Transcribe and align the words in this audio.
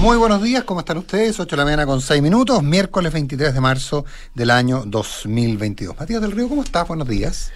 Muy 0.00 0.16
buenos 0.16 0.40
días, 0.40 0.62
¿cómo 0.62 0.78
están 0.78 0.98
ustedes? 0.98 1.40
8 1.40 1.50
de 1.50 1.56
la 1.56 1.64
mañana 1.64 1.84
con 1.84 2.00
6 2.00 2.22
minutos, 2.22 2.62
miércoles 2.62 3.12
23 3.12 3.52
de 3.52 3.60
marzo 3.60 4.04
del 4.32 4.52
año 4.52 4.84
2022. 4.86 5.98
Matías 5.98 6.20
del 6.20 6.30
Río, 6.30 6.48
¿cómo 6.48 6.62
estás? 6.62 6.86
Buenos 6.86 7.08
días. 7.08 7.50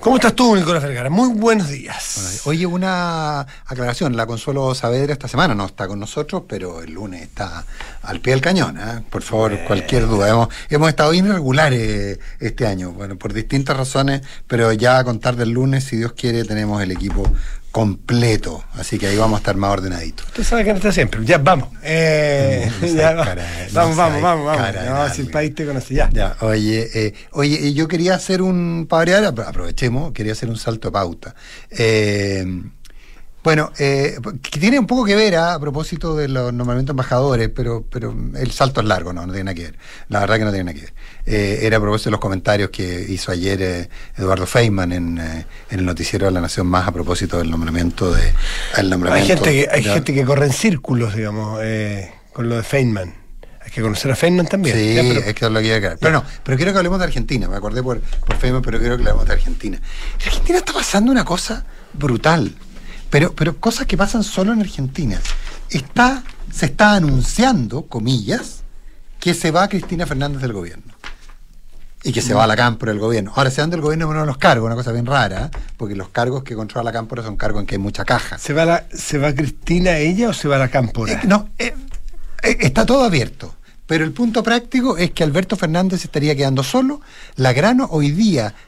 ¿Cómo 0.00 0.16
estás 0.16 0.34
tú, 0.34 0.56
Nicolás 0.56 0.82
Vergara? 0.82 1.10
Muy 1.10 1.38
buenos 1.38 1.68
días. 1.68 2.42
Oye, 2.46 2.64
una 2.64 3.40
aclaración. 3.66 4.16
La 4.16 4.24
Consuelo 4.24 4.74
Saavedra 4.74 5.12
esta 5.12 5.28
semana 5.28 5.54
no 5.54 5.66
está 5.66 5.86
con 5.86 6.00
nosotros, 6.00 6.44
pero 6.48 6.82
el 6.82 6.92
lunes 6.92 7.22
está 7.22 7.64
al 8.02 8.20
pie 8.20 8.32
del 8.32 8.40
cañón. 8.40 8.78
¿eh? 8.78 9.04
Por 9.10 9.22
favor, 9.22 9.58
cualquier 9.66 10.06
duda. 10.06 10.30
Hemos, 10.30 10.48
hemos 10.70 10.88
estado 10.88 11.12
irregulares 11.12 12.18
este 12.40 12.66
año, 12.66 12.92
bueno, 12.92 13.16
por 13.16 13.34
distintas 13.34 13.76
razones, 13.76 14.22
pero 14.46 14.72
ya 14.72 14.98
a 14.98 15.04
contar 15.04 15.36
del 15.36 15.50
lunes, 15.50 15.84
si 15.84 15.96
Dios 15.96 16.12
quiere, 16.12 16.44
tenemos 16.44 16.82
el 16.82 16.90
equipo 16.90 17.24
completo. 17.76 18.64
Así 18.72 18.98
que 18.98 19.06
ahí 19.06 19.18
vamos 19.18 19.36
a 19.36 19.40
estar 19.40 19.54
más 19.54 19.70
ordenaditos. 19.70 20.26
Usted 20.28 20.44
sabe 20.44 20.64
que 20.64 20.70
no 20.70 20.76
está 20.76 20.92
siempre. 20.92 21.22
Ya, 21.26 21.36
vamos. 21.36 21.68
Eh, 21.88 22.68
ya, 22.96 23.12
vamos, 23.72 23.96
vamos, 23.96 24.22
vamos, 24.22 24.46
vamos. 24.46 24.74
No, 24.86 25.14
si 25.14 25.20
el 25.20 25.30
país 25.30 25.54
te 25.54 25.66
conoce, 25.66 25.94
ya. 25.94 26.08
ya 26.10 26.36
oye, 26.40 26.88
eh, 26.94 27.14
oye, 27.32 27.74
yo 27.74 27.86
quería 27.86 28.14
hacer 28.14 28.40
un, 28.42 28.86
para 28.88 29.28
aprovechemos, 29.28 30.12
quería 30.12 30.32
hacer 30.32 30.48
un 30.48 30.56
salto 30.56 30.88
de 30.88 30.92
pauta. 30.92 31.34
Eh, 31.70 32.44
bueno, 33.46 33.70
eh, 33.78 34.18
que 34.42 34.58
tiene 34.58 34.78
un 34.78 34.88
poco 34.88 35.04
que 35.04 35.14
ver 35.14 35.36
¿ah? 35.36 35.54
a 35.54 35.60
propósito 35.60 36.16
de 36.16 36.26
los 36.26 36.52
nombramientos 36.52 36.94
embajadores, 36.94 37.48
pero, 37.54 37.84
pero 37.88 38.12
el 38.34 38.50
salto 38.50 38.80
es 38.80 38.86
largo, 38.88 39.12
no, 39.12 39.24
no 39.24 39.32
tiene 39.32 39.44
nada 39.44 39.54
que 39.54 39.62
ver. 39.62 39.78
La 40.08 40.18
verdad 40.18 40.38
que 40.38 40.44
no 40.44 40.50
tiene 40.50 40.64
nada 40.64 40.74
que 40.74 40.86
ver. 40.86 40.94
Eh, 41.26 41.60
era 41.62 41.78
a 41.78 41.80
propósito 41.80 42.08
de 42.08 42.12
los 42.12 42.20
comentarios 42.20 42.70
que 42.70 43.04
hizo 43.08 43.32
ayer 43.32 43.60
eh, 43.60 43.88
Eduardo 44.16 44.46
Feynman 44.46 44.92
en, 44.92 45.18
en, 45.18 45.44
el 45.70 45.84
noticiero 45.84 46.26
de 46.26 46.32
la 46.32 46.40
Nación 46.40 46.68
Más 46.68 46.86
a 46.86 46.92
propósito 46.92 47.38
del 47.38 47.50
nombramiento 47.50 48.12
de. 48.12 48.32
El 48.76 48.88
nombramiento 48.88 49.32
hay 49.32 49.36
gente 49.36 49.50
que, 49.50 49.68
hay 49.70 49.82
gente 49.82 50.14
que 50.14 50.24
corre 50.24 50.46
en 50.46 50.52
círculos, 50.52 51.16
digamos, 51.16 51.60
con 52.32 52.48
lo 52.48 52.56
de 52.56 52.62
Feynman. 52.62 53.26
Hay 53.60 53.72
que 53.72 53.82
conocer 53.82 54.12
a 54.12 54.14
Feynman 54.14 54.46
también. 54.46 54.76
Sí, 54.76 54.96
es 54.96 55.34
que 55.34 55.44
es 55.44 55.50
lo 55.50 55.60
que 55.60 55.76
iba 55.76 55.96
Pero 55.96 56.12
no, 56.12 56.24
pero 56.44 56.56
quiero 56.56 56.70
que 56.70 56.78
hablemos 56.78 57.00
de 57.00 57.06
Argentina. 57.06 57.48
Me 57.48 57.56
acordé 57.56 57.82
por, 57.82 58.00
por 58.00 58.36
Feynman, 58.36 58.62
pero 58.62 58.78
quiero 58.78 58.96
que 58.96 59.02
hablemos 59.02 59.26
de 59.26 59.32
Argentina. 59.32 59.80
En 60.20 60.26
Argentina 60.28 60.58
está 60.58 60.72
pasando 60.72 61.10
una 61.10 61.24
cosa 61.24 61.66
brutal. 61.92 62.54
Pero, 63.10 63.32
pero 63.34 63.56
cosas 63.58 63.86
que 63.86 63.96
pasan 63.96 64.22
solo 64.22 64.52
en 64.52 64.60
Argentina. 64.60 65.20
Está, 65.70 66.22
se 66.52 66.66
está 66.66 66.94
anunciando, 66.94 67.86
comillas, 67.86 68.62
que 69.18 69.34
se 69.34 69.50
va 69.50 69.68
Cristina 69.68 70.06
Fernández 70.06 70.42
del 70.42 70.52
gobierno. 70.52 70.95
Y 72.06 72.12
que 72.12 72.22
se 72.22 72.34
va 72.34 72.44
a 72.44 72.46
la 72.46 72.56
cámpora 72.56 72.92
del 72.92 73.00
gobierno. 73.00 73.32
Ahora 73.34 73.50
se 73.50 73.60
van 73.60 73.70
del 73.70 73.80
gobierno 73.80 74.08
uno 74.08 74.20
de 74.20 74.26
los 74.26 74.38
cargos, 74.38 74.66
una 74.66 74.76
cosa 74.76 74.92
bien 74.92 75.06
rara, 75.06 75.50
¿eh? 75.52 75.58
porque 75.76 75.96
los 75.96 76.08
cargos 76.10 76.44
que 76.44 76.54
controla 76.54 76.84
la 76.84 76.92
cámpora 76.92 77.22
son 77.22 77.36
cargos 77.36 77.60
en 77.60 77.66
que 77.66 77.74
hay 77.74 77.80
mucha 77.80 78.04
caja. 78.04 78.38
¿Se 78.38 78.52
va, 78.52 78.64
la, 78.64 78.86
¿se 78.92 79.18
va 79.18 79.34
Cristina 79.34 79.98
ella 79.98 80.28
o 80.28 80.32
se 80.32 80.46
va 80.46 80.56
a 80.56 80.60
la 80.60 80.68
cámpora? 80.68 81.12
Eh, 81.12 81.20
no, 81.26 81.48
eh, 81.58 81.74
está 82.42 82.86
todo 82.86 83.04
abierto. 83.04 83.56
Pero 83.86 84.04
el 84.04 84.12
punto 84.12 84.42
práctico 84.42 84.96
es 84.96 85.12
que 85.12 85.22
Alberto 85.22 85.56
Fernández 85.56 86.04
estaría 86.04 86.34
quedando 86.34 86.62
solo. 86.64 87.00
La 87.36 87.52
gran, 87.52 87.80
hoy 87.88 88.10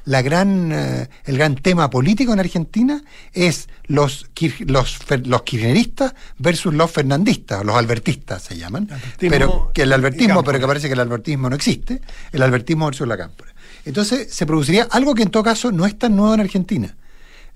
la 0.04 0.22
gran, 0.22 0.70
eh, 0.72 1.08
el 1.24 1.36
gran 1.36 1.56
tema 1.56 1.90
político 1.90 2.32
en 2.32 2.40
Argentina 2.40 3.02
es 3.32 3.68
los, 3.86 4.30
los, 4.60 4.98
los 5.24 5.42
kirchneristas 5.42 6.14
versus 6.38 6.72
los 6.72 6.90
fernandistas, 6.90 7.64
los 7.64 7.76
albertistas 7.76 8.42
se 8.42 8.56
llaman. 8.56 8.88
Pero 9.18 9.72
que 9.74 9.82
el 9.82 9.92
albertismo, 9.92 10.44
pero 10.44 10.60
que 10.60 10.66
parece 10.66 10.86
que 10.86 10.94
el 10.94 11.00
albertismo 11.00 11.50
no 11.50 11.56
existe, 11.56 12.00
el 12.32 12.42
albertismo 12.42 12.86
versus 12.86 13.08
la 13.08 13.16
cámpora. 13.16 13.52
Entonces 13.84 14.32
se 14.32 14.46
produciría 14.46 14.86
algo 14.90 15.14
que 15.14 15.22
en 15.22 15.30
todo 15.30 15.42
caso 15.42 15.72
no 15.72 15.86
es 15.86 15.98
tan 15.98 16.14
nuevo 16.14 16.34
en 16.34 16.40
Argentina 16.40 16.94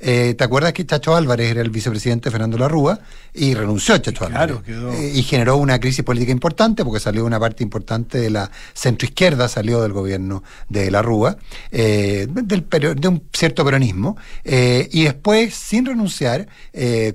eh, 0.04 0.34
¿Te 0.34 0.42
acuerdas 0.42 0.72
que 0.72 0.84
Chacho 0.84 1.14
Álvarez 1.14 1.52
era 1.52 1.60
el 1.60 1.70
vicepresidente 1.70 2.28
de 2.28 2.32
Fernando 2.32 2.58
Larrúa 2.58 2.98
y 3.32 3.54
renunció 3.54 3.96
Chacho 3.98 4.26
Álvarez? 4.26 4.56
Eh, 4.66 5.12
y 5.14 5.22
generó 5.22 5.56
una 5.56 5.78
crisis 5.78 6.04
política 6.04 6.32
importante 6.32 6.84
porque 6.84 6.98
salió 6.98 7.24
una 7.24 7.38
parte 7.38 7.62
importante 7.62 8.18
de 8.18 8.30
la 8.30 8.50
centroizquierda, 8.74 9.48
salió 9.48 9.80
del 9.80 9.92
gobierno 9.92 10.42
de 10.68 10.90
Larrúa, 10.90 11.36
eh, 11.70 12.26
del, 12.28 12.66
de 12.68 13.08
un 13.08 13.22
cierto 13.32 13.64
peronismo. 13.64 14.16
y 14.44 15.04
después, 15.04 15.54
sin 15.54 15.86
renunciar, 15.86 16.48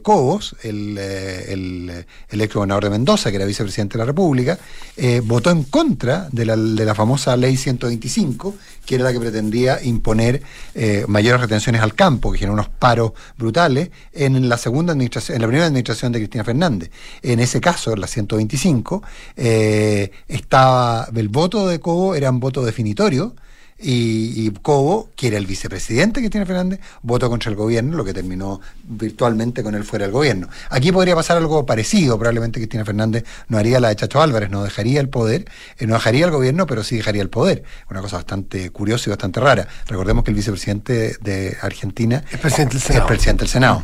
Cobos, 0.02 0.56
el, 0.64 0.98
el, 0.98 2.06
el, 2.30 2.42
ex 2.42 2.54
gobernador 2.54 2.86
de 2.86 2.90
Mendoza, 2.92 3.32
que 3.32 3.36
era 3.36 3.46
vicepresidente 3.46 3.94
de 3.94 4.00
la 4.00 4.06
República, 4.06 4.58
votó 5.24 5.52
en 5.52 5.64
contra 5.64 6.30
de 6.32 6.46
la, 6.46 6.56
de 6.56 6.86
la 6.86 6.96
famosa 6.96 7.36
ley 7.36 7.58
125 7.58 8.56
que 8.88 8.96
era 8.96 9.04
la 9.04 9.12
que 9.12 9.20
pretendía 9.20 9.84
imponer 9.84 10.42
eh, 10.74 11.04
mayores 11.08 11.42
retenciones 11.42 11.82
al 11.82 11.94
campo, 11.94 12.32
que 12.32 12.40
generó 12.40 12.54
unos 12.54 12.70
paros 12.78 13.12
brutales 13.38 13.90
en 14.14 14.50
la 14.50 14.58
segunda 14.58 14.94
administración, 14.94 15.36
en 15.36 15.42
la 15.42 15.48
primera 15.48 15.68
administración 15.68 16.12
de 16.12 16.20
Cristina 16.20 16.44
Fernández. 16.44 16.92
En 17.22 17.40
ese 17.40 17.60
caso, 17.62 17.94
en 17.94 18.02
la 18.02 18.08
125, 18.08 19.04
eh, 19.36 20.12
estaba 20.28 21.08
el 21.16 21.30
voto 21.30 21.68
de 21.68 21.80
Cobo 21.80 22.16
era 22.16 22.30
un 22.30 22.40
voto 22.40 22.64
definitorio 22.64 23.36
y, 23.80 24.50
Cobo, 24.62 25.10
que 25.16 25.28
era 25.28 25.38
el 25.38 25.46
vicepresidente 25.46 26.22
que 26.22 26.30
tiene 26.30 26.46
Fernández, 26.46 26.80
votó 27.04 27.30
contra 27.30 27.50
el 27.50 27.56
gobierno, 27.56 27.96
lo 27.96 28.04
que 28.04 28.14
terminó 28.14 28.60
virtualmente 28.84 29.64
con 29.64 29.76
él 29.76 29.84
fuera 29.84 30.06
del 30.06 30.12
gobierno. 30.12 30.50
Aquí 30.70 30.92
podría 30.92 31.16
pasar 31.16 31.38
algo 31.38 31.66
parecido, 31.66 32.18
probablemente 32.18 32.60
Cristina 32.60 32.86
Fernández 32.86 33.24
no 33.48 33.58
haría 33.58 33.80
la 33.80 33.90
de 33.90 33.96
Chacho 33.96 34.22
Álvarez, 34.22 34.50
no 34.50 34.64
dejaría 34.64 35.00
el 35.00 35.10
poder, 35.10 35.46
eh, 35.78 35.86
no 35.86 35.94
dejaría 35.94 36.26
el 36.26 36.32
gobierno, 36.32 36.66
pero 36.66 36.84
sí 36.84 36.98
dejaría 36.98 37.22
el 37.22 37.30
poder. 37.30 37.64
Una 37.90 38.02
cosa 38.02 38.18
bastante 38.18 38.70
curiosa 38.72 39.10
y 39.10 39.12
bastante 39.12 39.40
rara. 39.40 39.68
Recordemos 39.88 40.24
que 40.24 40.32
el 40.32 40.36
vicepresidente 40.36 41.18
de 41.22 41.58
Argentina 41.62 42.24
es 42.32 42.40
presidente 42.40 42.74
del 42.74 42.82
Senado. 42.82 43.04
Es 43.04 43.08
presidente 43.08 43.42
del 43.44 43.50
Senado. 43.50 43.84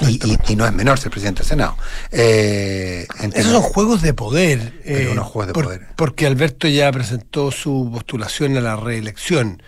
Y, 0.00 0.56
no 0.56 0.66
es 0.66 0.72
menor 0.72 0.98
ser 0.98 1.10
presidente 1.10 1.40
del 1.40 1.48
Senado. 1.48 1.76
Eh, 2.10 3.06
Esos 3.34 3.52
son 3.52 3.62
juegos 3.62 4.02
de 4.02 4.14
poder. 4.14 4.80
Eh, 4.84 5.14
juegos 5.16 5.46
de 5.48 5.52
poder. 5.52 5.88
Porque 5.96 6.26
Alberto 6.26 6.66
ya 6.68 6.90
presentó 6.90 7.50
su 7.50 7.90
postulación 7.92 8.56
a 8.56 8.60
la 8.60 8.76
reelección. 8.76 9.62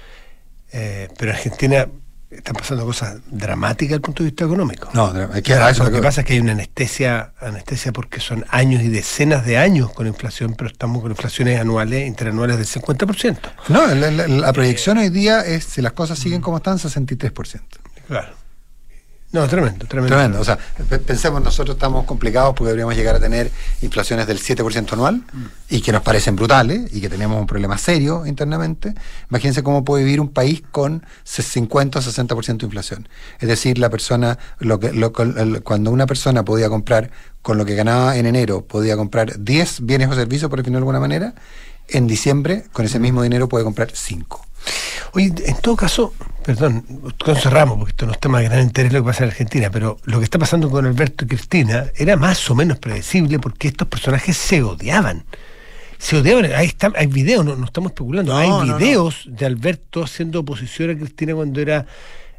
Eh, 0.72 1.08
pero 1.16 1.30
en 1.30 1.36
Argentina 1.36 1.86
están 2.30 2.56
pasando 2.56 2.84
cosas 2.84 3.18
dramáticas 3.30 3.90
desde 3.90 3.94
el 3.94 4.00
punto 4.00 4.22
de 4.24 4.30
vista 4.30 4.44
económico. 4.44 4.88
No, 4.92 5.12
es 5.32 5.42
que 5.42 5.52
eso 5.52 5.84
lo 5.84 5.90
que, 5.92 6.02
pasa 6.02 6.22
es 6.22 6.26
que 6.26 6.32
hay 6.32 6.40
una 6.40 6.52
anestesia, 6.52 7.32
anestesia 7.38 7.92
porque 7.92 8.18
son 8.18 8.44
años 8.48 8.82
y 8.82 8.88
decenas 8.88 9.46
de 9.46 9.56
años 9.56 9.92
con 9.92 10.08
inflación, 10.08 10.54
pero 10.54 10.68
estamos 10.68 11.00
con 11.00 11.12
inflaciones 11.12 11.60
anuales, 11.60 12.08
interanuales 12.08 12.56
del 12.56 12.66
50%. 12.66 13.38
No, 13.68 13.86
la, 13.86 14.10
la 14.10 14.52
proyección 14.52 14.98
hoy 14.98 15.10
día 15.10 15.42
es, 15.42 15.64
si 15.64 15.80
las 15.80 15.92
cosas 15.92 16.18
siguen 16.18 16.40
como 16.40 16.56
están, 16.56 16.78
63%. 16.78 17.60
Claro. 18.08 18.43
No, 19.34 19.48
tremendo, 19.48 19.84
tremendo. 19.86 20.14
Tremendo. 20.14 20.40
O 20.40 20.44
sea, 20.44 20.56
pensemos, 21.04 21.42
nosotros 21.42 21.74
estamos 21.74 22.04
complicados 22.04 22.54
porque 22.54 22.68
deberíamos 22.68 22.94
llegar 22.94 23.16
a 23.16 23.18
tener 23.18 23.50
inflaciones 23.82 24.28
del 24.28 24.38
7% 24.38 24.92
anual 24.92 25.24
y 25.68 25.80
que 25.80 25.90
nos 25.90 26.02
parecen 26.02 26.36
brutales 26.36 26.94
y 26.94 27.00
que 27.00 27.08
tenemos 27.08 27.40
un 27.40 27.48
problema 27.48 27.76
serio 27.76 28.26
internamente. 28.26 28.94
Imagínense 29.28 29.64
cómo 29.64 29.84
puede 29.84 30.04
vivir 30.04 30.20
un 30.20 30.28
país 30.28 30.62
con 30.70 31.04
50 31.24 31.98
o 31.98 32.02
60% 32.02 32.58
de 32.58 32.66
inflación. 32.66 33.08
Es 33.40 33.48
decir, 33.48 33.78
la 33.78 33.90
persona, 33.90 34.38
lo 34.60 34.78
que, 34.78 34.92
cuando 35.64 35.90
una 35.90 36.06
persona 36.06 36.44
podía 36.44 36.68
comprar 36.68 37.10
con 37.42 37.58
lo 37.58 37.64
que 37.64 37.74
ganaba 37.74 38.16
en 38.16 38.26
enero, 38.26 38.64
podía 38.64 38.96
comprar 38.96 39.42
10 39.42 39.84
bienes 39.84 40.10
o 40.10 40.14
servicios, 40.14 40.48
por 40.48 40.60
definirlo 40.60 40.78
de 40.78 40.82
alguna 40.82 41.00
manera, 41.00 41.34
en 41.88 42.06
diciembre, 42.06 42.66
con 42.72 42.84
ese 42.84 43.00
mismo 43.00 43.24
dinero, 43.24 43.48
puede 43.48 43.64
comprar 43.64 43.90
5. 43.92 44.43
Oye, 45.12 45.32
en 45.46 45.56
todo 45.60 45.76
caso, 45.76 46.12
perdón, 46.44 46.84
cerramos, 47.40 47.78
porque 47.78 47.90
esto 47.90 48.06
no 48.06 48.12
está 48.12 48.28
más 48.28 48.42
de 48.42 48.48
gran 48.48 48.62
interés 48.62 48.92
lo 48.92 49.00
que 49.00 49.06
pasa 49.06 49.24
en 49.24 49.30
Argentina, 49.30 49.70
pero 49.70 49.98
lo 50.04 50.18
que 50.18 50.24
está 50.24 50.38
pasando 50.38 50.70
con 50.70 50.86
Alberto 50.86 51.24
y 51.24 51.28
Cristina 51.28 51.86
era 51.96 52.16
más 52.16 52.50
o 52.50 52.54
menos 52.54 52.78
predecible 52.78 53.38
porque 53.38 53.68
estos 53.68 53.88
personajes 53.88 54.36
se 54.36 54.62
odiaban. 54.62 55.24
Se 55.98 56.16
odiaban, 56.16 56.46
ahí 56.52 56.66
está, 56.66 56.92
hay 56.96 57.06
videos, 57.06 57.44
no, 57.44 57.64
estamos 57.64 57.92
especulando, 57.92 58.36
hay 58.36 58.50
videos 58.72 59.24
de 59.26 59.46
Alberto 59.46 60.02
haciendo 60.02 60.40
oposición 60.40 60.90
a 60.90 60.96
Cristina 60.96 61.34
cuando 61.34 61.60
era 61.60 61.86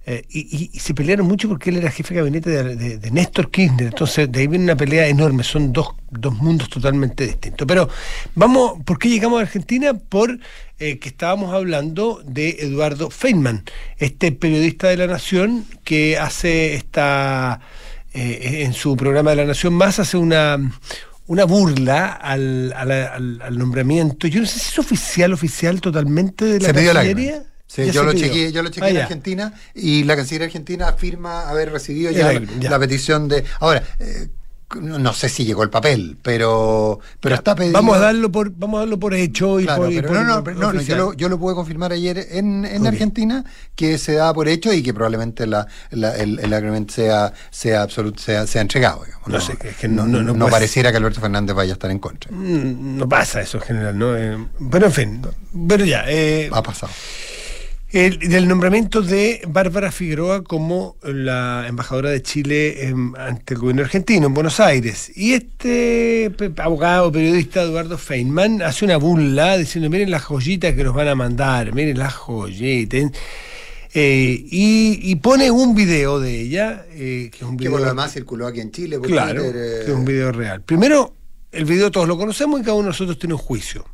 eh, 0.08 0.24
y, 0.30 0.70
se 0.80 0.94
pelearon 0.94 1.28
mucho 1.28 1.50
porque 1.50 1.72
él 1.72 1.78
era 1.78 1.90
jefe 1.90 2.14
de 2.14 2.20
gabinete 2.20 2.50
de, 2.52 3.12
Néstor 3.12 3.50
Kirchner. 3.50 3.88
Entonces, 3.88 4.32
de 4.32 4.40
ahí 4.40 4.48
viene 4.48 4.66
una 4.66 4.76
pelea 4.76 5.08
enorme. 5.08 5.44
Son 5.44 5.74
dos, 5.74 5.96
dos 6.12 6.34
mundos 6.36 6.70
totalmente 6.70 7.26
distintos. 7.26 7.68
Pero 7.68 7.90
vamos, 8.36 8.84
¿por 8.86 9.00
qué 9.00 9.10
llegamos 9.10 9.40
a 9.40 9.42
Argentina? 9.42 9.96
Por 9.96 10.40
eh, 10.78 11.00
que 11.00 11.10
estábamos 11.10 11.54
hablando 11.54 12.22
de 12.24 12.58
Eduardo 12.60 13.10
Feynman, 13.10 13.64
este 13.98 14.32
periodista 14.32 14.90
de 14.90 14.98
la 14.98 15.08
Nación 15.08 15.66
que 15.84 16.18
hace 16.18 16.76
esta. 16.76 17.62
Eh, 18.14 18.64
en 18.64 18.72
su 18.72 18.96
programa 18.96 19.32
de 19.32 19.36
la 19.36 19.46
Nación 19.46 19.74
Más 19.74 20.00
hace 20.00 20.16
una 20.16 20.58
una 21.28 21.44
burla 21.44 22.14
al, 22.14 22.72
al, 22.72 23.58
nombramiento. 23.58 24.28
Yo 24.28 24.40
no 24.40 24.46
sé 24.46 24.60
si 24.60 24.70
es 24.70 24.80
oficial, 24.80 25.34
oficial 25.34 25.82
totalmente 25.82 26.46
de 26.46 26.60
la 26.62 26.72
Cancillería. 26.72 27.44
Sí, 27.68 27.92
yo 27.92 28.04
lo, 28.04 28.14
chequeé, 28.14 28.52
yo 28.52 28.62
lo 28.62 28.70
chequeé 28.70 28.92
en 28.92 28.98
Argentina 28.98 29.54
y 29.74 30.04
la 30.04 30.16
Cancillería 30.16 30.46
Argentina 30.46 30.88
afirma 30.88 31.50
haber 31.50 31.72
recibido 31.72 32.12
ya, 32.12 32.32
la, 32.70 32.80
petición 32.80 33.28
de... 33.28 33.44
Ahora, 33.60 33.84
eh, 34.00 34.30
no 34.82 35.14
sé 35.14 35.30
si 35.30 35.46
llegó 35.46 35.64
el 35.64 35.70
papel, 35.70 36.18
pero 36.22 37.00
pero 37.20 37.36
está 37.36 37.56
pedido. 37.56 37.74
Vamos 37.74 37.98
a 37.98 38.00
darlo 38.00 38.32
por 38.32 38.52
vamos 38.52 38.78
a 38.78 38.80
darlo 38.82 39.00
por 39.00 39.14
hecho 39.14 39.60
y 39.60 39.66
por, 39.66 39.92
no, 39.92 40.24
no, 40.24 40.42
no, 40.42 40.74
no 40.74 40.82
yo, 40.82 40.96
lo, 40.96 41.14
yo 41.14 41.30
lo 41.30 41.38
pude 41.40 41.54
confirmar 41.54 41.92
ayer 41.92 42.28
en, 42.32 42.66
en 42.66 42.86
Argentina 42.88 43.46
que 43.76 43.98
se 43.98 44.14
da 44.14 44.34
por 44.34 44.48
hecho 44.48 44.74
y 44.74 44.82
que 44.82 44.94
probablemente 44.94 45.46
la, 45.46 45.68
la 45.92 46.16
el, 46.16 46.40
el 46.40 46.54
agreement 46.54 46.90
sea 46.90 47.32
sea 47.52 47.84
absoluto 47.84 48.22
sea, 48.22 48.48
sea 48.48 48.62
entregado. 48.62 49.04
Digamos. 49.06 49.28
No, 49.28 49.40
sé, 49.40 49.58
es 49.62 49.76
que 49.78 49.88
no, 49.88 50.08
no, 50.08 50.22
no 50.22 50.48
pareciera 50.48 50.92
que 50.92 50.98
Alberto 50.98 51.22
Fernández 51.22 51.56
vaya 51.56 51.74
a 51.74 51.76
estar 51.76 51.92
en 51.92 52.00
contra. 52.00 52.32
Mm, 52.32 52.98
no 52.98 53.08
pasa 53.08 53.42
eso 53.42 53.58
en 53.58 53.64
general, 53.64 53.98
¿no? 53.98 54.18
Eh, 54.18 54.48
pero 54.72 54.88
en 54.88 54.92
fin, 54.92 55.22
pero 55.68 55.86
ya. 55.86 56.06
Eh, 56.08 56.50
ha 56.52 56.64
pasado. 56.64 56.92
El, 57.96 58.20
del 58.20 58.46
nombramiento 58.50 59.02
de 59.02 59.42
Bárbara 59.48 59.90
Figueroa 59.90 60.44
como 60.44 60.98
la 61.02 61.66
embajadora 61.66 62.10
de 62.10 62.22
Chile 62.22 62.94
ante 63.18 63.54
el 63.54 63.60
gobierno 63.62 63.84
argentino 63.84 64.28
en 64.28 64.34
Buenos 64.34 64.60
Aires. 64.60 65.14
Y 65.16 65.32
este 65.32 66.30
abogado, 66.58 67.10
periodista 67.10 67.62
Eduardo 67.62 67.98
Feynman 67.98 68.62
hace 68.64 68.84
una 68.84 68.98
burla 68.98 69.56
diciendo, 69.56 69.90
miren 69.90 70.12
las 70.12 70.24
joyitas 70.24 70.74
que 70.74 70.84
nos 70.84 70.94
van 70.94 71.08
a 71.08 71.16
mandar, 71.16 71.74
miren 71.74 71.98
las 71.98 72.16
joyitas. 72.16 73.12
Eh, 73.94 74.44
y, 74.44 75.16
pone 75.16 75.50
un 75.50 75.74
video 75.74 76.20
de 76.20 76.42
ella, 76.42 76.86
eh, 76.90 77.30
que 77.32 77.38
es 77.38 77.44
un 77.44 77.56
video... 77.56 77.72
Que 77.72 77.76
por 77.76 77.80
lo 77.80 77.88
demás 77.88 78.12
circuló 78.12 78.48
aquí 78.48 78.60
en 78.60 78.72
Chile. 78.72 79.00
claro, 79.00 79.42
que 79.42 79.84
es 79.84 79.90
un 79.90 80.04
video 80.04 80.34
real. 80.34 80.62
Primero, 80.64 81.14
el 81.50 81.64
video 81.64 81.90
todos 81.92 82.10
lo 82.10 82.18
conocemos 82.18 82.60
y 82.60 82.64
cada 82.66 82.74
uno 82.74 82.84
de 82.84 82.90
nosotros 82.90 83.18
tiene 83.18 83.36
un 83.36 83.40
juicio 83.40 83.86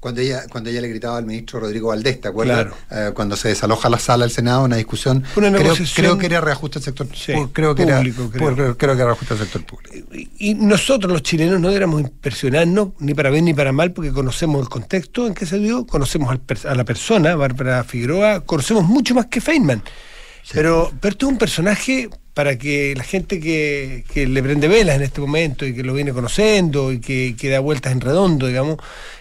cuando, 0.00 0.20
ella, 0.20 0.44
cuando 0.50 0.70
ella 0.70 0.80
le 0.80 0.88
gritaba 0.88 1.18
al 1.18 1.26
ministro 1.26 1.60
Rodrigo 1.60 1.88
Valdés, 1.88 2.20
¿te 2.20 2.28
acuerdas? 2.28 2.68
Eh, 2.90 3.10
cuando 3.14 3.36
se 3.36 3.48
desaloja 3.48 3.88
la 3.88 3.98
sala 3.98 4.24
del 4.24 4.32
Senado, 4.32 4.64
una 4.64 4.76
discusión. 4.76 5.24
creo, 5.34 6.18
que 6.18 6.26
era 6.26 6.40
reajuste 6.40 6.78
del 6.78 6.84
sector 6.84 7.08
creo 7.52 7.74
que 7.74 7.84
público. 7.84 8.30
Era, 8.34 8.74
creo. 8.74 8.76
que 8.76 8.84
era 8.84 8.94
reajuste 8.94 9.34
del 9.34 9.44
sector 9.44 9.64
público. 9.64 10.08
Y, 10.38 10.54
nosotros, 10.54 11.12
los 11.12 11.22
chilenos, 11.22 11.60
no 11.60 11.70
éramos 11.70 12.00
impresionarnos, 12.00 12.90
ni 12.98 13.14
para 13.14 13.30
bien 13.30 13.44
ni 13.44 13.54
para 13.54 13.72
mal, 13.72 13.92
porque 13.92 14.12
conocemos 14.12 14.62
el 14.62 14.68
contexto 14.68 15.26
en 15.26 15.34
que 15.34 15.46
se 15.46 15.58
dio, 15.58 15.86
conocemos 15.86 16.38
a 16.64 16.74
la 16.74 16.84
persona, 16.84 17.34
Bárbara 17.34 17.84
Figueroa, 17.84 18.40
conocemos 18.44 18.84
mucho 18.84 19.14
más 19.14 19.26
que 19.26 19.40
Feynman. 19.40 19.82
Pero, 20.52 20.92
pero 21.00 21.12
esto 21.12 21.26
es 21.26 21.32
un 21.32 21.38
personaje 21.38 22.10
para 22.34 22.56
que 22.56 22.94
la 22.96 23.04
gente 23.04 23.40
que, 23.40 24.04
le 24.14 24.42
prende 24.42 24.68
velas 24.68 24.96
en 24.96 25.02
este 25.02 25.20
momento 25.20 25.66
y 25.66 25.74
que 25.74 25.82
lo 25.82 25.94
viene 25.94 26.12
conociendo 26.12 26.92
y 26.92 27.00
que, 27.00 27.34
que 27.38 27.50
da 27.50 27.60
vueltas 27.60 27.92
en 27.92 28.00
redondo, 28.00 28.46
digamos, 28.46 28.78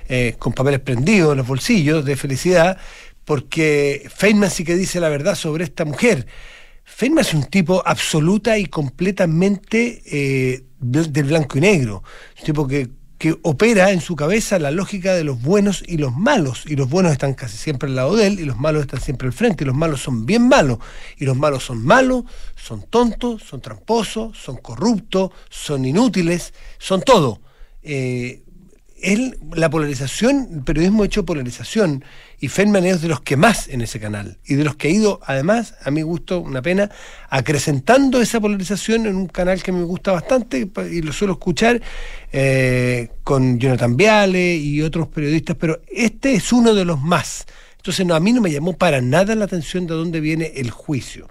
eh, 0.07 0.35
con 0.39 0.53
papeles 0.53 0.79
prendidos 0.79 1.31
en 1.31 1.39
los 1.39 1.47
bolsillos 1.47 2.05
de 2.05 2.15
felicidad, 2.15 2.77
porque 3.25 4.09
Feynman 4.15 4.49
sí 4.49 4.63
que 4.63 4.75
dice 4.75 4.99
la 4.99 5.09
verdad 5.09 5.35
sobre 5.35 5.63
esta 5.63 5.85
mujer. 5.85 6.25
Feynman 6.83 7.25
es 7.25 7.33
un 7.33 7.43
tipo 7.45 7.83
absoluta 7.85 8.57
y 8.57 8.65
completamente 8.65 10.01
eh, 10.05 10.63
del 10.79 11.25
blanco 11.25 11.57
y 11.57 11.61
negro. 11.61 12.03
Un 12.39 12.45
tipo 12.45 12.67
que 12.67 12.89
que 13.21 13.37
opera 13.43 13.91
en 13.91 14.01
su 14.01 14.15
cabeza 14.15 14.57
la 14.57 14.71
lógica 14.71 15.13
de 15.13 15.23
los 15.23 15.39
buenos 15.43 15.83
y 15.85 15.97
los 15.97 16.11
malos. 16.15 16.63
Y 16.65 16.75
los 16.75 16.89
buenos 16.89 17.11
están 17.11 17.35
casi 17.35 17.55
siempre 17.55 17.87
al 17.87 17.95
lado 17.95 18.15
de 18.15 18.25
él 18.25 18.39
y 18.39 18.45
los 18.45 18.57
malos 18.57 18.81
están 18.81 18.99
siempre 18.99 19.27
al 19.27 19.33
frente. 19.33 19.63
Y 19.63 19.67
los 19.67 19.75
malos 19.75 20.01
son 20.01 20.25
bien 20.25 20.47
malos. 20.47 20.79
Y 21.17 21.25
los 21.25 21.37
malos 21.37 21.63
son 21.63 21.85
malos, 21.85 22.23
son 22.55 22.81
tontos, 22.81 23.43
son 23.43 23.61
tramposos, 23.61 24.35
son 24.39 24.57
corruptos, 24.57 25.29
son 25.51 25.85
inútiles, 25.85 26.55
son 26.79 27.03
todo. 27.03 27.41
Eh, 27.83 28.41
él, 29.01 29.37
la 29.53 29.69
polarización, 29.69 30.47
el 30.53 30.63
periodismo 30.63 31.03
hecho 31.03 31.25
polarización, 31.25 32.03
y 32.39 32.47
Feynman 32.47 32.85
es 32.85 33.01
de 33.01 33.07
los 33.07 33.21
que 33.21 33.37
más 33.37 33.67
en 33.67 33.81
ese 33.81 33.99
canal, 33.99 34.37
y 34.45 34.55
de 34.55 34.63
los 34.63 34.75
que 34.75 34.87
ha 34.87 34.91
ido, 34.91 35.19
además, 35.25 35.75
a 35.83 35.91
mi 35.91 36.01
gusto, 36.01 36.39
una 36.39 36.61
pena, 36.61 36.89
acrecentando 37.29 38.21
esa 38.21 38.39
polarización 38.39 39.05
en 39.05 39.15
un 39.15 39.27
canal 39.27 39.61
que 39.61 39.71
me 39.71 39.83
gusta 39.83 40.11
bastante, 40.11 40.69
y 40.91 41.01
lo 41.01 41.13
suelo 41.13 41.33
escuchar, 41.33 41.81
eh, 42.31 43.09
con 43.23 43.59
Jonathan 43.59 43.95
Viale 43.97 44.55
y 44.55 44.81
otros 44.81 45.07
periodistas, 45.07 45.55
pero 45.59 45.81
este 45.87 46.33
es 46.33 46.51
uno 46.51 46.73
de 46.73 46.85
los 46.85 46.99
más. 46.99 47.45
Entonces, 47.77 48.05
no, 48.05 48.13
a 48.13 48.19
mí 48.19 48.31
no 48.31 48.41
me 48.41 48.51
llamó 48.51 48.77
para 48.77 49.01
nada 49.01 49.33
la 49.33 49.45
atención 49.45 49.87
de 49.87 49.95
dónde 49.95 50.19
viene 50.19 50.53
el 50.55 50.69
juicio. 50.69 51.27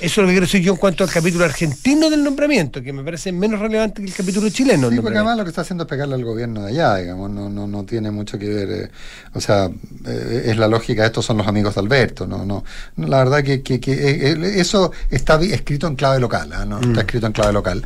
Eso 0.00 0.20
es 0.20 0.24
lo 0.24 0.26
que 0.26 0.32
quiero 0.32 0.46
decir 0.46 0.60
yo 0.60 0.72
en 0.72 0.78
cuanto 0.78 1.04
al 1.04 1.10
capítulo 1.10 1.44
argentino 1.44 2.10
del 2.10 2.24
nombramiento, 2.24 2.82
que 2.82 2.92
me 2.92 3.04
parece 3.04 3.30
menos 3.30 3.60
relevante 3.60 4.02
que 4.02 4.08
el 4.08 4.14
capítulo 4.14 4.50
chileno. 4.50 4.90
Sí, 4.90 4.96
porque 5.00 5.18
además 5.18 5.36
lo 5.38 5.44
que 5.44 5.50
está 5.50 5.60
haciendo 5.60 5.84
es 5.84 5.88
pegarle 5.88 6.16
al 6.16 6.24
gobierno 6.24 6.62
de 6.62 6.72
allá, 6.72 6.96
digamos, 6.96 7.30
no, 7.30 7.48
no, 7.48 7.68
no 7.68 7.84
tiene 7.84 8.10
mucho 8.10 8.36
que 8.36 8.48
ver. 8.48 8.70
Eh, 8.70 8.90
o 9.34 9.40
sea, 9.40 9.70
eh, 10.06 10.46
es 10.46 10.56
la 10.56 10.66
lógica, 10.66 11.06
estos 11.06 11.24
son 11.24 11.36
los 11.36 11.46
amigos 11.46 11.76
de 11.76 11.80
Alberto, 11.80 12.26
no, 12.26 12.44
no, 12.44 12.64
la 12.96 13.18
verdad 13.18 13.44
que, 13.44 13.62
que, 13.62 13.78
que 13.78 13.92
eh, 13.92 14.60
eso 14.60 14.90
está 15.10 15.40
escrito 15.40 15.86
en 15.86 15.94
clave 15.94 16.18
local, 16.18 16.50
¿ah? 16.52 16.64
¿no? 16.64 16.80
Está 16.80 16.88
mm. 16.88 16.98
escrito 16.98 17.26
en 17.28 17.32
clave 17.32 17.52
local. 17.52 17.84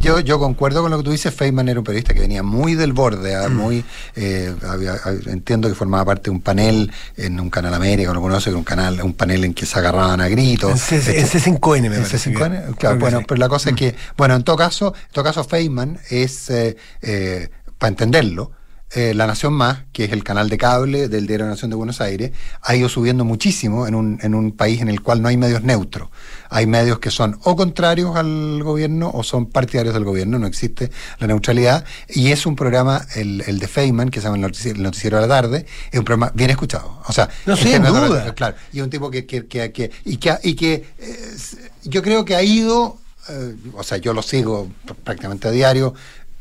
yo, 0.00 0.20
yo 0.20 0.38
concuerdo 0.40 0.82
con 0.82 0.90
lo 0.90 0.98
que 0.98 1.04
tú 1.04 1.12
dices, 1.12 1.32
Feynman 1.32 1.68
era 1.68 1.78
un 1.78 1.84
periodista 1.84 2.14
que 2.14 2.20
venía 2.20 2.42
muy 2.42 2.74
del 2.74 2.92
borde, 2.92 3.36
¿ah? 3.36 3.48
mm. 3.48 3.54
muy, 3.54 3.84
entiendo 4.16 5.68
que 5.68 5.76
formaba 5.76 6.04
parte 6.06 6.24
de 6.24 6.30
un 6.30 6.40
panel 6.40 6.90
en 7.16 7.38
un 7.38 7.48
canal 7.48 7.74
América, 7.74 8.12
lo 8.12 8.20
conoce, 8.20 8.52
un 8.52 8.64
canal, 8.64 9.00
un 9.02 9.14
panel 9.14 9.44
en 9.44 9.54
que 9.54 9.66
se 9.66 9.83
agarraban 9.84 10.20
a 10.20 10.28
gritos. 10.28 10.92
En 10.92 11.00
C5N, 11.00 11.82
me 11.82 11.96
parece. 11.96 12.30
C5N, 12.30 12.76
claro, 12.76 12.98
bueno, 12.98 13.22
pero 13.26 13.38
la 13.38 13.48
cosa 13.48 13.70
es 13.70 13.76
que, 13.76 13.94
bueno, 14.16 14.34
en 14.34 14.42
todo 14.42 14.56
caso, 14.56 14.94
en 14.94 15.12
todo 15.12 15.24
caso 15.24 15.44
Feynman 15.44 15.98
es, 16.10 16.50
eh, 16.50 16.76
eh, 17.02 17.48
para 17.78 17.88
entenderlo, 17.88 18.52
eh, 18.94 19.14
La 19.14 19.26
Nación 19.26 19.52
Más, 19.52 19.84
que 19.92 20.04
es 20.04 20.12
el 20.12 20.24
canal 20.24 20.48
de 20.48 20.58
cable 20.58 21.08
del 21.08 21.26
Diario 21.26 21.44
de 21.44 21.50
la 21.50 21.54
Nación 21.54 21.70
de 21.70 21.76
Buenos 21.76 22.00
Aires, 22.00 22.32
ha 22.62 22.74
ido 22.74 22.88
subiendo 22.88 23.24
muchísimo 23.24 23.86
en 23.86 23.94
un, 23.94 24.18
en 24.22 24.34
un 24.34 24.52
país 24.52 24.80
en 24.80 24.88
el 24.88 25.00
cual 25.02 25.20
no 25.20 25.28
hay 25.28 25.36
medios 25.36 25.62
neutros. 25.62 26.08
Hay 26.50 26.66
medios 26.66 27.00
que 27.00 27.10
son 27.10 27.38
o 27.42 27.56
contrarios 27.56 28.16
al 28.16 28.62
gobierno 28.62 29.10
o 29.12 29.22
son 29.24 29.46
partidarios 29.46 29.94
del 29.94 30.04
gobierno, 30.04 30.38
no 30.38 30.46
existe 30.46 30.90
la 31.18 31.26
neutralidad. 31.26 31.84
Y 32.08 32.30
es 32.30 32.46
un 32.46 32.54
programa, 32.54 33.04
el, 33.16 33.42
el 33.46 33.58
de 33.58 33.66
Feynman, 33.66 34.10
que 34.10 34.20
se 34.20 34.26
llama 34.26 34.36
el 34.36 34.82
noticiero, 34.82 35.16
de 35.16 35.22
la 35.22 35.28
tarde, 35.28 35.66
es 35.90 35.98
un 35.98 36.04
programa 36.04 36.30
bien 36.34 36.50
escuchado. 36.50 37.00
O 37.06 37.12
sea, 37.12 37.28
no 37.46 37.56
sin 37.56 37.82
duda. 37.82 38.34
Claro, 38.34 38.56
y 38.72 38.80
un 38.80 38.90
tipo 38.90 39.10
que, 39.10 39.26
que, 39.26 39.46
que, 39.46 39.90
y 40.04 40.16
que, 40.18 40.38
y 40.42 40.54
que 40.54 40.84
eh, 40.98 41.36
yo 41.84 42.02
creo 42.02 42.24
que 42.24 42.36
ha 42.36 42.42
ido, 42.42 42.98
eh, 43.28 43.56
o 43.74 43.82
sea, 43.82 43.98
yo 43.98 44.12
lo 44.12 44.22
sigo 44.22 44.68
prácticamente 45.02 45.48
a 45.48 45.50
diario, 45.50 45.94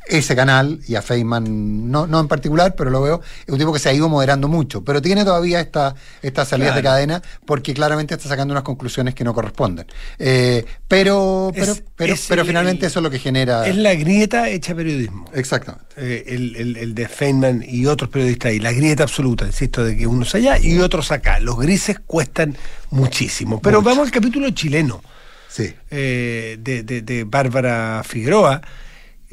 ese 0.08 0.36
canal 0.36 0.80
y 0.88 0.96
a 0.96 1.02
Feynman, 1.02 1.90
no, 1.90 2.08
no 2.08 2.20
en 2.20 2.28
particular, 2.28 2.76
pero 2.76 2.90
lo 2.90 3.02
veo, 3.02 3.22
es 3.46 3.50
un 3.50 3.58
tipo 3.58 3.72
que 3.72 3.80
se 3.80 3.90
ha 3.90 3.94
ido 3.94 4.10
moderando 4.10 4.48
mucho, 4.48 4.84
pero 4.84 5.02
tiene 5.02 5.24
todavía 5.24 5.60
esta, 5.62 5.96
estas 6.22 6.50
salidas 6.50 6.76
de 6.76 6.84
cadena 6.84 7.22
porque 7.46 7.74
claramente 7.74 8.14
está 8.14 8.28
sacando 8.28 8.54
unas 8.54 8.64
conclusiones 8.64 9.16
que 9.16 9.24
no 9.24 9.34
corresponden. 9.34 9.88
Eh, 10.20 10.66
pero, 10.88 11.52
pero, 11.56 11.76
pero, 11.96 12.16
pero 12.28 12.46
finalmente 12.46 12.86
eso 12.86 13.00
es 13.00 13.04
lo 13.04 13.10
que 13.10 13.20
genera. 13.20 13.66
Es 13.68 13.76
la 13.76 13.94
grieta 13.96 14.50
hecha 14.50 14.76
periodismo. 14.76 15.30
Exactamente. 15.34 15.86
Eh, 15.96 16.26
el, 16.28 16.76
el, 16.76 16.96
de 16.96 17.08
Feynman 17.08 17.64
y 17.68 17.86
otros 17.86 18.10
periodistas 18.10 18.52
ahí, 18.52 18.60
la 18.60 18.72
grieta 18.72 19.04
absoluta, 19.04 19.46
insisto, 19.46 19.84
de 19.84 19.96
que 19.96 20.08
unos 20.08 20.34
allá 20.36 20.58
y 20.60 20.80
otros 20.80 21.12
acá. 21.12 21.40
Los 21.40 21.58
grises 21.60 22.00
cuestan 22.06 22.58
muchísimo. 22.90 23.62
Pero 23.62 23.82
vamos 23.82 24.08
al 24.08 24.12
capítulo 24.12 24.50
chileno. 24.52 25.02
Sí. 25.48 25.74
Eh, 25.92 26.58
de, 26.60 26.84
de, 26.84 27.02
de 27.04 27.24
Bárbara 27.26 28.01
Figueroa 28.04 28.62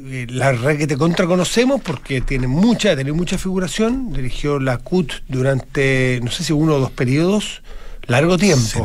eh, 0.06 0.26
la 0.28 0.52
red 0.52 0.78
que 0.78 0.86
te 0.86 0.96
conocemos 0.96 1.80
porque 1.80 2.20
tiene 2.20 2.46
mucha, 2.46 2.94
tiene 2.94 3.12
mucha 3.12 3.38
figuración, 3.38 4.12
dirigió 4.12 4.58
la 4.58 4.78
CUT 4.78 5.12
durante, 5.28 6.20
no 6.22 6.30
sé 6.30 6.44
si 6.44 6.52
uno 6.52 6.74
o 6.74 6.78
dos 6.80 6.90
periodos, 6.90 7.62
largo 8.06 8.38
tiempo. 8.38 8.64
Sí, 8.64 8.80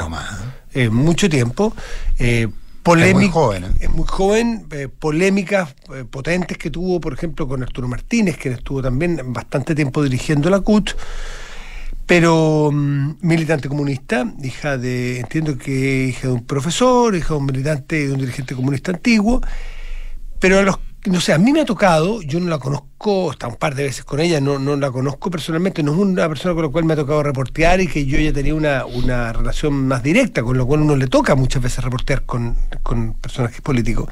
¿eh? 0.74 0.89
mucho 0.89 1.29
tiempo. 1.29 1.75
Eh, 2.19 2.48
es 2.88 3.13
muy 3.15 3.29
joven. 3.29 3.65
Es 3.79 3.89
muy 3.89 4.05
joven, 4.07 4.67
polémicas 5.00 5.74
potentes 6.12 6.57
que 6.57 6.69
tuvo, 6.69 7.01
por 7.01 7.13
ejemplo, 7.13 7.48
con 7.48 7.63
Arturo 7.63 7.88
Martínez, 7.88 8.38
que 8.38 8.50
estuvo 8.50 8.81
también 8.84 9.34
bastante 9.34 9.74
tiempo 9.74 10.03
dirigiendo 10.03 10.51
la 10.51 10.60
CUT 10.60 10.91
pero 12.05 12.69
mm, 12.72 13.17
militante 13.22 13.67
comunista, 13.67 14.31
hija 14.43 14.77
de, 14.77 15.19
entiendo 15.19 15.57
que 15.57 16.07
hija 16.10 16.27
de 16.27 16.34
un 16.34 16.45
profesor, 16.45 17.15
hija 17.15 17.29
de 17.29 17.39
un 17.39 17.45
militante, 17.45 18.07
de 18.07 18.13
un 18.13 18.19
dirigente 18.19 18.55
comunista 18.55 18.91
antiguo, 18.91 19.41
pero 20.39 20.60
a 20.60 20.63
los 20.63 20.77
no 21.07 21.21
sé, 21.21 21.33
a 21.33 21.38
mí 21.38 21.51
me 21.51 21.62
ha 21.62 21.65
tocado, 21.65 22.21
yo 22.21 22.39
no 22.39 22.50
la 22.50 22.57
conozco, 22.57 23.31
hasta 23.31 23.47
un 23.47 23.55
par 23.55 23.75
de 23.75 23.83
veces 23.83 24.03
con 24.03 24.19
ella, 24.19 24.41
no, 24.41 24.59
no 24.59 24.75
la 24.75 24.91
conozco 24.91 25.29
personalmente, 25.29 25.83
no 25.83 25.93
es 25.93 25.97
una 26.00 26.27
persona 26.27 26.53
con 26.53 26.63
la 26.63 26.69
cual 26.69 26.85
me 26.85 26.93
ha 26.93 26.95
tocado 26.95 27.24
reportear 27.24 27.81
y 27.81 27.88
que 27.88 28.05
yo 28.05 28.19
ya 28.19 28.33
tenía 28.33 28.55
una, 28.55 28.85
una 28.85 29.33
relación 29.33 29.88
más 29.88 30.03
directa, 30.03 30.43
con 30.43 30.57
lo 30.57 30.65
cual 30.65 30.81
uno 30.81 30.95
le 30.95 31.07
toca 31.07 31.35
muchas 31.35 31.62
veces 31.62 31.83
reportear 31.83 32.25
con, 32.25 32.57
con 32.83 33.13
personajes 33.13 33.62
políticos. 33.62 34.09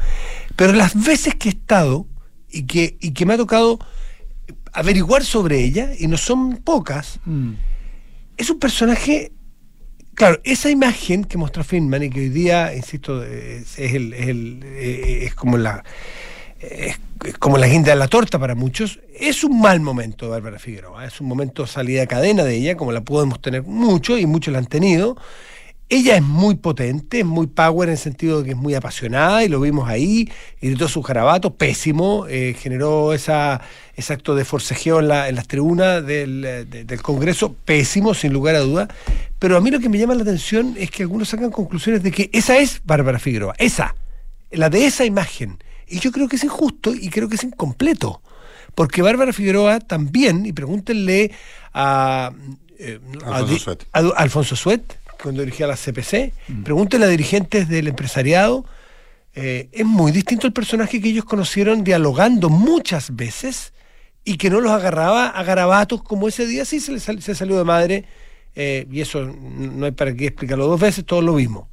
Pero 0.56 0.74
las 0.74 1.02
veces 1.02 1.36
que 1.36 1.50
he 1.50 1.52
estado 1.52 2.06
y 2.50 2.64
que, 2.64 2.98
y 3.00 3.12
que 3.12 3.26
me 3.26 3.34
ha 3.34 3.38
tocado 3.38 3.80
averiguar 4.72 5.24
sobre 5.24 5.64
ella, 5.64 5.92
y 5.98 6.08
no 6.08 6.18
son 6.18 6.58
pocas, 6.58 7.20
mm. 7.26 7.52
es 8.38 8.50
un 8.50 8.60
personaje 8.60 9.32
Claro, 10.16 10.40
esa 10.44 10.70
imagen 10.70 11.24
que 11.24 11.40
mostró 11.40 11.64
Feynman 11.64 12.04
y 12.04 12.10
que 12.12 12.20
hoy 12.20 12.30
día, 12.30 12.76
insisto, 12.76 13.24
es, 13.24 13.80
el, 13.80 14.14
es, 14.14 14.28
el, 14.28 14.64
eh, 14.64 15.26
es 15.26 15.34
como 15.34 15.58
la, 15.58 15.84
es, 16.70 16.98
como 17.40 17.58
la 17.58 17.68
guinda 17.68 17.92
de 17.92 17.96
la 17.96 18.08
torta 18.08 18.40
para 18.40 18.56
muchos, 18.56 19.00
es 19.18 19.44
un 19.44 19.60
mal 19.60 19.80
momento 19.80 20.26
de 20.26 20.32
Bárbara 20.32 20.60
Figueroa, 20.60 21.06
es 21.06 21.20
un 21.22 21.28
momento 21.28 21.68
salida 21.68 22.02
de 22.02 22.08
cadena 22.08 22.44
de 22.44 22.56
ella, 22.56 22.76
como 22.76 22.92
la 22.92 23.02
podemos 23.02 23.42
tener 23.42 23.64
mucho 23.64 24.18
y 24.18 24.26
muchos 24.26 24.52
la 24.52 24.60
han 24.60 24.66
tenido. 24.66 25.18
ella 25.90 26.16
es 26.16 26.24
muy 26.24 26.56
potente, 26.56 27.20
es 27.20 27.26
muy 27.26 27.48
power 27.48 27.90
en 27.90 27.94
el 27.94 28.00
sentido 28.00 28.40
de 28.40 28.46
que 28.46 28.52
es 28.52 28.58
muy 28.58 28.74
apasionada 28.74 29.44
y 29.44 29.50
lo 29.50 29.60
vimos 29.60 29.88
ahí, 29.88 30.30
gritó 30.62 30.88
su 30.88 31.04
jarabato, 31.04 31.54
pésimo, 31.54 32.26
eh, 32.28 32.56
generó 32.58 33.14
esa, 33.14 33.62
ese 33.96 34.14
acto 34.14 34.34
de 34.34 34.44
forcejeo 34.44 35.00
en, 35.00 35.10
la, 35.10 35.30
en 35.30 35.36
las 35.36 35.48
tribunas 35.48 36.06
del, 36.06 36.68
del, 36.70 37.02
Congreso, 37.02 37.54
pésimo, 37.66 38.14
sin 38.14 38.34
lugar 38.34 38.56
a 38.56 38.60
duda. 38.60 38.88
Pero 39.38 39.58
a 39.58 39.62
mí 39.62 39.70
lo 39.70 39.80
que 39.80 39.90
me 39.90 40.00
llama 40.00 40.16
la 40.16 40.24
atención 40.24 40.76
es 40.78 40.90
que 40.90 41.04
algunos 41.04 41.30
sacan 41.30 41.52
conclusiones 41.52 42.02
de 42.02 42.12
que 42.12 42.30
esa 42.34 42.58
es 42.58 42.82
Bárbara 42.84 43.20
Figueroa, 43.20 43.54
esa, 43.58 43.96
la 44.52 44.70
de 44.70 44.86
esa 44.86 45.06
imagen. 45.06 45.60
Y 45.88 46.00
yo 46.00 46.12
creo 46.12 46.28
que 46.28 46.36
es 46.36 46.44
injusto 46.44 46.94
y 46.94 47.10
creo 47.10 47.30
que 47.30 47.36
es 47.36 47.44
incompleto. 47.44 48.22
Porque 48.76 49.02
Bárbara 49.02 49.34
Figueroa 49.34 49.80
también, 49.80 50.46
y 50.46 50.54
pregúntenle 50.54 51.32
a, 51.74 52.32
eh, 52.80 53.00
Alfonso, 53.26 53.60
Suet. 53.60 53.88
a, 53.94 54.00
Alfonso 54.00 54.56
Suet, 54.56 55.00
cuando 55.22 55.42
dirigía 55.42 55.68
la 55.68 55.76
CPC, 55.76 56.34
mm. 56.48 56.64
pregúntenle 56.64 57.06
a 57.06 57.10
dirigentes 57.10 57.70
del 57.70 57.88
empresariado, 57.88 58.66
eh, 59.36 59.70
es 59.72 59.86
muy 59.86 60.12
distinto 60.12 60.48
el 60.48 60.54
personaje 60.54 61.02
que 61.02 61.10
ellos 61.10 61.26
conocieron 61.26 61.84
dialogando 61.84 62.50
muchas 62.50 63.16
veces 63.16 63.74
y 64.24 64.38
que 64.38 64.50
no 64.50 64.62
los 64.62 64.72
agarraba 64.72 65.28
a 65.28 65.44
garabatos 65.44 66.04
como 66.04 66.28
ese 66.28 66.46
día 66.46 66.66
sí 66.66 66.80
se, 66.80 67.00
se 67.00 67.36
salió 67.36 67.58
de 67.58 67.64
madre, 67.64 68.06
eh, 68.56 68.88
y 68.92 69.02
eso 69.02 69.26
no 69.26 69.86
hay 69.86 69.92
para 69.92 70.16
qué 70.16 70.28
explicarlo 70.28 70.68
dos 70.68 70.80
veces, 70.80 71.06
todos 71.06 71.24
lo 71.24 71.36
vimos. 71.36 71.68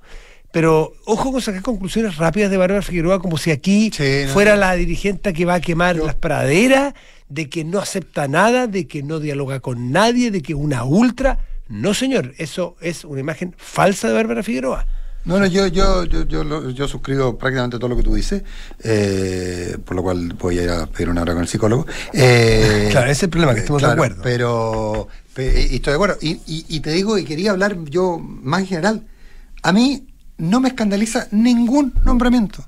Pero 0.52 0.92
ojo 1.04 1.30
con 1.30 1.40
sacar 1.40 1.62
conclusiones 1.62 2.16
rápidas 2.16 2.50
de 2.50 2.56
Bárbara 2.56 2.82
Figueroa, 2.82 3.20
como 3.20 3.38
si 3.38 3.50
aquí 3.50 3.92
fuera 4.32 4.56
la 4.56 4.74
dirigente 4.74 5.32
que 5.32 5.44
va 5.44 5.54
a 5.54 5.60
quemar 5.60 5.96
las 5.96 6.16
praderas, 6.16 6.94
de 7.28 7.48
que 7.48 7.64
no 7.64 7.78
acepta 7.78 8.26
nada, 8.26 8.66
de 8.66 8.86
que 8.86 9.02
no 9.02 9.20
dialoga 9.20 9.60
con 9.60 9.92
nadie, 9.92 10.30
de 10.30 10.42
que 10.42 10.54
una 10.54 10.84
ultra. 10.84 11.38
No, 11.68 11.94
señor, 11.94 12.34
eso 12.38 12.76
es 12.80 13.04
una 13.04 13.20
imagen 13.20 13.54
falsa 13.56 14.08
de 14.08 14.14
Bárbara 14.14 14.42
Figueroa. 14.42 14.86
No, 15.24 15.38
no, 15.38 15.46
yo, 15.46 15.66
yo, 15.66 16.04
yo, 16.04 16.24
yo, 16.24 16.70
yo 16.70 16.88
suscribo 16.88 17.36
prácticamente 17.36 17.78
todo 17.78 17.90
lo 17.90 17.96
que 17.96 18.02
tú 18.02 18.14
dices, 18.14 18.42
eh, 18.82 19.76
por 19.84 19.94
lo 19.94 20.02
cual 20.02 20.34
voy 20.38 20.58
a 20.58 20.62
ir 20.62 20.70
a 20.70 20.86
pedir 20.86 21.10
una 21.10 21.22
hora 21.22 21.34
con 21.34 21.42
el 21.42 21.48
psicólogo. 21.48 21.86
Eh, 22.14 22.88
claro, 22.90 23.06
ese 23.06 23.12
es 23.12 23.22
el 23.24 23.30
problema, 23.30 23.52
que 23.52 23.60
estemos 23.60 23.82
de 23.82 23.88
acuerdo. 23.88 24.22
Pero, 24.22 25.08
y 25.36 25.76
estoy 25.76 25.92
de 25.92 25.94
acuerdo. 25.94 26.16
Y, 26.22 26.40
y, 26.46 26.80
te 26.80 26.90
digo, 26.90 27.18
y 27.18 27.24
quería 27.24 27.50
hablar 27.50 27.76
yo 27.84 28.18
más 28.18 28.62
en 28.62 28.66
general, 28.66 29.06
a 29.62 29.72
mí 29.72 30.09
no 30.40 30.60
me 30.60 30.68
escandaliza 30.68 31.28
ningún 31.30 31.94
nombramiento 32.04 32.64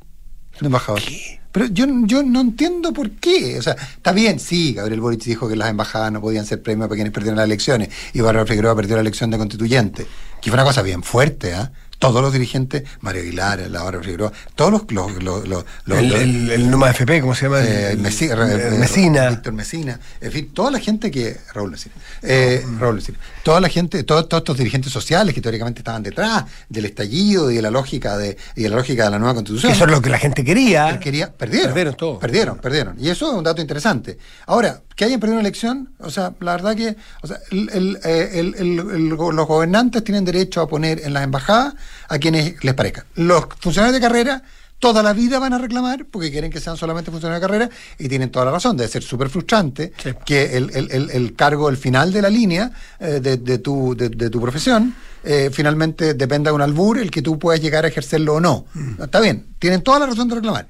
de 0.60 0.66
embajador. 0.66 1.00
¿Qué? 1.00 1.40
Pero 1.52 1.66
yo, 1.66 1.86
yo 2.04 2.22
no 2.22 2.40
entiendo 2.40 2.92
por 2.92 3.10
qué. 3.10 3.58
O 3.58 3.62
sea, 3.62 3.74
está 3.74 4.12
bien, 4.12 4.40
sí, 4.40 4.72
Gabriel 4.72 5.00
Boric 5.00 5.22
dijo 5.22 5.48
que 5.48 5.54
las 5.54 5.68
embajadas 5.68 6.10
no 6.10 6.20
podían 6.20 6.46
ser 6.46 6.62
premios 6.62 6.88
para 6.88 6.96
quienes 6.96 7.12
perdieron 7.12 7.36
las 7.36 7.44
elecciones 7.44 7.90
y 8.14 8.20
Bárbara 8.20 8.46
Figueroa 8.46 8.74
perdió 8.74 8.96
la 8.96 9.02
elección 9.02 9.30
de 9.30 9.38
constituyente, 9.38 10.06
que 10.40 10.50
fue 10.50 10.54
una 10.54 10.64
cosa 10.64 10.80
bien 10.80 11.02
fuerte, 11.02 11.54
¿ah? 11.54 11.70
todos 12.02 12.20
los 12.20 12.32
dirigentes, 12.32 12.82
Mario 13.00 13.22
Aguilar, 13.22 13.60
Laura 13.70 14.00
Figueroa, 14.00 14.32
todos 14.56 14.72
los... 14.90 15.22
los, 15.22 15.46
los, 15.46 15.64
el, 15.86 16.12
el, 16.12 16.50
el, 16.50 16.68
Numa 16.68 16.90
FP, 16.90 17.20
¿cómo 17.20 17.32
se 17.32 17.44
llama? 17.44 17.60
Eh, 17.62 17.96
Mesina. 17.96 19.28
Víctor 19.30 19.52
Mesina. 19.52 20.00
En 20.20 20.32
fin, 20.32 20.50
toda 20.52 20.72
la 20.72 20.80
gente 20.80 21.12
que... 21.12 21.36
Raúl 21.54 21.70
Mesina. 21.70 21.94
Eh, 22.22 22.66
Raúl 22.80 22.96
Mesina. 22.96 23.18
Toda 23.42 23.60
la 23.60 23.68
gente, 23.68 24.02
todos, 24.04 24.28
todos 24.28 24.42
estos 24.42 24.56
dirigentes 24.56 24.92
sociales 24.92 25.34
que 25.34 25.40
teóricamente 25.40 25.80
estaban 25.80 26.02
detrás 26.02 26.44
del 26.68 26.84
estallido 26.84 27.50
y 27.50 27.56
de 27.56 27.62
la 27.62 27.70
lógica 27.70 28.16
de, 28.16 28.36
y 28.54 28.62
de 28.62 28.68
la 28.68 28.76
lógica 28.76 29.04
de 29.04 29.10
la 29.10 29.18
nueva 29.18 29.34
constitución. 29.34 29.72
Eso 29.72 29.84
es 29.84 29.90
lo 29.90 30.00
que 30.00 30.10
la 30.10 30.18
gente 30.18 30.44
quería. 30.44 30.98
quería 31.00 31.32
perdieron. 31.32 31.68
Perdieron 31.68 31.94
todo. 31.94 32.18
Perdieron, 32.18 32.58
perdieron. 32.58 32.96
Y 32.98 33.08
eso 33.08 33.30
es 33.30 33.36
un 33.36 33.44
dato 33.44 33.60
interesante. 33.60 34.18
Ahora, 34.46 34.82
que 34.94 35.04
hayan 35.04 35.18
perdido 35.18 35.38
una 35.38 35.48
elección, 35.48 35.90
o 35.98 36.10
sea, 36.10 36.32
la 36.40 36.52
verdad 36.52 36.76
que 36.76 36.96
o 37.22 37.26
sea, 37.26 37.38
eh, 37.50 38.52
los 38.52 39.46
gobernantes 39.46 40.04
tienen 40.04 40.24
derecho 40.24 40.60
a 40.60 40.68
poner 40.68 41.00
en 41.04 41.12
las 41.12 41.24
embajadas 41.24 41.74
a 42.08 42.18
quienes 42.18 42.62
les 42.62 42.74
parezca. 42.74 43.06
Los 43.14 43.46
funcionarios 43.58 43.94
de 43.94 44.06
carrera 44.06 44.42
toda 44.82 45.00
la 45.00 45.12
vida 45.12 45.38
van 45.38 45.52
a 45.52 45.58
reclamar 45.58 46.06
porque 46.10 46.32
quieren 46.32 46.50
que 46.50 46.58
sean 46.58 46.76
solamente 46.76 47.12
funcionarios 47.12 47.40
de 47.40 47.46
carrera 47.46 47.70
y 48.00 48.08
tienen 48.08 48.32
toda 48.32 48.46
la 48.46 48.50
razón. 48.50 48.76
Debe 48.76 48.90
ser 48.90 49.04
súper 49.04 49.28
frustrante 49.28 49.92
que 50.26 50.56
el, 50.56 51.34
cargo, 51.36 51.68
el 51.68 51.76
final 51.76 52.12
de 52.12 52.20
la 52.20 52.28
línea 52.28 52.72
eh, 52.98 53.20
de, 53.20 53.58
tu, 53.58 53.94
de, 53.94 54.10
tu 54.28 54.40
profesión, 54.40 54.92
eh, 55.22 55.50
finalmente 55.52 56.14
dependa 56.14 56.50
de 56.50 56.56
un 56.56 56.62
albur 56.62 56.98
el 56.98 57.12
que 57.12 57.22
tú 57.22 57.38
puedas 57.38 57.60
llegar 57.60 57.84
a 57.84 57.88
ejercerlo 57.88 58.34
o 58.34 58.40
no. 58.40 58.66
Mm. 58.74 59.02
Está 59.04 59.20
bien, 59.20 59.54
tienen 59.60 59.82
toda 59.82 60.00
la 60.00 60.06
razón 60.06 60.28
de 60.28 60.34
reclamar. 60.34 60.66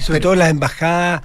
sobre 0.00 0.18
todo 0.18 0.34
las 0.34 0.50
embajadas 0.50 1.22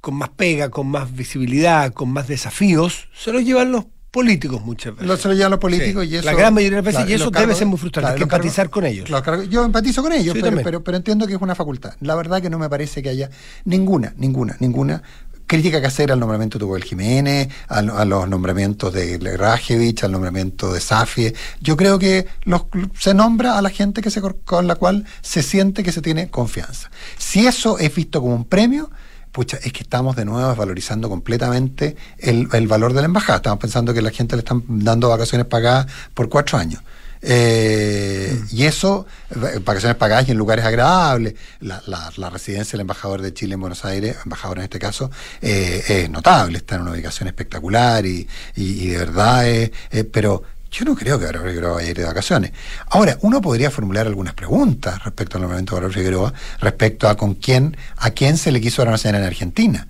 con 0.00 0.14
más 0.14 0.28
pega, 0.28 0.70
con 0.70 0.86
más 0.86 1.12
visibilidad, 1.12 1.92
con 1.92 2.12
más 2.12 2.28
desafíos, 2.28 3.08
se 3.12 3.32
los 3.32 3.42
llevan 3.42 3.72
los 3.72 3.86
políticos 4.16 4.62
muchas 4.64 4.96
veces. 4.96 5.20
Se 5.20 5.28
lo 5.28 5.34
llevan 5.34 5.50
los 5.50 5.60
políticos 5.60 6.06
y 6.06 6.16
eso. 6.16 6.24
La 6.24 6.32
gran 6.32 6.54
mayoría 6.54 6.78
de 6.78 6.82
las 6.82 6.94
veces, 6.94 7.10
y 7.10 7.12
eso 7.12 7.30
debe 7.30 7.54
ser 7.54 7.66
muy 7.66 7.78
frustrante, 7.78 8.12
hay 8.12 8.16
que 8.16 8.22
empatizar 8.22 8.70
con 8.70 8.86
ellos. 8.86 9.06
yo 9.50 9.62
empatizo 9.62 10.02
con 10.02 10.10
ellos, 10.12 10.34
pero, 10.40 10.82
pero, 10.82 10.96
entiendo 10.96 11.26
que 11.26 11.34
es 11.34 11.42
una 11.42 11.54
facultad. 11.54 11.92
La 12.00 12.14
verdad 12.14 12.40
que 12.40 12.48
no 12.48 12.58
me 12.58 12.70
parece 12.70 13.02
que 13.02 13.10
haya 13.10 13.28
ninguna, 13.66 14.14
ninguna, 14.16 14.56
ninguna 14.58 15.02
crítica 15.46 15.82
que 15.82 15.86
hacer 15.86 16.10
al 16.10 16.18
nombramiento 16.18 16.58
de 16.58 16.64
Tubel 16.64 16.82
Jiménez, 16.82 17.48
a, 17.68 17.82
los 17.82 18.26
nombramientos 18.26 18.90
de 18.94 19.36
Rajevich, 19.36 20.02
al 20.04 20.12
nombramiento 20.12 20.72
de 20.72 20.80
Safie. 20.80 21.34
Yo 21.60 21.76
creo 21.76 21.98
que 21.98 22.26
los, 22.44 22.62
se 22.98 23.12
nombra 23.12 23.58
a 23.58 23.62
la 23.62 23.68
gente 23.68 24.00
que 24.00 24.10
se, 24.10 24.22
con 24.22 24.66
la 24.66 24.76
cual 24.76 25.04
se 25.20 25.42
siente 25.42 25.82
que 25.82 25.92
se 25.92 26.00
tiene 26.00 26.30
confianza. 26.30 26.90
Si 27.18 27.46
eso 27.46 27.78
es 27.78 27.94
visto 27.94 28.22
como 28.22 28.34
un 28.34 28.46
premio, 28.46 28.90
pucha, 29.36 29.58
es 29.62 29.70
que 29.70 29.82
estamos 29.82 30.16
de 30.16 30.24
nuevo 30.24 30.54
valorizando 30.54 31.10
completamente 31.10 31.94
el, 32.16 32.46
valor 32.66 32.94
de 32.94 33.02
la 33.02 33.04
embajada. 33.04 33.36
Estamos 33.36 33.58
pensando 33.60 33.92
que 33.92 34.00
la 34.00 34.10
gente 34.10 34.34
le 34.34 34.40
están 34.40 34.64
dando 34.66 35.10
vacaciones 35.10 35.46
pagadas 35.46 35.88
por 36.14 36.30
cuatro 36.30 36.56
años. 36.56 36.82
Eh. 37.20 38.40
Y 38.50 38.64
eso, 38.64 39.04
eh, 39.34 39.60
vacaciones 39.62 39.98
pagadas 39.98 40.26
y 40.26 40.30
en 40.30 40.38
lugares 40.38 40.64
agradables. 40.64 41.34
La, 41.60 42.30
residencia 42.30 42.72
del 42.72 42.80
embajador 42.80 43.20
de 43.20 43.34
Chile 43.34 43.54
en 43.54 43.60
Buenos 43.60 43.84
Aires, 43.84 44.16
embajador 44.24 44.56
en 44.56 44.64
este 44.64 44.78
caso, 44.78 45.10
eh, 45.42 45.84
es 45.86 46.08
notable, 46.08 46.56
está 46.56 46.76
en 46.76 46.80
una 46.80 46.92
ubicación 46.92 47.28
espectacular 47.28 48.06
y, 48.06 48.26
de 48.54 48.96
verdad 48.96 49.46
es, 49.46 49.70
pero 50.10 50.44
yo 50.76 50.84
no 50.84 50.94
creo 50.94 51.18
que 51.18 51.24
Bárbara 51.24 51.48
Figueroa 51.48 51.74
vaya 51.76 51.86
a 51.86 51.90
ir 51.90 51.96
de 51.96 52.04
vacaciones. 52.04 52.52
Ahora, 52.88 53.16
uno 53.22 53.40
podría 53.40 53.70
formular 53.70 54.06
algunas 54.06 54.34
preguntas 54.34 55.02
respecto 55.02 55.38
al 55.38 55.42
nombramiento 55.42 55.74
de 55.74 55.80
Bárbara 55.80 55.94
Figueroa, 55.94 56.34
respecto 56.60 57.08
a 57.08 57.16
con 57.16 57.34
quién, 57.34 57.78
a 57.96 58.10
quién 58.10 58.36
se 58.36 58.52
le 58.52 58.60
quiso 58.60 58.84
dar 58.84 58.92
una 58.92 59.18
en 59.18 59.24
Argentina. 59.24 59.88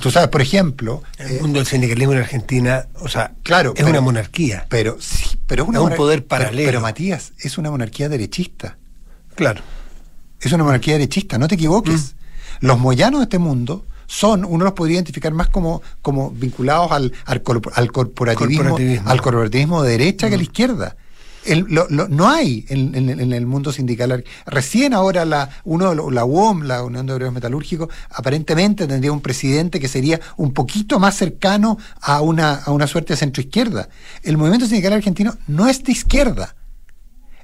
Tú 0.00 0.10
sabes, 0.10 0.28
por 0.28 0.42
ejemplo. 0.42 1.04
El 1.16 1.36
eh, 1.36 1.38
mundo 1.40 1.60
del 1.60 1.66
sindicalismo 1.68 2.12
en 2.12 2.18
Argentina, 2.18 2.86
o 2.94 3.08
sea, 3.08 3.34
claro, 3.44 3.72
es 3.76 3.84
una 3.84 4.00
monarquía. 4.00 4.66
Pero 4.68 4.96
sí, 5.00 5.38
pero 5.46 5.62
es, 5.62 5.78
un 5.78 5.94
poder 5.94 6.26
paralelo. 6.26 6.68
Pero, 6.68 6.80
Matías, 6.80 7.32
es 7.38 7.56
una 7.56 7.70
monarquía 7.70 8.08
derechista. 8.08 8.76
Claro. 9.36 9.62
Es 10.40 10.52
una 10.52 10.64
monarquía 10.64 10.94
derechista, 10.94 11.38
no 11.38 11.46
te 11.46 11.54
equivoques. 11.54 12.14
Mm. 12.60 12.66
Los 12.66 12.78
moyanos 12.80 13.20
de 13.20 13.24
este 13.24 13.38
mundo 13.38 13.86
son, 14.06 14.44
uno 14.44 14.64
los 14.64 14.74
podría 14.74 14.96
identificar 14.96 15.32
más 15.32 15.48
como, 15.48 15.82
como 16.02 16.30
vinculados 16.30 16.92
al, 16.92 17.12
al, 17.24 17.42
corporativismo, 17.42 18.76
al 19.04 19.22
corporativismo 19.22 19.82
de 19.82 19.90
derecha 19.90 20.28
que 20.28 20.34
a 20.34 20.38
la 20.38 20.42
izquierda. 20.42 20.96
no 21.88 22.28
hay 22.28 22.64
en, 22.68 23.32
el 23.32 23.46
mundo 23.46 23.72
sindical. 23.72 24.24
Recién 24.46 24.94
ahora 24.94 25.24
la, 25.24 25.50
uno, 25.64 25.94
la 26.10 26.24
UOM, 26.24 26.62
la 26.62 26.82
Unión 26.82 27.06
de 27.06 27.12
Obreros 27.12 27.34
Metalúrgicos, 27.34 27.88
aparentemente 28.10 28.86
tendría 28.86 29.12
un 29.12 29.20
presidente 29.20 29.80
que 29.80 29.88
sería 29.88 30.20
un 30.36 30.52
poquito 30.52 30.98
más 30.98 31.16
cercano 31.16 31.78
a 32.00 32.20
una, 32.20 32.54
a 32.54 32.72
una 32.72 32.86
suerte 32.86 33.12
de 33.12 33.18
centroizquierda. 33.18 33.88
El 34.22 34.36
movimiento 34.36 34.66
sindical 34.66 34.92
argentino 34.92 35.36
no 35.46 35.68
es 35.68 35.82
de 35.82 35.92
izquierda. 35.92 36.54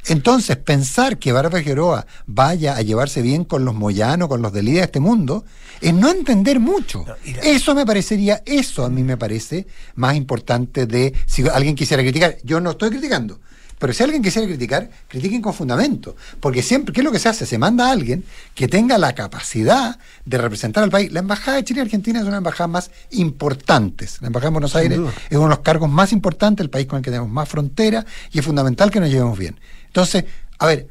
Entonces, 0.06 0.56
pensar 0.56 1.18
que 1.18 1.32
Bárbara 1.32 1.62
Geroa 1.62 2.06
vaya 2.26 2.76
a 2.76 2.82
llevarse 2.82 3.22
bien 3.22 3.44
con 3.44 3.64
los 3.64 3.74
moyanos, 3.74 4.28
con 4.28 4.42
los 4.42 4.52
de 4.52 4.62
de 4.62 4.80
este 4.80 5.00
mundo, 5.00 5.44
es 5.80 5.94
no 5.94 6.10
entender 6.10 6.60
mucho. 6.60 7.04
Eso 7.42 7.74
me 7.74 7.86
parecería, 7.86 8.42
eso 8.46 8.84
a 8.84 8.88
mí 8.88 9.02
me 9.02 9.16
parece 9.16 9.66
más 9.94 10.16
importante 10.16 10.86
de 10.86 11.12
si 11.26 11.46
alguien 11.48 11.74
quisiera 11.74 12.02
criticar. 12.02 12.36
Yo 12.44 12.60
no 12.60 12.72
estoy 12.72 12.90
criticando. 12.90 13.40
Pero 13.82 13.92
si 13.92 14.04
alguien 14.04 14.22
quisiera 14.22 14.46
criticar, 14.46 14.88
critiquen 15.08 15.42
con 15.42 15.52
fundamento. 15.52 16.14
Porque 16.38 16.62
siempre, 16.62 16.94
¿qué 16.94 17.00
es 17.00 17.04
lo 17.04 17.10
que 17.10 17.18
se 17.18 17.28
hace? 17.28 17.46
Se 17.46 17.58
manda 17.58 17.88
a 17.88 17.90
alguien 17.90 18.24
que 18.54 18.68
tenga 18.68 18.96
la 18.96 19.12
capacidad 19.12 19.98
de 20.24 20.38
representar 20.38 20.84
al 20.84 20.90
país. 20.90 21.10
La 21.10 21.18
Embajada 21.18 21.56
de 21.56 21.64
Chile 21.64 21.80
y 21.80 21.82
Argentina 21.82 22.20
es 22.20 22.24
una 22.24 22.36
embajada 22.36 22.68
más 22.68 22.92
importantes. 23.10 24.18
La 24.20 24.28
Embajada 24.28 24.50
de 24.50 24.52
Buenos 24.52 24.76
Aires 24.76 25.00
es 25.28 25.36
uno 25.36 25.48
de 25.48 25.56
los 25.56 25.64
cargos 25.64 25.90
más 25.90 26.12
importantes, 26.12 26.62
el 26.62 26.70
país 26.70 26.86
con 26.86 26.98
el 26.98 27.02
que 27.04 27.10
tenemos 27.10 27.28
más 27.28 27.48
frontera, 27.48 28.06
y 28.30 28.38
es 28.38 28.44
fundamental 28.44 28.88
que 28.92 29.00
nos 29.00 29.10
llevemos 29.10 29.36
bien. 29.36 29.58
Entonces, 29.92 30.24
a 30.58 30.66
ver, 30.66 30.86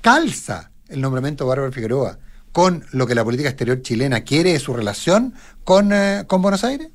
calza 0.00 0.70
el 0.88 1.02
nombramiento 1.02 1.44
de 1.44 1.48
Bárbara 1.48 1.70
Figueroa 1.70 2.18
con 2.50 2.82
lo 2.92 3.06
que 3.06 3.14
la 3.14 3.22
política 3.22 3.50
exterior 3.50 3.82
chilena 3.82 4.22
quiere 4.22 4.54
de 4.54 4.58
su 4.58 4.72
relación 4.72 5.34
con, 5.64 5.92
eh, 5.92 6.24
con 6.26 6.40
Buenos 6.40 6.64
Aires? 6.64 6.88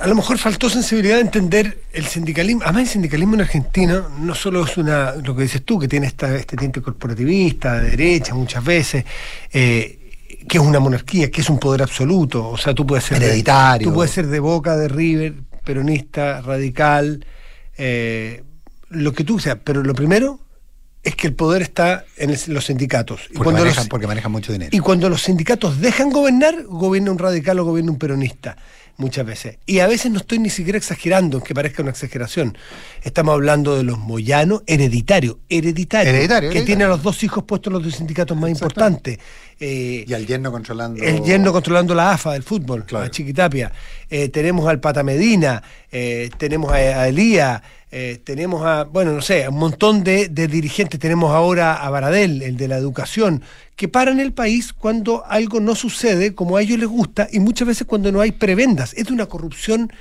A 0.00 0.06
lo 0.06 0.14
mejor 0.14 0.38
faltó 0.38 0.70
sensibilidad 0.70 1.16
de 1.16 1.22
entender 1.22 1.82
el 1.92 2.06
sindicalismo. 2.06 2.62
Además, 2.62 2.82
el 2.82 2.88
sindicalismo 2.88 3.34
en 3.34 3.40
Argentina 3.40 4.06
no 4.20 4.34
solo 4.36 4.64
es 4.64 4.76
una, 4.76 5.16
lo 5.16 5.34
que 5.34 5.42
dices 5.42 5.64
tú, 5.64 5.76
que 5.76 5.88
tiene 5.88 6.06
esta, 6.06 6.36
este 6.36 6.56
tinte 6.56 6.80
corporativista, 6.80 7.80
de 7.80 7.90
derecha 7.90 8.32
muchas 8.34 8.64
veces, 8.64 9.04
eh, 9.52 10.12
que 10.48 10.58
es 10.58 10.62
una 10.62 10.78
monarquía, 10.78 11.32
que 11.32 11.40
es 11.40 11.50
un 11.50 11.58
poder 11.58 11.82
absoluto. 11.82 12.48
O 12.48 12.56
sea, 12.56 12.74
tú 12.74 12.86
puedes 12.86 13.04
ser. 13.04 13.20
Hereditario. 13.20 13.88
tú 13.88 13.94
puedes 13.94 14.12
ser 14.12 14.28
de 14.28 14.38
boca, 14.38 14.76
de 14.76 14.86
River, 14.86 15.34
peronista, 15.64 16.40
radical. 16.42 17.26
Eh, 17.76 18.44
lo 18.88 19.12
que 19.12 19.24
tú 19.24 19.38
seas, 19.38 19.58
pero 19.64 19.82
lo 19.82 19.94
primero 19.94 20.40
es 21.02 21.14
que 21.14 21.28
el 21.28 21.34
poder 21.34 21.62
está 21.62 22.04
en 22.16 22.30
el- 22.30 22.38
los 22.48 22.66
sindicatos. 22.66 23.20
Y 23.30 23.34
cuando 23.34 23.62
manejan, 23.62 23.84
los- 23.84 23.88
porque 23.88 24.06
manejan 24.06 24.32
mucho 24.32 24.52
dinero. 24.52 24.70
y 24.72 24.78
cuando 24.80 25.08
los 25.08 25.22
sindicatos 25.22 25.80
dejan 25.80 26.10
gobernar, 26.10 26.64
gobierna 26.64 27.12
un 27.12 27.18
radical 27.18 27.58
o 27.60 27.64
gobierna 27.64 27.92
un 27.92 27.98
peronista, 27.98 28.56
muchas 28.98 29.26
veces. 29.26 29.58
Y 29.66 29.80
a 29.80 29.86
veces 29.86 30.10
no 30.10 30.18
estoy 30.18 30.38
ni 30.38 30.50
siquiera 30.50 30.78
exagerando, 30.78 31.36
aunque 31.38 31.54
parezca 31.54 31.82
una 31.82 31.90
exageración. 31.90 32.56
Estamos 33.02 33.34
hablando 33.34 33.76
de 33.76 33.82
los 33.82 33.98
moyanos 33.98 34.62
hereditario, 34.66 35.38
hereditario, 35.48 36.10
Hereditario, 36.10 36.50
que 36.50 36.58
hereditario. 36.58 36.64
tiene 36.64 36.84
a 36.84 36.88
los 36.88 37.02
dos 37.02 37.22
hijos 37.22 37.44
puestos 37.44 37.70
en 37.70 37.74
los 37.74 37.84
dos 37.84 37.94
sindicatos 37.94 38.36
más 38.36 38.50
importantes. 38.50 39.18
Eh, 39.58 40.04
y 40.06 40.12
al 40.12 40.26
yerno 40.26 40.52
controlando. 40.52 41.02
el 41.02 41.22
yerno 41.22 41.50
controlando 41.52 41.94
la 41.94 42.12
AFA 42.12 42.32
del 42.32 42.42
fútbol, 42.42 42.84
Claro. 42.84 43.06
a 43.06 43.10
Chiquitapia. 43.10 43.72
Eh, 44.10 44.28
tenemos 44.28 44.68
al 44.68 44.80
Pata 44.80 45.02
Medina, 45.02 45.62
eh, 45.90 46.28
tenemos 46.36 46.70
a, 46.72 46.74
a 46.76 47.08
Elías, 47.08 47.62
eh, 47.90 48.20
tenemos 48.22 48.66
a, 48.66 48.84
bueno, 48.84 49.12
no 49.12 49.22
sé, 49.22 49.44
a 49.44 49.50
un 49.50 49.58
montón 49.58 50.04
de, 50.04 50.28
de 50.28 50.48
dirigentes. 50.48 51.00
Tenemos 51.00 51.30
ahora 51.32 51.74
a 51.76 51.88
Baradel, 51.88 52.42
el 52.42 52.56
de 52.58 52.68
la 52.68 52.76
educación, 52.76 53.42
que 53.76 53.88
paran 53.88 54.18
el 54.20 54.32
país 54.32 54.72
cuando 54.72 55.24
algo 55.26 55.60
no 55.60 55.74
sucede 55.74 56.34
como 56.34 56.56
a 56.56 56.62
ellos 56.62 56.78
les 56.78 56.88
gusta 56.88 57.28
y 57.30 57.40
muchas 57.40 57.68
veces 57.68 57.86
cuando 57.86 58.10
no 58.10 58.20
hay 58.22 58.32
prebendas. 58.32 58.94
Es 58.94 59.06
de 59.06 59.12
una 59.12 59.26
corrupción 59.26 59.92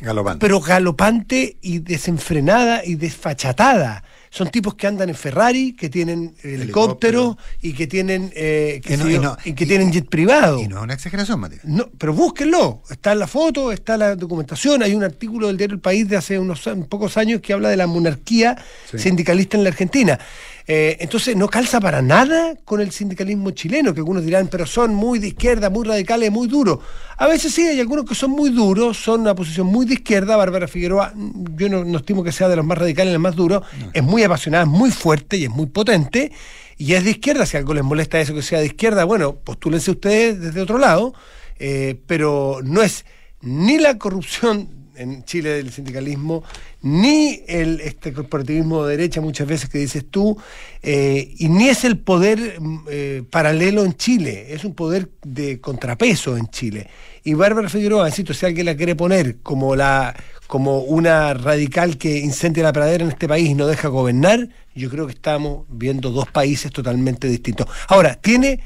galopante. 0.00 0.40
pero 0.40 0.60
galopante 0.60 1.56
y 1.62 1.78
desenfrenada 1.78 2.84
y 2.84 2.96
desfachatada. 2.96 4.04
Son 4.28 4.50
tipos 4.50 4.74
que 4.74 4.88
andan 4.88 5.08
en 5.08 5.14
Ferrari, 5.14 5.74
que 5.74 5.88
tienen 5.88 6.34
helicóptero 6.42 7.38
y 7.62 7.72
que 7.72 7.86
tienen 7.86 8.32
eh, 8.34 8.80
qué 8.84 8.94
Y 8.94 8.96
no- 8.96 9.04
sé 9.04 9.10
y 9.10 9.14
yo, 9.14 9.22
no- 9.22 9.36
y 9.44 9.52
que 9.54 9.64
tienen 9.64 9.92
jet 9.92 10.08
privado. 10.08 10.58
y 10.60 10.66
no 10.66 10.78
es 10.78 10.82
una 10.82 10.94
exageración, 10.94 11.38
Matías. 11.38 11.64
No, 11.64 11.88
pero 11.96 12.12
búsquenlo. 12.12 12.82
Está 12.90 13.12
en 13.12 13.20
la 13.20 13.28
foto, 13.28 13.70
está 13.70 13.96
la 13.96 14.16
documentación. 14.16 14.82
Hay 14.82 14.92
un 14.94 15.04
artículo 15.04 15.46
del 15.46 15.56
diario 15.56 15.74
El 15.76 15.80
País 15.80 16.08
de 16.08 16.16
hace 16.16 16.38
unos 16.40 16.68
pocos 16.88 17.16
años 17.16 17.40
que 17.40 17.52
habla 17.52 17.68
de 17.68 17.76
la 17.76 17.86
monarquía 17.86 18.56
Sí. 18.90 18.98
sindicalista 18.98 19.56
en 19.56 19.62
la 19.62 19.70
Argentina. 19.70 20.18
Eh, 20.66 20.96
entonces, 21.00 21.36
no 21.36 21.48
calza 21.48 21.78
para 21.78 22.00
nada 22.00 22.54
con 22.64 22.80
el 22.80 22.90
sindicalismo 22.90 23.50
chileno, 23.50 23.92
que 23.92 24.00
algunos 24.00 24.24
dirán, 24.24 24.48
pero 24.48 24.64
son 24.64 24.94
muy 24.94 25.18
de 25.18 25.28
izquierda, 25.28 25.68
muy 25.68 25.84
radicales, 25.86 26.30
muy 26.32 26.48
duros. 26.48 26.78
A 27.18 27.26
veces 27.26 27.52
sí, 27.52 27.66
hay 27.66 27.80
algunos 27.80 28.06
que 28.06 28.14
son 28.14 28.30
muy 28.30 28.50
duros, 28.50 28.96
son 28.96 29.20
una 29.20 29.34
posición 29.34 29.66
muy 29.66 29.84
de 29.84 29.94
izquierda. 29.94 30.36
Bárbara 30.36 30.66
Figueroa, 30.66 31.12
mm, 31.14 31.56
yo 31.56 31.68
no, 31.68 31.84
no 31.84 31.98
estimo 31.98 32.24
que 32.24 32.32
sea 32.32 32.48
de 32.48 32.56
los 32.56 32.64
más 32.64 32.78
radicales, 32.78 33.12
los 33.12 33.20
más 33.20 33.36
duros. 33.36 33.62
Es 33.92 34.02
muy 34.02 34.22
apasionada, 34.22 34.64
es 34.64 34.70
muy 34.70 34.90
fuerte 34.90 35.36
y 35.36 35.44
es 35.44 35.50
muy 35.50 35.66
potente. 35.66 36.32
Y 36.76 36.94
es 36.94 37.04
de 37.04 37.10
izquierda, 37.10 37.46
si 37.46 37.56
algo 37.56 37.74
les 37.74 37.84
molesta 37.84 38.18
eso 38.18 38.34
que 38.34 38.42
sea 38.42 38.60
de 38.60 38.66
izquierda, 38.66 39.04
bueno, 39.04 39.36
postúlense 39.36 39.90
ustedes 39.90 40.40
desde 40.40 40.60
otro 40.60 40.78
lado, 40.78 41.14
eh, 41.58 42.00
pero 42.06 42.60
no 42.64 42.82
es 42.82 43.04
ni 43.42 43.78
la 43.78 43.98
corrupción 43.98 44.83
en 44.96 45.24
Chile 45.24 45.50
del 45.50 45.72
sindicalismo, 45.72 46.42
ni 46.82 47.42
el 47.46 47.80
este 47.80 48.12
corporativismo 48.12 48.84
de 48.84 48.96
derecha 48.96 49.20
muchas 49.20 49.46
veces 49.46 49.68
que 49.68 49.78
dices 49.78 50.04
tú, 50.10 50.36
eh, 50.82 51.34
y 51.38 51.48
ni 51.48 51.68
es 51.68 51.84
el 51.84 51.98
poder 51.98 52.60
mm, 52.60 52.78
eh, 52.90 53.22
paralelo 53.30 53.84
en 53.84 53.94
Chile, 53.94 54.46
es 54.54 54.64
un 54.64 54.74
poder 54.74 55.08
de 55.22 55.60
contrapeso 55.60 56.36
en 56.36 56.48
Chile. 56.48 56.88
Y 57.22 57.34
Bárbara 57.34 57.68
Figueroa, 57.68 58.08
insisto, 58.08 58.34
si 58.34 58.46
alguien 58.46 58.66
la 58.66 58.76
quiere 58.76 58.94
poner 58.94 59.38
como 59.42 59.76
la 59.76 60.14
como 60.46 60.80
una 60.80 61.34
radical 61.34 61.96
que 61.96 62.18
incendia 62.18 62.62
la 62.62 62.72
pradera 62.72 63.02
en 63.02 63.10
este 63.10 63.26
país 63.26 63.48
y 63.48 63.54
no 63.54 63.66
deja 63.66 63.88
gobernar, 63.88 64.48
yo 64.74 64.90
creo 64.90 65.06
que 65.06 65.14
estamos 65.14 65.64
viendo 65.68 66.10
dos 66.10 66.28
países 66.30 66.70
totalmente 66.70 67.28
distintos. 67.28 67.66
Ahora, 67.88 68.14
tiene 68.14 68.60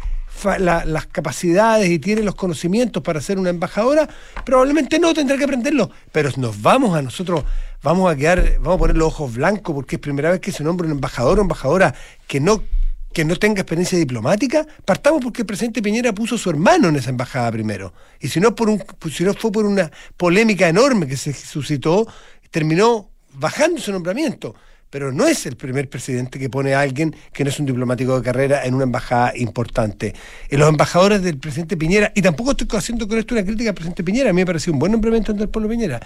la- 0.59 0.85
las 0.85 1.07
capacidades 1.07 1.91
y 1.91 1.99
tiene 1.99 2.23
los 2.23 2.35
conocimientos 2.35 3.03
para 3.03 3.21
ser 3.21 3.39
una 3.39 3.51
embajadora, 3.51 4.09
probablemente 4.45 4.99
no 4.99 5.13
tendrá 5.15 5.37
que 5.37 5.45
aprenderlo, 5.45 5.91
pero 6.13 6.31
nos 6.37 6.61
vamos 6.63 6.97
a 6.97 7.03
nosotros, 7.03 7.45
vamos 7.83 8.11
a 8.13 8.17
quedar, 8.17 8.59
vamos 8.61 8.77
a 8.77 8.79
poner 8.79 8.97
los 8.97 9.09
ojos 9.09 9.35
blancos 9.35 9.75
porque 9.75 9.97
es 9.97 10.01
primera 10.01 10.31
vez 10.31 10.41
que 10.41 10.53
se 10.53 10.63
nombra 10.65 10.87
un 10.87 10.93
embajador 10.93 11.39
o 11.39 11.43
embajadora 11.43 11.95
que 12.27 12.41
no 12.41 12.63
que 13.11 13.25
no 13.25 13.37
tenga 13.37 13.63
experiencia 13.63 13.99
diplomática, 13.99 14.67
partamos 14.85 15.23
porque 15.25 15.41
el 15.43 15.47
presidente 15.47 15.81
Piñera 15.81 16.13
puso 16.13 16.35
a 16.35 16.39
su 16.39 16.51
hermano 16.51 16.89
en 16.89 16.97
esa 16.97 17.09
embajada 17.09 17.51
primero. 17.51 17.95
Y 18.21 18.29
si 18.29 18.39
no, 18.39 18.55
por 18.55 18.69
un, 18.69 18.85
si 19.11 19.25
no 19.25 19.33
fue 19.33 19.51
por 19.51 19.65
una 19.65 19.91
polémica 20.19 20.69
enorme 20.69 21.07
que 21.09 21.17
se 21.17 21.33
suscitó, 21.33 22.07
terminó 22.51 23.09
bajando 23.33 23.81
su 23.81 23.93
nombramiento. 23.93 24.55
Pero 24.91 25.13
no 25.13 25.27
es 25.27 25.45
el 25.47 25.57
primer 25.57 25.89
presidente 25.89 26.39
que 26.39 26.49
pone 26.49 26.75
a 26.75 26.81
alguien 26.81 27.15
que 27.33 27.45
no 27.45 27.51
es 27.51 27.59
un 27.61 27.67
diplomático 27.67 28.17
de 28.17 28.23
carrera 28.23 28.65
en 28.65 28.75
una 28.75 28.85
embajada 28.85 29.33
importante. 29.37 30.15
Y 30.51 30.57
los 30.57 30.69
embajadores 30.69 31.23
del 31.23 31.39
presidente 31.39 31.77
Piñera, 31.77 32.11
y 32.15 32.23
tampoco 32.23 32.53
estoy 32.53 32.69
haciendo 32.79 33.07
con 33.07 33.19
esto 33.19 33.35
una 33.35 33.45
crítica 33.45 33.71
al 33.71 33.75
presidente 33.75 34.03
Piñera, 34.03 34.31
a 34.31 34.33
mí 34.33 34.41
me 34.41 34.47
pareció 34.47 34.73
un 34.73 34.79
buen 34.79 34.93
nombramiento 34.93 35.33
del 35.33 35.49
pueblo 35.49 35.69
Piñera. 35.69 36.01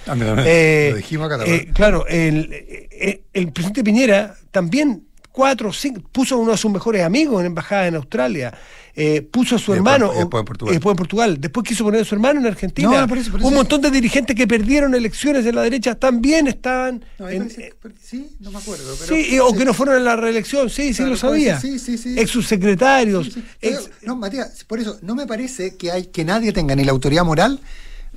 Eh, 0.45 0.89
Lo 0.91 0.97
dijimos 0.97 1.27
acá, 1.27 1.45
¿te 1.45 1.55
eh, 1.55 1.71
claro, 1.73 2.07
el, 2.09 2.49
eh, 2.53 3.23
el 3.33 3.53
presidente 3.53 3.85
Piñera 3.85 4.35
también 4.51 5.05
cuatro, 5.33 5.73
cinco, 5.73 6.03
puso 6.13 6.35
a 6.35 6.39
uno 6.39 6.53
de 6.53 6.59
sus 6.59 6.71
mejores 6.71 7.03
amigos 7.05 7.41
en 7.41 7.47
embajada 7.47 7.87
en 7.89 7.97
Australia, 7.97 8.53
eh, 8.95 9.23
puso 9.23 9.57
a 9.57 9.59
su 9.59 9.73
después- 9.73 9.77
hermano 9.79 10.13
después 10.13 10.41
en 10.43 10.45
Portugal. 10.45 10.75
después 10.75 10.93
en 10.93 10.97
Portugal, 10.97 11.41
después 11.41 11.67
quiso 11.67 11.85
poner 11.85 12.03
a 12.03 12.05
su 12.05 12.15
hermano 12.15 12.41
en 12.41 12.47
Argentina. 12.47 13.01
No, 13.01 13.09
por 13.09 13.17
eso- 13.19 13.31
por 13.31 13.41
eso- 13.41 13.49
Un 13.49 13.55
montón 13.55 13.81
de 13.81 13.91
dirigentes 13.91 14.37
que 14.37 14.47
perdieron 14.47 14.95
elecciones 14.95 15.45
de 15.45 15.53
la 15.53 15.63
derecha 15.63 15.95
también 15.95 16.47
estaban 16.47 17.03
No, 17.19 17.29
en- 17.29 17.43
parece- 17.45 17.75
pero- 17.81 17.95
sí, 18.03 18.29
no 18.41 18.51
me 18.51 18.59
acuerdo. 18.59 18.95
Pero, 19.01 19.17
Sí, 19.17 19.39
o 19.39 19.53
que 19.55 19.65
no 19.65 19.73
fueron 19.73 19.97
a 19.97 20.01
la 20.01 20.17
reelección, 20.17 20.69
sí, 20.69 20.93
sí 20.93 21.03
lo 21.05 21.17
sabía. 21.17 21.59
sí, 21.59 21.79
sí, 21.79 21.97
sí. 21.97 22.15
Ex 22.19 22.31
subsecretarios. 22.31 23.33
Sí, 23.33 23.43
ex- 23.63 23.91
no, 24.03 24.17
Matías, 24.17 24.65
por 24.65 24.79
eso 24.81 24.99
no 25.03 25.15
me 25.15 25.27
parece 25.27 25.77
que 25.77 25.91
hay 25.91 26.07
que 26.07 26.25
nadie 26.25 26.53
tenga 26.53 26.77
ni 26.77 26.85
la 26.85 26.93
autoridad 26.93 27.25
moral 27.25 27.59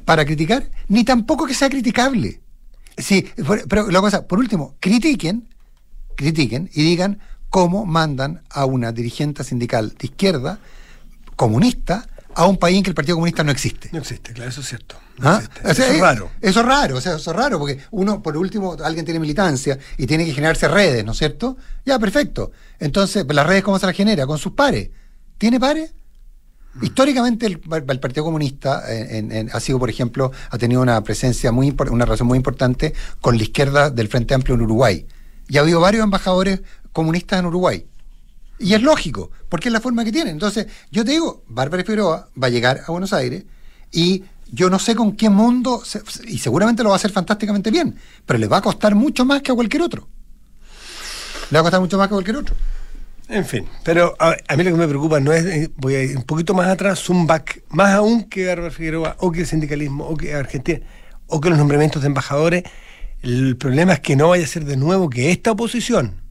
para 0.03 0.25
criticar, 0.25 0.69
ni 0.89 1.03
tampoco 1.05 1.45
que 1.47 1.53
sea 1.53 1.69
criticable. 1.69 2.41
Sí, 2.97 3.25
pero 3.67 3.89
la 3.89 3.99
cosa, 4.01 4.27
por 4.27 4.39
último, 4.39 4.75
critiquen, 4.79 5.47
critiquen 6.15 6.69
y 6.73 6.83
digan 6.83 7.19
cómo 7.49 7.85
mandan 7.85 8.41
a 8.49 8.65
una 8.65 8.91
dirigente 8.91 9.43
sindical 9.43 9.89
de 9.97 10.07
izquierda 10.07 10.59
comunista 11.35 12.07
a 12.37 12.45
un 12.47 12.57
país 12.57 12.77
en 12.77 12.83
que 12.83 12.89
el 12.89 12.95
Partido 12.95 13.15
Comunista 13.15 13.43
no 13.45 13.51
existe. 13.51 13.89
No 13.93 13.99
existe, 13.99 14.33
claro, 14.33 14.49
eso 14.49 14.59
es 14.59 14.67
cierto. 14.67 14.95
No 15.19 15.29
¿Ah? 15.29 15.35
existe. 15.37 15.59
O 15.69 15.73
sea, 15.73 15.85
Eso 15.85 15.93
es 15.95 16.01
raro. 16.01 16.31
Eso 16.41 16.59
es 16.59 16.65
raro, 16.65 16.97
o 16.97 17.01
sea, 17.01 17.15
eso 17.15 17.31
es 17.31 17.37
raro, 17.37 17.59
porque 17.59 17.79
uno, 17.91 18.21
por 18.21 18.35
último, 18.35 18.75
alguien 18.83 19.05
tiene 19.05 19.21
militancia 19.21 19.77
y 19.97 20.05
tiene 20.05 20.25
que 20.25 20.33
generarse 20.33 20.67
redes, 20.67 21.05
¿no 21.05 21.13
es 21.13 21.17
cierto? 21.17 21.55
Ya, 21.85 21.97
perfecto. 21.97 22.51
Entonces, 22.79 23.23
pues, 23.23 23.35
¿las 23.37 23.47
redes 23.47 23.63
cómo 23.63 23.79
se 23.79 23.85
las 23.85 23.95
genera? 23.95 24.27
Con 24.27 24.37
sus 24.37 24.51
pares. 24.51 24.89
¿Tiene 25.37 25.59
pares? 25.61 25.93
Históricamente 26.81 27.45
el, 27.45 27.61
el 27.87 27.99
Partido 28.01 28.25
Comunista 28.25 28.83
en- 28.93 29.31
en- 29.31 29.49
ha 29.53 29.59
sido, 29.61 29.79
por 29.79 29.89
ejemplo, 29.89 30.33
ha 30.49 30.57
tenido 30.57 30.81
una 30.81 31.01
presencia 31.05 31.53
muy 31.53 31.73
una 31.89 32.03
relación 32.03 32.27
muy 32.27 32.35
importante 32.35 32.93
con 33.21 33.37
la 33.37 33.43
izquierda 33.43 33.89
del 33.89 34.09
Frente 34.09 34.33
Amplio 34.33 34.55
en 34.55 34.61
Uruguay. 34.63 35.07
Y 35.47 35.57
ha 35.57 35.61
habido 35.61 35.79
varios 35.79 36.03
embajadores 36.03 36.61
comunistas 36.91 37.39
en 37.39 37.45
Uruguay. 37.45 37.85
Y 38.57 38.73
es 38.73 38.81
lógico, 38.81 39.31
porque 39.49 39.69
es 39.69 39.73
la 39.73 39.81
forma 39.81 40.05
que 40.05 40.11
tienen. 40.11 40.33
Entonces, 40.33 40.67
yo 40.91 41.03
te 41.03 41.11
digo, 41.11 41.43
Bárbara 41.47 41.83
Figueroa 41.83 42.29
va 42.41 42.47
a 42.47 42.49
llegar 42.49 42.81
a 42.87 42.91
Buenos 42.91 43.11
Aires 43.13 43.43
y 43.91 44.23
yo 44.51 44.69
no 44.69 44.79
sé 44.79 44.95
con 44.95 45.15
qué 45.15 45.29
mundo, 45.29 45.83
se- 45.83 46.01
y 46.25 46.37
seguramente 46.37 46.83
lo 46.83 46.89
va 46.89 46.95
a 46.95 46.97
hacer 46.97 47.11
fantásticamente 47.11 47.71
bien, 47.71 47.95
pero 48.25 48.39
le 48.39 48.47
va 48.47 48.57
a 48.57 48.61
costar 48.61 48.95
mucho 48.95 49.25
más 49.25 49.41
que 49.41 49.51
a 49.51 49.55
cualquier 49.55 49.81
otro. 49.81 50.07
Le 51.51 51.55
va 51.55 51.59
a 51.59 51.63
costar 51.63 51.81
mucho 51.81 51.97
más 51.97 52.07
que 52.07 52.13
a 52.13 52.15
cualquier 52.15 52.37
otro. 52.37 52.55
En 53.27 53.43
fin, 53.45 53.67
pero 53.83 54.15
a, 54.19 54.35
mí 54.55 54.63
lo 54.63 54.71
que 54.71 54.77
me 54.77 54.87
preocupa 54.87 55.19
no 55.19 55.33
es, 55.33 55.45
eh, 55.45 55.71
voy 55.77 55.95
a 55.95 56.03
ir 56.03 56.15
un 56.15 56.23
poquito 56.23 56.53
más 56.53 56.67
atrás, 56.67 56.99
zoom 56.99 57.25
back, 57.25 57.63
más 57.69 57.91
aún 57.93 58.23
que 58.25 58.45
Bárbara 58.45 58.71
Figueroa, 58.71 59.15
o 59.19 59.31
que 59.31 59.41
el 59.41 59.47
sindicalismo, 59.47 60.05
o 60.05 60.15
que 60.15 60.35
Argentina, 60.35 60.79
o 61.27 61.41
que 61.41 61.49
los 61.49 61.57
nombramientos 61.57 62.03
de 62.03 62.07
embajadores. 62.07 62.63
El 63.25 63.57
problema 63.57 63.93
es 63.93 63.99
que 64.01 64.15
no 64.15 64.29
vaya 64.29 64.43
a 64.45 64.47
ser 64.47 64.65
de 64.65 64.77
nuevo 64.77 65.09
que 65.09 65.31
esta 65.31 65.51
oposición, 65.51 66.21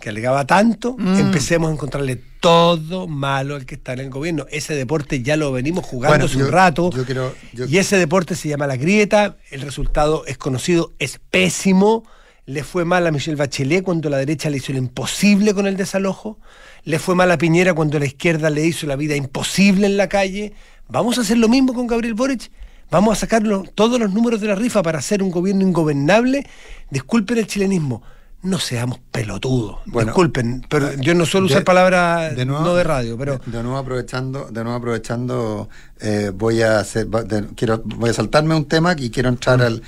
que 0.00 0.08
alegaba 0.08 0.44
tanto, 0.46 0.96
Mm. 0.98 1.18
empecemos 1.18 1.70
a 1.70 1.72
encontrarle 1.72 2.16
todo 2.40 3.06
malo 3.06 3.54
al 3.54 3.64
que 3.64 3.76
está 3.76 3.92
en 3.92 4.00
el 4.00 4.10
gobierno. 4.10 4.46
Ese 4.50 4.74
deporte 4.74 5.22
ya 5.22 5.36
lo 5.36 5.52
venimos 5.52 5.84
jugando 5.86 6.10
Bueno, 6.10 6.24
hace 6.24 6.38
yo- 6.38 6.46
un 6.46 6.50
rato. 6.52 6.90
yo 6.90 7.04
quiero- 7.04 7.32
yo- 7.52 7.66
y 7.66 7.78
ese 7.78 7.96
deporte 7.96 8.34
se 8.34 8.48
llama 8.48 8.66
la 8.66 8.76
grieta, 8.76 9.36
el 9.52 9.60
resultado 9.60 10.26
es 10.26 10.36
conocido, 10.38 10.92
es 10.98 11.20
pésimo. 11.30 12.02
Le 12.44 12.64
fue 12.64 12.84
mal 12.84 13.06
a 13.06 13.12
Michelle 13.12 13.36
Bachelet 13.36 13.84
cuando 13.84 14.10
la 14.10 14.16
derecha 14.18 14.50
le 14.50 14.56
hizo 14.56 14.72
lo 14.72 14.78
imposible 14.78 15.54
con 15.54 15.68
el 15.68 15.76
desalojo. 15.76 16.40
Le 16.82 16.98
fue 16.98 17.14
mal 17.14 17.30
a 17.30 17.38
Piñera 17.38 17.72
cuando 17.72 18.00
la 18.00 18.06
izquierda 18.06 18.50
le 18.50 18.66
hizo 18.66 18.88
la 18.88 18.96
vida 18.96 19.14
imposible 19.14 19.86
en 19.86 19.96
la 19.96 20.08
calle. 20.08 20.52
¿Vamos 20.88 21.18
a 21.18 21.20
hacer 21.20 21.38
lo 21.38 21.48
mismo 21.48 21.72
con 21.72 21.86
Gabriel 21.86 22.14
Boric? 22.14 22.50
¿Vamos 22.92 23.16
a 23.16 23.20
sacar 23.20 23.42
todos 23.74 23.98
los 23.98 24.12
números 24.12 24.40
de 24.40 24.48
la 24.48 24.54
rifa 24.54 24.82
para 24.82 24.98
hacer 24.98 25.22
un 25.22 25.30
gobierno 25.30 25.62
ingobernable? 25.62 26.46
Disculpen 26.90 27.38
el 27.38 27.46
chilenismo. 27.46 28.02
No 28.42 28.58
seamos 28.58 28.98
pelotudos. 29.12 29.76
Bueno, 29.86 30.08
Disculpen, 30.10 30.66
pero 30.68 30.92
yo 30.94 31.14
no 31.14 31.24
suelo 31.24 31.46
de- 31.46 31.52
usar 31.54 31.64
palabras 31.64 32.34
de 32.34 32.44
nuevo- 32.44 32.64
no 32.64 32.74
de 32.74 32.82
radio, 32.82 33.16
pero 33.16 33.38
de, 33.46 33.52
de 33.52 33.62
nuevo 33.62 33.78
aprovechando 33.78 34.46
de 34.50 34.64
nuevo 34.64 34.76
aprovechando 34.78 35.68
eh, 36.00 36.32
voy 36.34 36.60
a 36.60 36.80
hacer 36.80 37.06
de- 37.06 37.46
quiero 37.54 37.80
voy 37.84 38.10
a 38.10 38.12
saltarme 38.12 38.56
un 38.56 38.64
tema 38.64 38.96
y 38.98 39.10
quiero 39.10 39.28
entrar 39.28 39.58
Mm. 39.60 39.62
al 39.62 39.82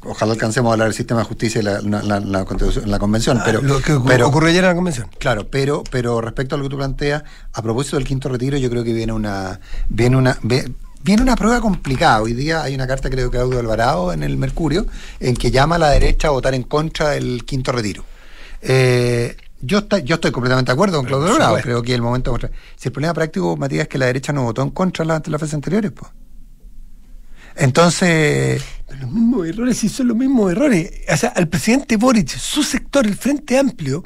ojalá 0.00 0.32
alcancemos 0.32 0.70
a 0.70 0.72
hablar 0.72 0.88
del 0.88 0.94
sistema 0.96 1.20
de 1.20 1.26
justicia 1.26 1.60
y 1.60 1.64
la, 1.64 1.82
la, 1.82 2.02
la- 2.20 2.44
la 2.86 2.98
convención 2.98 3.42
pero 3.44 3.58
Ah, 3.62 3.66
lo 3.66 3.82
que 3.82 3.92
ocu- 3.92 4.04
pero 4.08 4.28
ocurrió 4.28 4.48
ayer 4.48 4.64
en 4.64 4.70
la 4.70 4.74
convención. 4.74 5.08
Claro, 5.18 5.46
pero, 5.50 5.84
pero 5.90 6.22
respecto 6.22 6.54
a 6.54 6.58
lo 6.58 6.64
que 6.64 6.70
tú 6.70 6.78
planteas, 6.78 7.22
a 7.52 7.60
propósito 7.60 7.96
del 7.98 8.06
quinto 8.06 8.30
retiro, 8.30 8.56
yo 8.56 8.70
creo 8.70 8.82
que 8.82 8.94
viene 8.94 9.12
una, 9.12 9.60
viene 9.90 10.16
una, 10.16 10.38
ve- 10.42 10.72
viene 11.04 11.22
una 11.22 11.36
prueba 11.36 11.60
complicada. 11.60 12.22
Hoy 12.22 12.32
día 12.32 12.62
hay 12.62 12.74
una 12.74 12.86
carta, 12.86 13.10
creo 13.10 13.30
que 13.30 13.38
Audio 13.38 13.60
Alvarado 13.60 14.12
en 14.12 14.22
el 14.22 14.36
Mercurio, 14.38 14.86
en 15.20 15.36
que 15.36 15.50
llama 15.50 15.76
a 15.76 15.78
la 15.78 15.90
derecha 15.90 16.28
a 16.28 16.30
votar 16.30 16.54
en 16.54 16.62
contra 16.62 17.10
del 17.10 17.44
quinto 17.44 17.70
retiro. 17.70 18.04
Eh, 18.62 19.36
yo, 19.60 19.86
yo 20.02 20.14
estoy 20.14 20.32
completamente 20.32 20.70
de 20.70 20.74
acuerdo 20.74 20.96
con 20.96 21.06
Claudio 21.06 21.28
Alvarado. 21.28 21.58
Creo 21.62 21.82
que 21.82 21.94
el 21.94 22.02
momento. 22.02 22.36
Si 22.76 22.88
el 22.88 22.92
problema 22.92 23.12
práctico, 23.12 23.56
Matías, 23.56 23.82
es 23.82 23.88
que 23.88 23.98
la 23.98 24.06
derecha 24.06 24.32
no 24.32 24.44
votó 24.44 24.62
en 24.62 24.70
contra 24.70 25.04
ante 25.14 25.30
las 25.30 25.40
veces 25.40 25.54
anteriores, 25.54 25.92
pues. 25.92 26.10
Entonces. 27.56 28.64
los 29.00 29.10
mismos 29.10 29.46
errores 29.46 29.76
sí 29.76 29.88
son 29.88 30.08
los 30.08 30.16
mismos 30.16 30.52
errores. 30.52 30.90
O 31.12 31.16
sea, 31.16 31.30
al 31.30 31.48
presidente 31.48 31.96
Boric, 31.98 32.28
su 32.28 32.62
sector, 32.62 33.06
el 33.06 33.14
Frente 33.14 33.58
Amplio, 33.58 34.04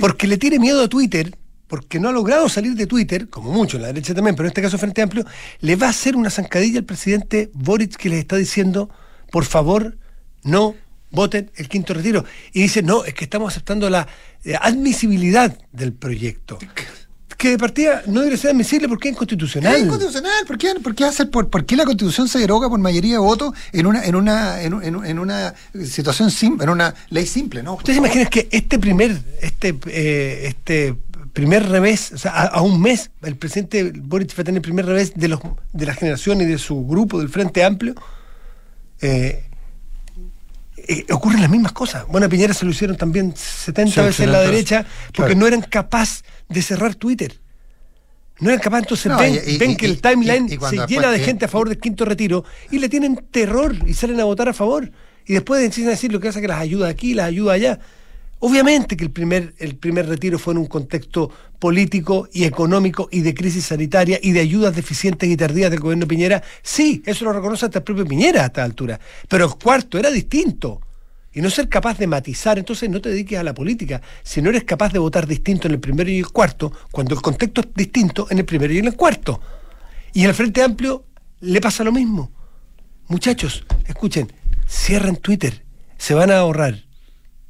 porque 0.00 0.26
le 0.26 0.36
tiene 0.36 0.58
miedo 0.58 0.82
a 0.82 0.88
Twitter, 0.88 1.32
porque 1.70 2.00
no 2.00 2.08
ha 2.08 2.12
logrado 2.12 2.48
salir 2.48 2.74
de 2.74 2.88
Twitter, 2.88 3.28
como 3.28 3.52
mucho 3.52 3.76
en 3.76 3.82
la 3.82 3.88
derecha 3.88 4.12
también, 4.12 4.34
pero 4.34 4.48
en 4.48 4.50
este 4.50 4.60
caso 4.60 4.76
Frente 4.76 5.02
Amplio, 5.02 5.24
le 5.60 5.76
va 5.76 5.86
a 5.86 5.90
hacer 5.90 6.16
una 6.16 6.28
zancadilla 6.28 6.80
al 6.80 6.84
presidente 6.84 7.48
Boric 7.54 7.94
que 7.96 8.08
les 8.08 8.18
está 8.18 8.34
diciendo, 8.34 8.90
por 9.30 9.44
favor, 9.44 9.96
no 10.42 10.74
voten 11.12 11.52
el 11.54 11.68
quinto 11.68 11.94
retiro. 11.94 12.24
Y 12.52 12.62
dice, 12.62 12.82
no, 12.82 13.04
es 13.04 13.14
que 13.14 13.22
estamos 13.22 13.52
aceptando 13.52 13.88
la 13.88 14.08
eh, 14.44 14.56
admisibilidad 14.60 15.56
del 15.70 15.92
proyecto 15.92 16.58
que 17.40 17.48
de 17.48 17.58
partida 17.58 18.02
no 18.06 18.20
debe 18.20 18.36
ser 18.36 18.50
admisible 18.50 18.86
porque 18.86 19.08
es 19.08 19.14
inconstitucional. 19.14 19.74
Es 19.74 19.82
inconstitucional. 19.84 20.44
¿Por 20.46 20.58
qué, 20.58 20.74
por 20.74 20.94
qué, 20.94 21.04
hacer, 21.04 21.30
por, 21.30 21.48
por 21.48 21.64
qué 21.64 21.74
la 21.74 21.86
constitución 21.86 22.28
se 22.28 22.38
deroga 22.38 22.68
por 22.68 22.78
mayoría 22.78 23.12
de 23.12 23.18
votos 23.18 23.54
en 23.72 23.86
una, 23.86 24.04
en 24.04 24.14
una, 24.14 24.60
en, 24.60 24.74
en, 24.82 25.18
una 25.18 25.54
situación 25.82 26.30
simple, 26.30 26.64
en 26.64 26.70
una 26.70 26.94
ley 27.08 27.24
simple, 27.24 27.62
¿no? 27.62 27.76
¿Ustedes 27.76 27.96
se 27.96 28.00
imaginan 28.00 28.26
que 28.26 28.46
este 28.50 28.78
primer, 28.78 29.18
este, 29.40 29.74
eh, 29.86 30.48
este 30.48 30.96
primer 31.32 31.68
revés, 31.68 32.12
o 32.12 32.18
sea, 32.18 32.32
a, 32.42 32.60
un 32.60 32.80
mes, 32.80 33.10
el 33.22 33.36
presidente 33.36 33.92
Boric 33.94 34.30
va 34.38 34.42
a 34.42 34.44
tener 34.44 34.58
el 34.58 34.62
primer 34.62 34.86
revés 34.86 35.12
de 35.14 35.28
los 35.28 35.40
de 35.72 35.86
la 35.86 35.94
generación 35.94 36.40
y 36.40 36.44
de 36.44 36.58
su 36.58 36.86
grupo 36.86 37.18
del 37.18 37.28
Frente 37.28 37.64
Amplio? 37.64 37.94
Eh, 39.00 39.44
eh, 40.76 41.06
ocurren 41.10 41.40
las 41.40 41.50
mismas 41.50 41.72
cosas. 41.72 42.06
Bueno, 42.08 42.26
a 42.26 42.28
Piñera 42.28 42.54
se 42.54 42.64
lo 42.64 42.70
hicieron 42.70 42.96
también 42.96 43.34
70 43.36 44.02
veces 44.02 44.20
en 44.20 44.32
la 44.32 44.40
derecha 44.40 44.84
porque 45.14 45.34
no 45.34 45.46
eran 45.46 45.62
capaces 45.62 46.24
de 46.48 46.62
cerrar 46.62 46.94
Twitter. 46.94 47.38
No 48.40 48.48
eran 48.48 48.60
capaces, 48.60 49.06
entonces 49.06 49.58
ven, 49.58 49.76
que 49.76 49.84
el 49.84 50.00
timeline 50.00 50.48
se 50.48 50.86
llena 50.86 51.10
de 51.10 51.18
gente 51.18 51.44
a 51.44 51.48
favor 51.48 51.68
del 51.68 51.78
quinto 51.78 52.06
retiro 52.06 52.44
y 52.70 52.78
le 52.78 52.88
tienen 52.88 53.16
terror 53.30 53.76
y 53.86 53.92
salen 53.92 54.18
a 54.20 54.24
votar 54.24 54.48
a 54.48 54.54
favor. 54.54 54.90
Y 55.26 55.34
después 55.34 55.60
deciden 55.60 55.90
decir 55.90 56.10
lo 56.10 56.20
que 56.20 56.28
hace 56.28 56.40
que 56.40 56.48
las 56.48 56.58
ayuda 56.58 56.88
aquí, 56.88 57.12
las 57.12 57.26
ayuda 57.26 57.52
allá. 57.52 57.78
Obviamente 58.42 58.96
que 58.96 59.04
el 59.04 59.10
primer, 59.10 59.54
el 59.58 59.76
primer 59.76 60.08
retiro 60.08 60.38
fue 60.38 60.54
en 60.54 60.58
un 60.58 60.66
contexto 60.66 61.30
político 61.58 62.26
y 62.32 62.44
económico 62.44 63.06
y 63.12 63.20
de 63.20 63.34
crisis 63.34 63.66
sanitaria 63.66 64.18
y 64.22 64.32
de 64.32 64.40
ayudas 64.40 64.74
deficientes 64.74 65.28
y 65.28 65.36
tardías 65.36 65.70
del 65.70 65.80
gobierno 65.80 66.08
Piñera. 66.08 66.42
Sí, 66.62 67.02
eso 67.04 67.26
lo 67.26 67.34
reconoce 67.34 67.66
hasta 67.66 67.80
el 67.80 67.84
propio 67.84 68.06
Piñera 68.06 68.42
a 68.42 68.46
esta 68.46 68.64
altura. 68.64 68.98
Pero 69.28 69.44
el 69.44 69.54
cuarto 69.62 69.98
era 69.98 70.10
distinto. 70.10 70.80
Y 71.34 71.42
no 71.42 71.50
ser 71.50 71.68
capaz 71.68 71.98
de 71.98 72.06
matizar, 72.06 72.58
entonces 72.58 72.88
no 72.88 73.00
te 73.02 73.10
dediques 73.10 73.38
a 73.38 73.44
la 73.44 73.52
política. 73.52 74.00
Si 74.22 74.40
no 74.40 74.48
eres 74.48 74.64
capaz 74.64 74.90
de 74.90 74.98
votar 74.98 75.26
distinto 75.26 75.68
en 75.68 75.74
el 75.74 75.80
primero 75.80 76.10
y 76.10 76.18
el 76.18 76.28
cuarto, 76.28 76.72
cuando 76.90 77.14
el 77.14 77.20
contexto 77.20 77.60
es 77.60 77.68
distinto 77.74 78.26
en 78.30 78.38
el 78.38 78.46
primero 78.46 78.72
y 78.72 78.78
en 78.78 78.86
el 78.86 78.96
cuarto. 78.96 79.38
Y 80.14 80.22
en 80.22 80.30
el 80.30 80.34
Frente 80.34 80.62
Amplio 80.62 81.04
le 81.40 81.60
pasa 81.60 81.84
lo 81.84 81.92
mismo. 81.92 82.32
Muchachos, 83.06 83.66
escuchen, 83.86 84.32
cierren 84.66 85.16
Twitter, 85.16 85.62
se 85.98 86.14
van 86.14 86.30
a 86.30 86.38
ahorrar 86.38 86.89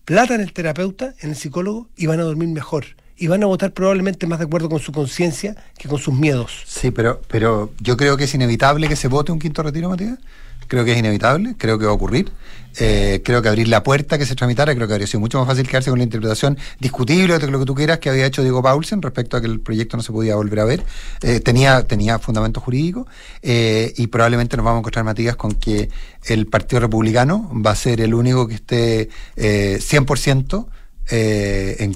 plata 0.04 0.34
en 0.34 0.40
el 0.40 0.52
terapeuta, 0.52 1.14
en 1.20 1.30
el 1.30 1.36
psicólogo, 1.36 1.88
y 1.96 2.06
van 2.06 2.20
a 2.20 2.24
dormir 2.24 2.48
mejor. 2.48 2.84
Y 3.16 3.26
van 3.26 3.42
a 3.42 3.46
votar 3.46 3.72
probablemente 3.72 4.26
más 4.26 4.38
de 4.38 4.46
acuerdo 4.46 4.68
con 4.68 4.80
su 4.80 4.92
conciencia 4.92 5.54
que 5.76 5.88
con 5.88 5.98
sus 5.98 6.14
miedos. 6.14 6.62
Sí, 6.66 6.90
pero, 6.90 7.20
pero 7.28 7.70
yo 7.80 7.96
creo 7.96 8.16
que 8.16 8.24
es 8.24 8.34
inevitable 8.34 8.88
que 8.88 8.96
se 8.96 9.08
vote 9.08 9.30
un 9.30 9.38
quinto 9.38 9.62
retiro, 9.62 9.90
Matías 9.90 10.18
creo 10.68 10.84
que 10.84 10.92
es 10.92 10.98
inevitable, 10.98 11.54
creo 11.58 11.78
que 11.78 11.86
va 11.86 11.92
a 11.92 11.94
ocurrir. 11.94 12.32
Eh, 12.78 13.20
creo 13.24 13.42
que 13.42 13.48
abrir 13.48 13.66
la 13.66 13.82
puerta 13.82 14.16
que 14.16 14.24
se 14.24 14.36
tramitara, 14.36 14.74
creo 14.74 14.86
que 14.86 14.94
habría 14.94 15.06
sido 15.06 15.20
mucho 15.20 15.38
más 15.38 15.48
fácil 15.48 15.66
quedarse 15.66 15.90
con 15.90 15.98
la 15.98 16.04
interpretación 16.04 16.56
discutible 16.78 17.38
de 17.38 17.46
lo 17.48 17.58
que 17.58 17.64
tú 17.64 17.74
quieras 17.74 17.98
que 17.98 18.10
había 18.10 18.26
hecho 18.26 18.42
Diego 18.42 18.62
Paulsen 18.62 19.02
respecto 19.02 19.36
a 19.36 19.40
que 19.40 19.48
el 19.48 19.60
proyecto 19.60 19.96
no 19.96 20.02
se 20.02 20.12
podía 20.12 20.36
volver 20.36 20.60
a 20.60 20.64
ver. 20.64 20.84
Eh, 21.22 21.40
tenía, 21.40 21.82
tenía 21.82 22.18
fundamento 22.18 22.60
jurídico 22.60 23.06
eh, 23.42 23.92
y 23.96 24.06
probablemente 24.06 24.56
nos 24.56 24.64
vamos 24.64 24.78
a 24.78 24.80
encontrar, 24.80 25.04
Matías, 25.04 25.36
con 25.36 25.52
que 25.52 25.90
el 26.26 26.46
Partido 26.46 26.80
Republicano 26.80 27.50
va 27.54 27.72
a 27.72 27.76
ser 27.76 28.00
el 28.00 28.14
único 28.14 28.46
que 28.46 28.54
esté 28.54 29.10
100% 29.36 30.66
en 31.08 31.94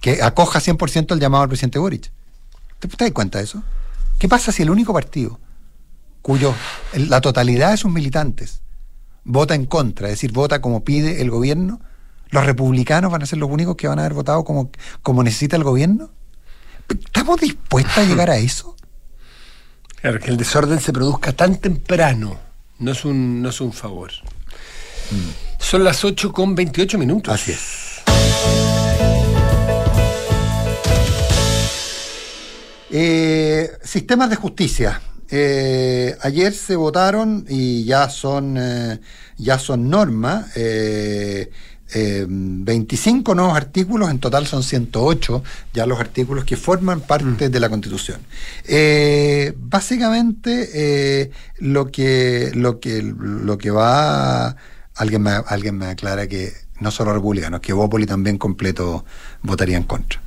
que 0.00 0.22
acoja 0.22 0.58
100% 0.60 1.12
el 1.12 1.20
llamado 1.20 1.44
al 1.44 1.48
presidente 1.48 1.78
Boric. 1.78 2.10
¿Te, 2.80 2.88
¿Te 2.88 3.04
das 3.04 3.12
cuenta 3.12 3.38
de 3.38 3.44
eso? 3.44 3.62
¿Qué 4.18 4.28
pasa 4.28 4.50
si 4.50 4.64
el 4.64 4.70
único 4.70 4.92
partido 4.92 5.38
cuyo 6.28 6.54
la 6.92 7.22
totalidad 7.22 7.70
de 7.70 7.78
sus 7.78 7.90
militantes 7.90 8.60
vota 9.24 9.54
en 9.54 9.64
contra, 9.64 10.08
es 10.08 10.12
decir, 10.12 10.30
vota 10.30 10.60
como 10.60 10.84
pide 10.84 11.22
el 11.22 11.30
gobierno, 11.30 11.80
los 12.28 12.44
republicanos 12.44 13.10
van 13.10 13.22
a 13.22 13.26
ser 13.26 13.38
los 13.38 13.48
únicos 13.48 13.76
que 13.76 13.88
van 13.88 13.98
a 13.98 14.02
haber 14.02 14.12
votado 14.12 14.44
como, 14.44 14.70
como 15.02 15.22
necesita 15.22 15.56
el 15.56 15.64
gobierno. 15.64 16.10
¿Estamos 16.86 17.40
dispuestos 17.40 17.96
a 17.96 18.04
llegar 18.04 18.28
a 18.28 18.36
eso? 18.36 18.76
Claro, 20.02 20.20
que 20.20 20.30
el 20.30 20.36
desorden 20.36 20.80
se 20.80 20.92
produzca 20.92 21.32
tan 21.32 21.56
temprano 21.56 22.38
no 22.78 22.92
es 22.92 23.06
un, 23.06 23.40
no 23.40 23.48
es 23.48 23.58
un 23.62 23.72
favor. 23.72 24.10
Mm. 25.10 25.62
Son 25.62 25.82
las 25.82 26.04
8 26.04 26.30
con 26.30 26.54
28 26.54 26.98
minutos. 26.98 27.32
Así 27.32 27.52
es. 27.52 28.02
Eh, 32.90 33.70
sistemas 33.82 34.28
de 34.28 34.36
justicia. 34.36 35.00
Eh, 35.30 36.16
ayer 36.22 36.54
se 36.54 36.76
votaron 36.76 37.44
y 37.48 37.84
ya 37.84 38.08
son, 38.08 38.56
eh, 38.58 38.98
ya 39.36 39.58
son 39.58 39.90
normas. 39.90 40.46
25 40.54 43.32
eh, 43.32 43.34
nuevos 43.34 43.56
artículos, 43.56 44.10
en 44.10 44.18
total 44.18 44.46
son 44.46 44.62
108 44.62 45.42
ya 45.72 45.86
los 45.86 45.98
artículos 45.98 46.44
que 46.44 46.56
forman 46.56 47.00
parte 47.00 47.48
mm. 47.48 47.52
de 47.52 47.60
la 47.60 47.70
Constitución. 47.70 48.20
básicamente 49.56 51.30
lo 51.58 51.90
que 51.90 52.50
lo 52.54 52.80
que 52.80 53.02
lo 53.02 53.56
que 53.56 53.70
va 53.70 54.56
alguien 54.96 55.22
me, 55.22 55.30
alguien 55.46 55.78
me 55.78 55.86
aclara 55.86 56.26
que 56.26 56.52
no 56.80 56.90
solo 56.90 57.14
republicanos, 57.14 57.60
que 57.60 57.72
Bópoli 57.72 58.06
también 58.06 58.38
completo 58.38 59.04
votaría 59.42 59.76
en 59.76 59.84
contra. 59.84 60.20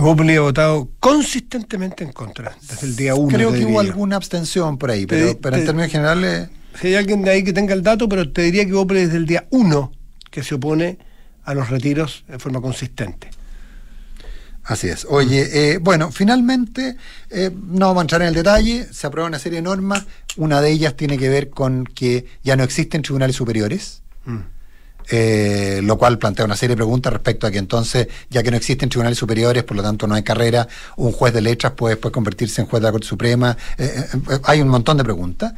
Bópoli 0.00 0.36
ha 0.36 0.40
votado 0.40 0.88
consistentemente 0.98 2.04
en 2.04 2.12
contra, 2.12 2.56
desde 2.60 2.86
el 2.86 2.96
día 2.96 3.14
1. 3.14 3.36
Creo 3.36 3.52
que 3.52 3.64
hubo 3.64 3.80
alguna 3.80 4.16
abstención 4.16 4.78
por 4.78 4.90
ahí, 4.90 5.06
pero, 5.06 5.28
en 5.28 5.64
términos 5.64 5.90
generales... 5.90 6.48
Si 6.80 6.88
hay 6.88 6.94
alguien 6.94 7.22
de 7.22 7.30
ahí 7.30 7.44
que 7.44 7.52
tenga 7.52 7.74
el 7.74 7.82
dato, 7.82 8.08
pero 8.08 8.30
te 8.32 8.42
diría 8.42 8.64
que 8.64 8.72
Bópoli 8.72 9.00
desde 9.00 9.16
el 9.16 9.26
día 9.26 9.46
1 9.50 9.92
que 10.30 10.42
se 10.42 10.54
opone 10.54 10.98
a 11.44 11.54
los 11.54 11.68
retiros 11.68 12.24
de 12.28 12.38
forma 12.38 12.60
consistente. 12.60 13.30
Así 14.64 14.88
es. 14.88 15.04
Oye, 15.08 15.72
eh, 15.72 15.78
bueno, 15.78 16.12
finalmente, 16.12 16.96
eh, 17.30 17.50
no 17.52 17.88
vamos 17.88 18.02
a 18.02 18.02
entrar 18.02 18.22
en 18.22 18.28
el 18.28 18.34
detalle, 18.34 18.86
se 18.92 19.06
aprueba 19.06 19.28
una 19.28 19.38
serie 19.38 19.58
de 19.58 19.62
normas, 19.62 20.06
una 20.36 20.60
de 20.60 20.70
ellas 20.70 20.96
tiene 20.96 21.18
que 21.18 21.28
ver 21.28 21.50
con 21.50 21.84
que 21.84 22.26
ya 22.44 22.54
no 22.56 22.62
existen 22.62 23.02
tribunales 23.02 23.34
superiores. 23.34 24.02
Mm. 24.26 24.38
Eh, 25.12 25.80
lo 25.82 25.98
cual 25.98 26.18
plantea 26.18 26.44
una 26.44 26.54
serie 26.54 26.74
de 26.74 26.76
preguntas 26.76 27.12
respecto 27.12 27.44
a 27.44 27.50
que 27.50 27.58
entonces, 27.58 28.06
ya 28.30 28.44
que 28.44 28.50
no 28.52 28.56
existen 28.56 28.88
tribunales 28.88 29.18
superiores, 29.18 29.64
por 29.64 29.76
lo 29.76 29.82
tanto 29.82 30.06
no 30.06 30.14
hay 30.14 30.22
carrera, 30.22 30.68
un 30.96 31.10
juez 31.10 31.34
de 31.34 31.40
letras 31.40 31.72
puede 31.72 31.96
después 31.96 32.14
convertirse 32.14 32.60
en 32.60 32.68
juez 32.68 32.80
de 32.80 32.86
la 32.86 32.92
Corte 32.92 33.08
Suprema. 33.08 33.56
Eh, 33.76 34.04
eh, 34.30 34.38
hay 34.44 34.60
un 34.60 34.68
montón 34.68 34.96
de 34.98 35.02
preguntas. 35.02 35.54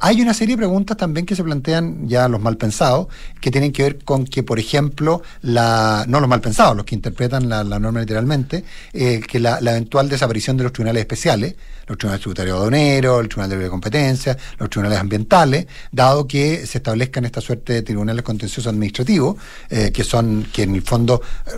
hay 0.00 0.22
una 0.22 0.32
serie 0.32 0.54
de 0.54 0.58
preguntas 0.58 0.96
también 0.96 1.26
que 1.26 1.36
se 1.36 1.44
plantean 1.44 2.08
ya 2.08 2.28
los 2.28 2.40
mal 2.40 2.56
pensados, 2.56 3.08
que 3.42 3.50
tienen 3.50 3.72
que 3.72 3.82
ver 3.82 4.04
con 4.04 4.24
que, 4.24 4.42
por 4.42 4.58
ejemplo, 4.58 5.22
la, 5.42 6.06
no 6.08 6.20
los 6.20 6.28
mal 6.28 6.40
pensados, 6.40 6.74
los 6.74 6.86
que 6.86 6.94
interpretan 6.94 7.48
la, 7.48 7.64
norma 7.64 8.00
literalmente, 8.00 8.64
que 8.92 9.38
la, 9.38 9.60
la 9.60 9.72
eventual 9.72 10.08
desaparición 10.08 10.56
de 10.56 10.62
los 10.62 10.72
tribunales 10.72 11.00
especiales, 11.00 11.56
los 11.86 11.98
tribunales 11.98 12.20
tributarios 12.20 12.56
aduaneros, 12.56 13.20
el 13.20 13.28
tribunal 13.28 13.58
de 13.58 13.68
competencia, 13.68 14.36
los 14.58 14.70
tribunales 14.70 14.98
ambientales, 14.98 15.66
dado 15.92 16.26
que 16.26 16.66
se 16.66 16.78
establezcan 16.78 17.24
esta 17.24 17.40
suerte 17.40 17.72
de 17.74 17.82
tribunales 17.82 18.22
contenciosos 18.22 18.77
administrativos, 18.78 19.36
eh, 19.70 19.90
que 19.92 20.04
son, 20.04 20.46
que 20.52 20.62
en 20.62 20.74
el 20.74 20.82
fondo 20.82 21.20
eh, 21.46 21.50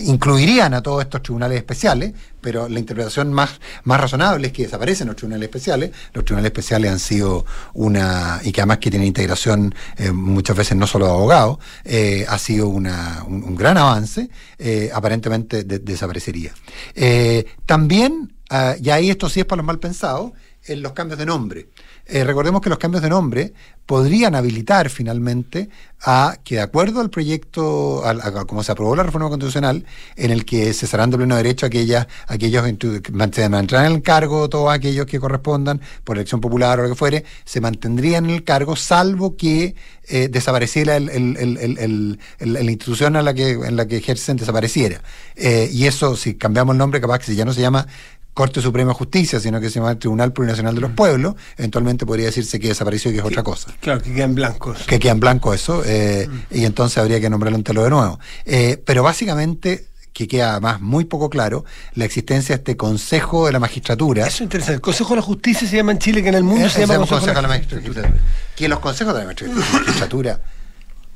incluirían 0.00 0.74
a 0.74 0.82
todos 0.82 1.02
estos 1.02 1.22
tribunales 1.22 1.58
especiales, 1.58 2.12
pero 2.40 2.68
la 2.68 2.78
interpretación 2.78 3.32
más, 3.32 3.60
más 3.82 4.00
razonable 4.00 4.46
es 4.46 4.52
que 4.52 4.62
desaparecen 4.62 5.08
los 5.08 5.16
tribunales 5.16 5.46
especiales. 5.46 5.90
Los 6.12 6.24
tribunales 6.24 6.50
especiales 6.50 6.92
han 6.92 7.00
sido 7.00 7.44
una, 7.74 8.40
y 8.44 8.52
que 8.52 8.60
además 8.60 8.78
que 8.78 8.90
tienen 8.90 9.08
integración 9.08 9.74
eh, 9.96 10.12
muchas 10.12 10.56
veces 10.56 10.76
no 10.76 10.86
solo 10.86 11.06
de 11.06 11.12
abogados, 11.12 11.58
ha 12.28 12.38
sido 12.38 12.68
una, 12.68 13.24
un, 13.26 13.56
gran 13.56 13.76
avance, 13.76 14.30
aparentemente 14.94 15.64
desaparecería. 15.64 16.52
también 17.66 18.32
y 18.80 18.90
ahí 18.90 19.10
esto 19.10 19.28
sí 19.28 19.40
es 19.40 19.46
para 19.46 19.58
los 19.58 19.66
mal 19.66 19.78
pensados, 19.78 20.32
en 20.68 20.82
los 20.82 20.92
cambios 20.92 21.18
de 21.18 21.26
nombre. 21.26 21.68
Eh, 22.08 22.24
recordemos 22.24 22.62
que 22.62 22.70
los 22.70 22.78
cambios 22.78 23.02
de 23.02 23.10
nombre 23.10 23.52
podrían 23.84 24.34
habilitar 24.34 24.88
finalmente 24.90 25.68
a 26.02 26.36
que, 26.44 26.56
de 26.56 26.60
acuerdo 26.60 27.00
al 27.00 27.10
proyecto, 27.10 28.02
a, 28.06 28.44
como 28.46 28.62
se 28.62 28.72
aprobó 28.72 28.94
la 28.96 29.02
reforma 29.02 29.28
constitucional, 29.28 29.84
en 30.16 30.30
el 30.30 30.44
que 30.44 30.72
cesarán 30.72 31.10
de 31.10 31.16
pleno 31.18 31.36
derecho 31.36 31.66
aquellas, 31.66 32.06
aquellos 32.26 32.64
que 32.64 33.00
se 33.04 33.48
mantendrán 33.48 33.86
en 33.86 33.92
el 33.92 34.02
cargo, 34.02 34.48
todos 34.48 34.72
aquellos 34.72 35.06
que 35.06 35.20
correspondan 35.20 35.80
por 36.04 36.16
elección 36.16 36.40
popular 36.40 36.80
o 36.80 36.84
lo 36.84 36.88
que 36.90 36.94
fuere, 36.94 37.24
se 37.44 37.60
mantendrían 37.60 38.26
en 38.26 38.30
el 38.30 38.44
cargo, 38.44 38.76
salvo 38.76 39.36
que 39.36 39.74
eh, 40.08 40.28
desapareciera 40.28 40.98
la 41.00 41.10
institución 42.62 43.16
en 43.16 43.24
la 43.24 43.34
que, 43.34 43.50
en 43.50 43.76
la 43.76 43.86
que 43.86 43.98
ejercen, 43.98 44.36
desapareciera. 44.36 45.02
Eh, 45.34 45.68
y 45.72 45.86
eso, 45.86 46.16
si 46.16 46.34
cambiamos 46.34 46.74
el 46.74 46.78
nombre, 46.78 47.00
capaz 47.00 47.18
que 47.20 47.26
si 47.26 47.36
ya 47.36 47.44
no 47.44 47.52
se 47.52 47.60
llama 47.60 47.86
Corte 48.38 48.62
Suprema 48.62 48.92
de 48.92 48.94
Justicia, 48.94 49.40
sino 49.40 49.60
que 49.60 49.68
se 49.68 49.80
llama 49.80 49.98
Tribunal 49.98 50.32
Plurinacional 50.32 50.72
de 50.72 50.80
los 50.80 50.92
Pueblos, 50.92 51.34
eventualmente 51.56 52.06
podría 52.06 52.26
decirse 52.26 52.60
que 52.60 52.68
desapareció 52.68 53.10
y 53.10 53.14
que 53.14 53.18
es 53.18 53.26
otra 53.26 53.42
cosa. 53.42 53.74
Claro, 53.80 54.00
que 54.00 54.14
queda 54.14 54.26
en 54.26 54.36
blanco. 54.36 54.76
Que 54.86 55.00
queda 55.00 55.10
en 55.10 55.18
blanco 55.18 55.52
eso, 55.52 55.82
eh, 55.84 56.28
mm. 56.30 56.56
y 56.56 56.64
entonces 56.64 56.98
habría 56.98 57.20
que 57.20 57.28
nombrarlo 57.28 57.58
entero 57.58 57.82
de 57.82 57.90
nuevo. 57.90 58.20
Eh, 58.44 58.80
pero 58.86 59.02
básicamente 59.02 59.88
que 60.12 60.28
queda 60.28 60.60
más 60.60 60.80
muy 60.80 61.04
poco 61.04 61.28
claro 61.30 61.64
la 61.94 62.04
existencia 62.04 62.54
de 62.54 62.60
este 62.60 62.76
Consejo 62.76 63.46
de 63.46 63.52
la 63.52 63.58
Magistratura. 63.58 64.24
Eso 64.24 64.36
es 64.36 64.40
interesante. 64.42 64.74
El 64.76 64.82
Consejo 64.82 65.10
de 65.10 65.16
la 65.16 65.22
Justicia 65.22 65.66
se 65.66 65.74
llama 65.74 65.90
en 65.90 65.98
Chile, 65.98 66.22
que 66.22 66.28
en 66.28 66.36
el 66.36 66.44
mundo 66.44 66.68
se 66.68 66.86
llama 66.86 66.96
Consejo, 66.98 67.26
de 67.26 67.42
la 67.42 67.48
Magistratura. 67.48 68.08
Que 68.54 68.68
los 68.68 68.78
consejos 68.78 69.14
de 69.14 69.20
la 69.20 69.26
magistratura. 69.26 70.40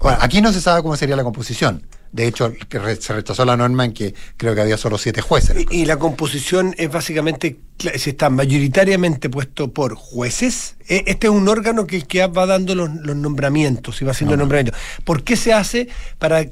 Bueno, 0.01 0.19
aquí 0.21 0.43
no 0.43 0.53
se 0.53 0.61
sabe 0.61 0.83
cómo 0.83 0.97
sería 0.97 1.15
la 1.15 1.23
composición. 1.23 1.87
De 2.13 2.27
hecho, 2.27 2.53
se 3.01 3.15
rechazó 3.15 3.45
la 3.47 3.57
norma 3.57 3.87
en 3.87 3.93
que 3.95 4.15
creo 4.37 4.55
que 4.55 4.61
había 4.61 4.77
solo 4.77 4.99
siete 4.99 5.23
jueces. 5.23 5.57
Y, 5.71 5.87
la 5.87 5.99
composición 5.99 6.75
es 6.77 6.93
básicamente, 6.93 7.59
si 7.97 8.11
está 8.11 8.29
mayoritariamente 8.29 9.31
puesto 9.31 9.73
por 9.73 9.95
jueces, 9.95 10.77
e, 10.89 11.05
este 11.07 11.29
es 11.29 11.33
un 11.33 11.49
órgano 11.49 11.87
que, 11.87 12.03
que 12.03 12.27
va 12.27 12.45
dando 12.45 12.75
los, 12.75 12.91
nombramientos 12.91 14.03
y 14.03 14.05
va 14.05 14.11
haciendo 14.11 14.37
nombramientos. 14.37 14.79
¿Por 15.05 15.25
qué 15.25 15.37
se 15.37 15.55
hace? 15.55 15.89
Para, 16.19 16.45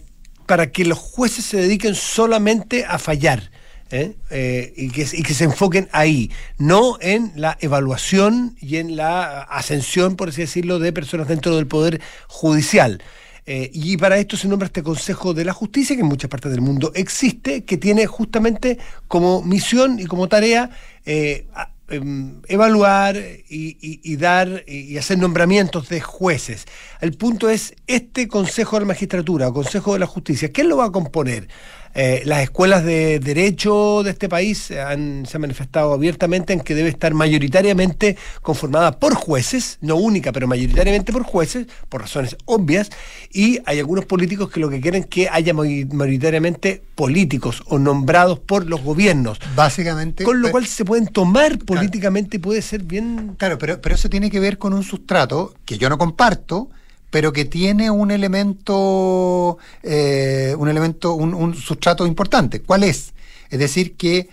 para 0.46 0.70
que 0.70 0.86
los 0.86 0.98
jueces 0.98 1.44
se 1.44 1.58
dediquen 1.58 1.94
solamente 1.94 2.86
a 2.86 2.98
fallar. 2.98 3.50
¿eh? 3.90 4.16
Eh, 4.30 4.72
y, 4.76 4.88
que, 4.88 5.06
y, 5.12 5.22
que, 5.22 5.34
se 5.34 5.44
enfoquen 5.44 5.90
ahí, 5.92 6.30
no 6.56 6.96
en 7.02 7.32
la 7.36 7.58
evaluación 7.60 8.56
y 8.62 8.76
en 8.76 8.96
la 8.96 9.42
ascensión, 9.42 10.16
por 10.16 10.30
así 10.30 10.40
decirlo, 10.40 10.78
de 10.78 10.92
personas 10.94 11.28
dentro 11.28 11.54
del 11.54 11.66
Poder 11.66 12.00
Judicial. 12.28 13.02
Eh, 13.52 13.68
y 13.74 13.96
para 13.96 14.16
esto 14.16 14.36
se 14.36 14.46
nombra 14.46 14.66
este 14.66 14.84
Consejo 14.84 15.34
de 15.34 15.44
la 15.44 15.52
Justicia, 15.52 15.96
que 15.96 16.02
en 16.02 16.06
muchas 16.06 16.30
partes 16.30 16.52
del 16.52 16.60
mundo 16.60 16.92
existe, 16.94 17.64
que 17.64 17.78
tiene 17.78 18.06
justamente 18.06 18.78
como 19.08 19.42
misión 19.42 19.98
y 19.98 20.06
como 20.06 20.28
tarea 20.28 20.70
eh, 21.04 21.48
em, 21.88 22.42
evaluar 22.46 23.16
y, 23.48 24.16
dar 24.18 24.62
y 24.68 24.96
hacer 24.98 25.18
nombramientos 25.18 25.88
de 25.88 26.00
jueces. 26.00 26.66
El 27.00 27.14
punto 27.14 27.50
es, 27.50 27.74
este 27.88 28.28
Consejo 28.28 28.76
de 28.76 28.82
la 28.82 28.86
Magistratura 28.86 29.48
o 29.48 29.52
Consejo 29.52 29.94
de 29.94 29.98
la 29.98 30.06
Justicia, 30.06 30.52
¿quién 30.52 30.68
lo 30.68 30.76
va 30.76 30.84
a 30.84 30.92
componer? 30.92 31.48
Eh, 31.94 32.22
las 32.24 32.42
escuelas 32.42 32.84
de 32.84 33.18
derecho 33.18 34.02
de 34.04 34.10
este 34.10 34.28
país 34.28 34.70
han, 34.70 35.26
se 35.26 35.36
han 35.36 35.40
manifestado 35.40 35.92
abiertamente 35.92 36.52
en 36.52 36.60
que 36.60 36.74
debe 36.74 36.88
estar 36.88 37.14
mayoritariamente 37.14 38.16
conformada 38.42 38.98
por 38.98 39.14
jueces, 39.14 39.78
no 39.80 39.96
única, 39.96 40.30
pero 40.30 40.46
mayoritariamente 40.46 41.12
por 41.12 41.24
jueces, 41.24 41.66
por 41.88 42.02
razones 42.02 42.36
obvias, 42.44 42.90
y 43.32 43.58
hay 43.66 43.80
algunos 43.80 44.04
políticos 44.04 44.50
que 44.50 44.60
lo 44.60 44.70
que 44.70 44.80
quieren 44.80 45.02
es 45.02 45.08
que 45.08 45.28
haya 45.28 45.52
mayoritariamente 45.52 46.82
políticos 46.94 47.62
o 47.66 47.78
nombrados 47.78 48.38
por 48.38 48.66
los 48.66 48.82
gobiernos. 48.82 49.38
Básicamente. 49.56 50.22
Con 50.22 50.40
lo 50.40 50.50
cual 50.50 50.66
se 50.66 50.84
pueden 50.84 51.08
tomar 51.08 51.58
políticamente 51.58 52.36
y 52.36 52.40
puede 52.40 52.62
ser 52.62 52.84
bien. 52.84 53.34
Claro, 53.36 53.58
pero, 53.58 53.80
pero 53.80 53.94
eso 53.94 54.08
tiene 54.08 54.30
que 54.30 54.38
ver 54.38 54.58
con 54.58 54.74
un 54.74 54.84
sustrato 54.84 55.54
que 55.64 55.76
yo 55.76 55.88
no 55.88 55.98
comparto 55.98 56.70
pero 57.10 57.32
que 57.32 57.44
tiene 57.44 57.90
un 57.90 58.10
elemento, 58.10 59.58
eh, 59.82 60.54
un 60.58 60.68
elemento, 60.68 61.14
un, 61.14 61.54
sustrato 61.54 62.06
importante. 62.06 62.62
¿Cuál 62.62 62.84
es? 62.84 63.12
Es 63.50 63.58
decir, 63.58 63.96
que 63.96 64.28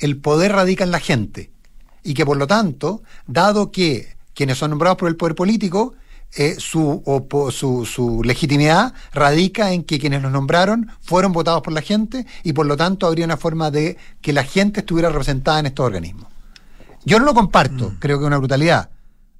el 0.00 0.16
poder 0.18 0.52
radica 0.52 0.84
en 0.84 0.90
la 0.90 1.00
gente 1.00 1.50
y 2.02 2.14
que 2.14 2.24
por 2.24 2.36
lo 2.36 2.46
tanto, 2.46 3.02
dado 3.26 3.70
que 3.70 4.14
quienes 4.34 4.58
son 4.58 4.70
nombrados 4.70 4.98
por 4.98 5.08
el 5.08 5.16
poder 5.16 5.34
político, 5.34 5.94
eh, 6.36 6.54
su, 6.58 7.02
su, 7.50 7.84
su, 7.84 8.22
legitimidad 8.22 8.94
radica 9.12 9.72
en 9.72 9.82
que 9.82 9.98
quienes 9.98 10.22
los 10.22 10.30
nombraron 10.30 10.88
fueron 11.00 11.32
votados 11.32 11.60
por 11.62 11.72
la 11.72 11.82
gente 11.82 12.24
y 12.44 12.52
por 12.52 12.66
lo 12.66 12.76
tanto 12.76 13.08
habría 13.08 13.24
una 13.24 13.36
forma 13.36 13.72
de 13.72 13.96
que 14.20 14.32
la 14.32 14.44
gente 14.44 14.80
estuviera 14.80 15.08
representada 15.08 15.58
en 15.58 15.66
estos 15.66 15.84
organismos. 15.84 16.28
Yo 17.04 17.18
no 17.18 17.24
lo 17.24 17.34
comparto, 17.34 17.90
mm. 17.90 17.96
creo 17.98 18.18
que 18.18 18.24
es 18.24 18.28
una 18.28 18.38
brutalidad. 18.38 18.90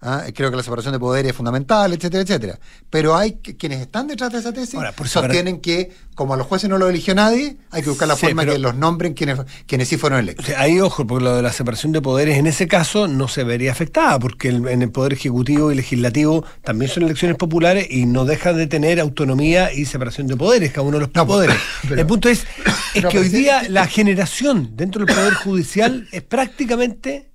¿Ah? 0.02 0.24
creo 0.34 0.50
que 0.50 0.56
la 0.56 0.62
separación 0.62 0.92
de 0.92 0.98
poderes 0.98 1.30
es 1.30 1.36
fundamental, 1.36 1.92
etcétera, 1.92 2.22
etcétera. 2.22 2.58
Pero 2.88 3.16
hay 3.16 3.32
quienes 3.32 3.80
están 3.80 4.06
detrás 4.06 4.32
de 4.32 4.38
esa 4.38 4.52
tesis 4.52 4.78
sostienen 5.04 5.60
que, 5.60 5.90
como 6.14 6.34
a 6.34 6.36
los 6.36 6.46
jueces 6.46 6.68
no 6.68 6.78
lo 6.78 6.88
eligió 6.88 7.14
nadie, 7.14 7.56
hay 7.70 7.82
que 7.82 7.90
buscar 7.90 8.08
la 8.08 8.16
forma 8.16 8.44
de 8.44 8.52
que 8.52 8.58
los 8.58 8.74
nombren 8.74 9.14
quienes, 9.14 9.40
quienes 9.66 9.88
sí 9.88 9.96
fueron 9.96 10.20
electos. 10.20 10.46
hay 10.56 10.80
ojo, 10.80 11.06
porque 11.06 11.24
lo 11.24 11.36
de 11.36 11.42
la 11.42 11.52
separación 11.52 11.92
de 11.92 12.00
poderes 12.00 12.38
en 12.38 12.46
ese 12.46 12.68
caso 12.68 13.08
no 13.08 13.28
se 13.28 13.44
vería 13.44 13.72
afectada, 13.72 14.18
porque 14.18 14.48
en 14.48 14.82
el 14.82 14.90
Poder 14.90 15.12
Ejecutivo 15.12 15.72
y 15.72 15.74
Legislativo 15.74 16.44
también 16.62 16.90
son 16.90 17.04
elecciones 17.04 17.36
populares 17.36 17.86
y 17.90 18.06
no 18.06 18.24
dejan 18.24 18.56
de 18.56 18.66
tener 18.66 19.00
autonomía 19.00 19.72
y 19.72 19.84
separación 19.84 20.26
de 20.26 20.36
poderes, 20.36 20.72
cada 20.72 20.82
uno 20.82 20.98
de 20.98 21.00
los 21.02 21.10
pues, 21.10 21.24
poderes. 21.24 21.56
el 21.90 22.06
punto 22.06 22.28
es, 22.28 22.46
es 22.94 23.04
que 23.06 23.18
hoy 23.18 23.28
día 23.28 23.62
la 23.68 23.86
generación 23.86 24.70
dentro 24.74 25.04
del 25.04 25.14
Poder 25.14 25.34
Judicial 25.34 26.08
es 26.12 26.22
prácticamente 26.22 27.29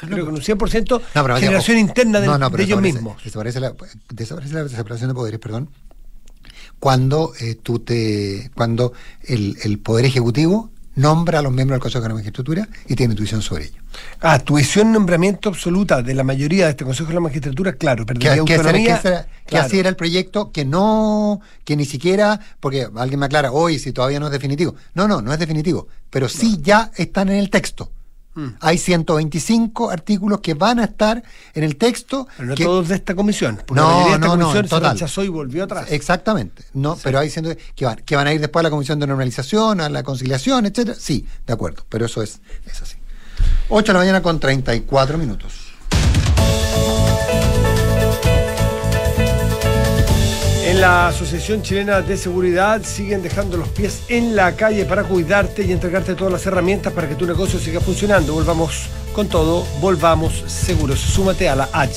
creo 0.08 0.26
que 0.26 0.32
un 0.32 0.40
100% 0.40 1.02
no, 1.14 1.36
generación 1.36 1.78
interna 1.78 2.20
de, 2.20 2.62
ellos 2.62 2.80
mismos. 2.80 3.22
Desaparece 3.22 3.60
la, 3.60 3.74
la 3.74 4.68
separación 4.68 5.08
de 5.08 5.14
poderes, 5.14 5.40
perdón, 5.40 5.70
cuando 6.78 7.32
eh, 7.40 7.56
tú 7.62 7.78
te 7.80 8.50
cuando 8.54 8.92
el, 9.22 9.56
el, 9.62 9.78
poder 9.78 10.04
ejecutivo 10.04 10.70
nombra 10.96 11.38
a 11.38 11.42
los 11.42 11.52
miembros 11.52 11.76
del 11.76 11.82
Consejo 11.82 12.02
de 12.02 12.08
la 12.08 12.14
Magistratura 12.14 12.68
y 12.86 12.96
tiene 12.96 13.12
intuición 13.12 13.42
sobre 13.42 13.66
ello. 13.66 13.82
Ah, 14.20 14.38
tuición 14.38 14.92
nombramiento 14.92 15.50
absoluta 15.50 16.02
de 16.02 16.14
la 16.14 16.24
mayoría 16.24 16.64
de 16.64 16.70
este 16.70 16.84
Consejo 16.84 17.08
de 17.08 17.14
la 17.14 17.20
Magistratura, 17.20 17.74
claro, 17.74 18.04
perdería 18.04 18.44
que, 18.44 18.54
autonomía. 18.54 19.26
Que, 19.46 19.58
así 19.58 19.78
era 19.78 19.88
el 19.88 19.96
proyecto, 19.96 20.50
que 20.50 20.64
no, 20.64 21.40
que 21.64 21.76
ni 21.76 21.84
siquiera, 21.84 22.40
porque 22.60 22.88
alguien 22.96 23.20
me 23.20 23.26
aclara, 23.26 23.52
hoy 23.52 23.78
si 23.78 23.92
todavía 23.92 24.18
no 24.18 24.26
es 24.26 24.32
definitivo. 24.32 24.74
No, 24.94 25.06
no, 25.06 25.20
no 25.22 25.32
es 25.32 25.38
definitivo, 25.38 25.86
pero 26.10 26.28
sí 26.28 26.58
ya 26.62 26.90
están 26.96 27.28
en 27.28 27.36
el 27.36 27.50
texto. 27.50 27.90
Mm. 28.36 28.48
Hay 28.60 28.78
125 28.78 29.90
artículos 29.90 30.40
que 30.40 30.54
van 30.54 30.78
a 30.78 30.84
estar 30.84 31.22
en 31.54 31.64
el 31.64 31.76
texto. 31.76 32.28
Pero 32.36 32.50
no 32.50 32.54
todos 32.54 32.88
de 32.88 32.94
esta 32.94 33.14
comisión. 33.14 33.60
no, 33.70 34.10
la 34.10 34.18
no, 34.18 34.28
comisión 34.28 34.66
no, 34.70 34.78
se 34.78 34.80
rechazó 34.80 35.24
y 35.24 35.28
volvió 35.28 35.64
atrás. 35.64 35.86
Exactamente. 35.90 36.62
No, 36.74 36.96
pero 37.02 37.18
hay 37.18 37.30
ciento, 37.30 37.50
que 37.74 37.86
van, 37.86 37.96
que 37.96 38.14
van 38.14 38.26
a 38.26 38.32
ir 38.32 38.40
después 38.40 38.60
a 38.60 38.64
la 38.64 38.70
comisión 38.70 39.00
de 39.00 39.06
normalización, 39.06 39.80
a 39.80 39.88
la 39.88 40.02
conciliación, 40.02 40.66
etcétera. 40.66 40.96
Sí, 41.00 41.26
de 41.46 41.52
acuerdo. 41.52 41.84
Pero 41.88 42.06
eso 42.06 42.22
es, 42.22 42.40
es 42.66 42.82
así. 42.82 42.96
8 43.70 43.86
de 43.86 43.92
la 43.94 43.98
mañana 43.98 44.22
con 44.22 44.38
34 44.38 45.18
minutos. 45.18 45.65
La 50.76 51.08
Asociación 51.08 51.62
Chilena 51.62 52.02
de 52.02 52.18
Seguridad 52.18 52.82
siguen 52.82 53.22
dejando 53.22 53.56
los 53.56 53.68
pies 53.68 54.02
en 54.08 54.36
la 54.36 54.56
calle 54.56 54.84
para 54.84 55.04
cuidarte 55.04 55.64
y 55.64 55.72
entregarte 55.72 56.14
todas 56.14 56.30
las 56.30 56.44
herramientas 56.44 56.92
para 56.92 57.08
que 57.08 57.14
tu 57.14 57.24
negocio 57.24 57.58
siga 57.58 57.80
funcionando. 57.80 58.34
Volvamos 58.34 58.88
con 59.14 59.26
todo, 59.26 59.64
volvamos 59.80 60.44
seguros. 60.46 61.00
Súmate 61.00 61.48
a 61.48 61.56
la 61.56 61.70
H. 61.72 61.94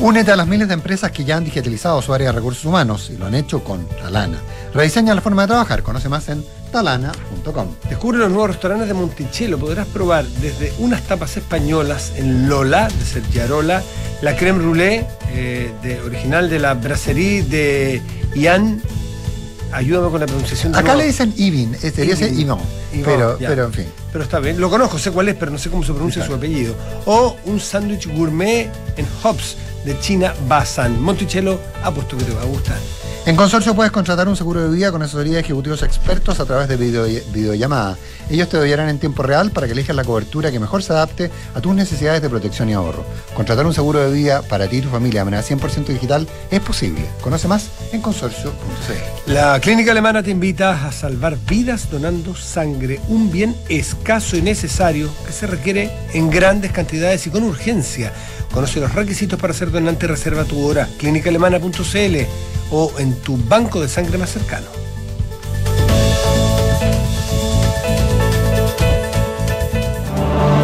Únete 0.00 0.32
a 0.32 0.36
las 0.36 0.46
miles 0.46 0.68
de 0.68 0.74
empresas 0.74 1.10
que 1.12 1.24
ya 1.24 1.38
han 1.38 1.44
digitalizado 1.44 2.02
su 2.02 2.12
área 2.12 2.26
de 2.26 2.32
recursos 2.32 2.66
humanos 2.66 3.08
y 3.08 3.16
lo 3.16 3.24
han 3.24 3.34
hecho 3.34 3.64
con 3.64 3.86
Talana. 3.86 4.38
Rediseña 4.74 5.14
la 5.14 5.22
forma 5.22 5.42
de 5.42 5.48
trabajar. 5.48 5.82
Conoce 5.82 6.10
más 6.10 6.28
en 6.28 6.44
talana.com. 6.70 7.68
Descubre 7.88 8.18
los 8.18 8.30
nuevos 8.30 8.50
restaurantes 8.50 8.88
de 8.88 8.94
Monticello. 8.94 9.58
Podrás 9.58 9.86
probar 9.86 10.24
desde 10.26 10.72
unas 10.78 11.02
tapas 11.02 11.36
españolas 11.36 12.12
en 12.16 12.48
Lola, 12.48 12.88
de 12.88 13.04
Sergiarola, 13.04 13.82
la 14.22 14.36
creme 14.36 14.62
roulée 14.62 15.06
eh, 15.30 15.72
de, 15.82 16.00
original 16.00 16.48
de 16.48 16.58
la 16.58 16.74
brasserie 16.74 17.42
de 17.42 18.02
Ian. 18.34 18.80
Ayúdame 19.72 20.10
con 20.10 20.20
la 20.20 20.26
pronunciación. 20.26 20.74
Acá 20.74 20.94
le 20.96 21.04
dicen 21.04 21.32
Ivin, 21.36 21.76
este 21.80 22.02
dice 22.02 22.28
Ivon, 22.28 22.58
pero, 23.04 23.36
pero 23.38 23.64
en 23.66 23.72
fin. 23.72 23.86
Pero 24.12 24.24
está 24.24 24.40
bien, 24.40 24.60
lo 24.60 24.68
conozco, 24.68 24.98
sé 24.98 25.12
cuál 25.12 25.28
es, 25.28 25.36
pero 25.36 25.52
no 25.52 25.58
sé 25.58 25.70
cómo 25.70 25.84
se 25.84 25.92
pronuncia 25.92 26.26
su 26.26 26.34
apellido. 26.34 26.74
O 27.06 27.36
un 27.44 27.60
sándwich 27.60 28.08
gourmet 28.12 28.68
en 28.96 29.06
Hobbs 29.22 29.56
de 29.84 29.98
China 30.00 30.34
Basan. 30.48 31.00
Monticello, 31.00 31.60
apuesto 31.84 32.16
que 32.16 32.24
te 32.24 32.32
va 32.32 32.42
a 32.42 32.46
gustar. 32.46 32.78
En 33.26 33.36
Consorcio 33.36 33.74
puedes 33.74 33.92
contratar 33.92 34.28
un 34.28 34.36
seguro 34.36 34.62
de 34.62 34.74
vida 34.74 34.90
con 34.90 35.02
asesoría 35.02 35.34
de 35.34 35.40
ejecutivos 35.40 35.82
expertos 35.82 36.40
a 36.40 36.46
través 36.46 36.68
de 36.68 36.76
video, 36.76 37.04
videollamada. 37.32 37.98
Ellos 38.30 38.48
te 38.48 38.58
ayudarán 38.58 38.88
en 38.88 38.98
tiempo 38.98 39.22
real 39.22 39.50
para 39.50 39.66
que 39.66 39.72
elijas 39.72 39.96
la 39.96 40.04
cobertura 40.04 40.52
que 40.52 40.60
mejor 40.60 40.82
se 40.82 40.92
adapte 40.92 41.30
a 41.54 41.60
tus 41.60 41.74
necesidades 41.74 42.22
de 42.22 42.30
protección 42.30 42.70
y 42.70 42.74
ahorro. 42.74 43.04
Contratar 43.34 43.66
un 43.66 43.74
seguro 43.74 43.98
de 44.00 44.12
vida 44.12 44.42
para 44.42 44.68
ti 44.68 44.76
y 44.76 44.82
tu 44.82 44.88
familia 44.88 45.22
de 45.22 45.24
manera 45.24 45.42
100% 45.42 45.86
digital 45.86 46.28
es 46.50 46.60
posible. 46.60 47.02
Conoce 47.20 47.48
más 47.48 47.68
en 47.92 48.00
consorcio.cl. 48.00 49.32
La 49.32 49.58
clínica 49.60 49.90
alemana 49.90 50.22
te 50.22 50.30
invita 50.30 50.86
a 50.86 50.92
salvar 50.92 51.36
vidas 51.48 51.90
donando 51.90 52.36
sangre, 52.36 53.00
un 53.08 53.30
bien 53.30 53.56
escaso 53.68 54.36
y 54.36 54.42
necesario 54.42 55.10
que 55.26 55.32
se 55.32 55.46
requiere 55.46 55.90
en 56.12 56.30
grandes 56.30 56.70
cantidades 56.70 57.26
y 57.26 57.30
con 57.30 57.42
urgencia. 57.42 58.12
Conoce 58.52 58.80
los 58.80 58.94
requisitos 58.94 59.40
para 59.40 59.54
ser 59.54 59.70
donante 59.70 60.06
y 60.06 60.08
reserva 60.08 60.44
tu 60.44 60.64
hora. 60.64 60.88
clínicaalemana.cl 60.98 62.16
o 62.70 62.92
en 62.98 63.14
tu 63.22 63.36
banco 63.36 63.80
de 63.80 63.88
sangre 63.88 64.18
más 64.18 64.30
cercano. 64.30 64.79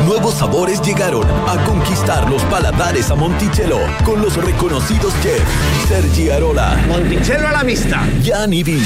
Nuevos 0.06 0.34
sabores 0.34 0.80
llegaron 0.82 1.24
a 1.48 1.64
conquistar 1.64 2.30
los 2.30 2.40
paladares 2.44 3.10
a 3.10 3.16
Monticello 3.16 3.80
con 4.04 4.22
los 4.22 4.36
reconocidos 4.36 5.12
chefs 5.20 5.42
Sergi 5.88 6.30
Arola, 6.30 6.76
Monticello 6.86 7.48
a 7.48 7.50
la 7.50 7.64
vista, 7.64 8.06
Gianni 8.22 8.62
V. 8.62 8.78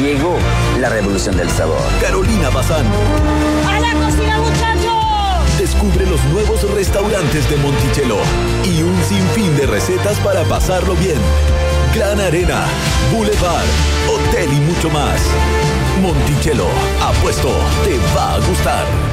Llegó 0.00 0.36
la 0.78 0.88
revolución 0.88 1.36
del 1.36 1.50
sabor. 1.50 1.82
Carolina 2.00 2.50
Bazán. 2.50 2.86
¡A 3.68 3.80
la 3.80 3.92
cocina, 3.94 4.38
muchachos! 4.38 5.58
Descubre 5.58 6.06
los 6.06 6.22
nuevos 6.26 6.62
restaurantes 6.72 7.50
de 7.50 7.56
Monticello 7.56 8.18
y 8.64 8.82
un 8.82 8.96
sinfín 9.02 9.56
de 9.56 9.66
recetas 9.66 10.20
para 10.20 10.44
pasarlo 10.44 10.94
bien. 10.94 11.18
Gran 11.96 12.20
Arena, 12.20 12.62
Boulevard, 13.12 13.66
Hotel 14.08 14.52
y 14.52 14.60
mucho 14.60 14.88
más. 14.90 15.20
Monticello, 16.00 16.68
apuesto, 17.02 17.48
te 17.84 17.98
va 18.14 18.34
a 18.34 18.38
gustar. 18.38 19.09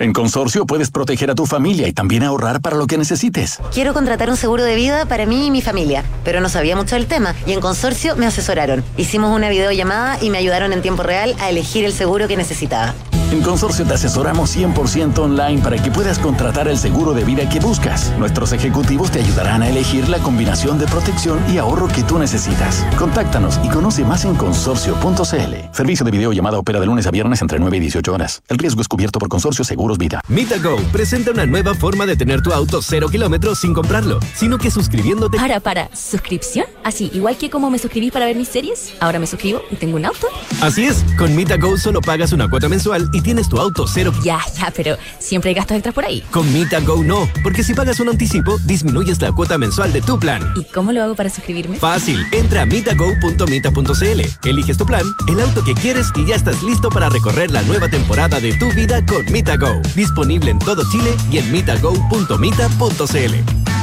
En 0.00 0.14
Consorcio 0.14 0.64
puedes 0.64 0.90
proteger 0.90 1.30
a 1.30 1.34
tu 1.34 1.44
familia 1.44 1.86
y 1.86 1.92
también 1.92 2.22
ahorrar 2.22 2.62
para 2.62 2.74
lo 2.78 2.86
que 2.86 2.96
necesites. 2.96 3.58
Quiero 3.70 3.92
contratar 3.92 4.30
un 4.30 4.36
seguro 4.38 4.64
de 4.64 4.74
vida 4.74 5.04
para 5.04 5.26
mí 5.26 5.48
y 5.48 5.50
mi 5.50 5.60
familia, 5.60 6.04
pero 6.24 6.40
no 6.40 6.48
sabía 6.48 6.74
mucho 6.74 6.94
del 6.94 7.06
tema 7.06 7.34
y 7.46 7.52
en 7.52 7.60
Consorcio 7.60 8.16
me 8.16 8.24
asesoraron. 8.24 8.82
Hicimos 8.96 9.36
una 9.36 9.50
videollamada 9.50 10.16
y 10.22 10.30
me 10.30 10.38
ayudaron 10.38 10.72
en 10.72 10.80
tiempo 10.80 11.02
real 11.02 11.36
a 11.38 11.50
elegir 11.50 11.84
el 11.84 11.92
seguro 11.92 12.28
que 12.28 12.38
necesitaba. 12.38 12.94
En 13.30 13.42
Consorcio 13.42 13.86
te 13.86 13.94
asesoramos 13.94 14.56
100% 14.56 15.16
online 15.20 15.62
para 15.62 15.80
que 15.80 15.92
puedas 15.92 16.18
contratar 16.18 16.66
el 16.66 16.76
seguro 16.76 17.14
de 17.14 17.22
vida 17.22 17.48
que 17.48 17.60
buscas. 17.60 18.12
Nuestros 18.18 18.52
ejecutivos 18.52 19.12
te 19.12 19.20
ayudarán 19.20 19.62
a 19.62 19.68
elegir 19.68 20.08
la 20.08 20.18
combinación 20.18 20.80
de 20.80 20.86
protección 20.86 21.38
y 21.48 21.58
ahorro 21.58 21.86
que 21.86 22.02
tú 22.02 22.18
necesitas. 22.18 22.84
Contáctanos 22.98 23.60
y 23.62 23.68
conoce 23.68 24.04
más 24.04 24.24
en 24.24 24.34
consorcio.cl. 24.34 25.54
Servicio 25.72 26.04
de 26.04 26.10
videollamada 26.10 26.58
opera 26.58 26.80
de 26.80 26.86
lunes 26.86 27.06
a 27.06 27.12
viernes 27.12 27.40
entre 27.40 27.60
9 27.60 27.76
y 27.76 27.80
18 27.80 28.12
horas. 28.12 28.42
El 28.48 28.58
riesgo 28.58 28.80
es 28.80 28.88
cubierto 28.88 29.20
por 29.20 29.28
Consorcio 29.28 29.64
Seguros 29.64 29.96
Vida. 29.96 30.20
MitaGo 30.26 30.76
presenta 30.90 31.30
una 31.30 31.46
nueva 31.46 31.74
forma 31.74 32.06
de 32.06 32.16
tener 32.16 32.42
tu 32.42 32.52
auto 32.52 32.82
cero 32.82 33.08
kilómetros 33.10 33.60
sin 33.60 33.74
comprarlo, 33.74 34.18
sino 34.34 34.58
que 34.58 34.72
suscribiéndote. 34.72 35.36
Para, 35.36 35.60
para, 35.60 35.88
¿suscripción? 35.94 36.66
Así, 36.82 37.12
igual 37.14 37.36
que 37.36 37.48
como 37.48 37.70
me 37.70 37.78
suscribí 37.78 38.10
para 38.10 38.26
ver 38.26 38.34
mis 38.34 38.48
series, 38.48 38.94
ahora 38.98 39.20
me 39.20 39.28
suscribo 39.28 39.62
y 39.70 39.76
tengo 39.76 39.96
un 39.96 40.06
auto. 40.06 40.26
Así 40.60 40.84
es, 40.84 41.04
con 41.16 41.36
MitaGo 41.36 41.78
solo 41.78 42.00
pagas 42.00 42.32
una 42.32 42.50
cuota 42.50 42.68
mensual 42.68 43.08
y 43.12 43.19
tienes 43.20 43.48
tu 43.48 43.58
auto 43.58 43.86
cero. 43.86 44.12
Ya, 44.22 44.40
ya, 44.58 44.72
pero 44.74 44.96
siempre 45.18 45.50
hay 45.50 45.54
gastos 45.54 45.76
extras 45.76 45.94
por 45.94 46.04
ahí. 46.04 46.22
Con 46.30 46.50
MitaGo 46.52 47.02
no, 47.02 47.28
porque 47.42 47.62
si 47.62 47.74
pagas 47.74 48.00
un 48.00 48.08
anticipo, 48.08 48.58
disminuyes 48.64 49.20
la 49.20 49.32
cuota 49.32 49.58
mensual 49.58 49.92
de 49.92 50.02
tu 50.02 50.18
plan. 50.18 50.52
¿Y 50.56 50.64
cómo 50.64 50.92
lo 50.92 51.02
hago 51.02 51.14
para 51.14 51.30
suscribirme? 51.30 51.76
Fácil, 51.76 52.24
entra 52.32 52.62
a 52.62 52.66
mitago.mita.cl, 52.66 54.48
eliges 54.48 54.76
tu 54.76 54.86
plan, 54.86 55.04
el 55.28 55.40
auto 55.40 55.64
que 55.64 55.74
quieres 55.74 56.08
y 56.16 56.26
ya 56.26 56.36
estás 56.36 56.62
listo 56.62 56.88
para 56.90 57.08
recorrer 57.08 57.50
la 57.50 57.62
nueva 57.62 57.88
temporada 57.88 58.40
de 58.40 58.52
tu 58.54 58.70
vida 58.72 59.04
con 59.04 59.24
MitaGo. 59.30 59.80
Disponible 59.94 60.50
en 60.50 60.58
todo 60.58 60.82
Chile 60.90 61.14
y 61.30 61.38
en 61.38 61.50
mitago.mita.cl. 61.50 63.79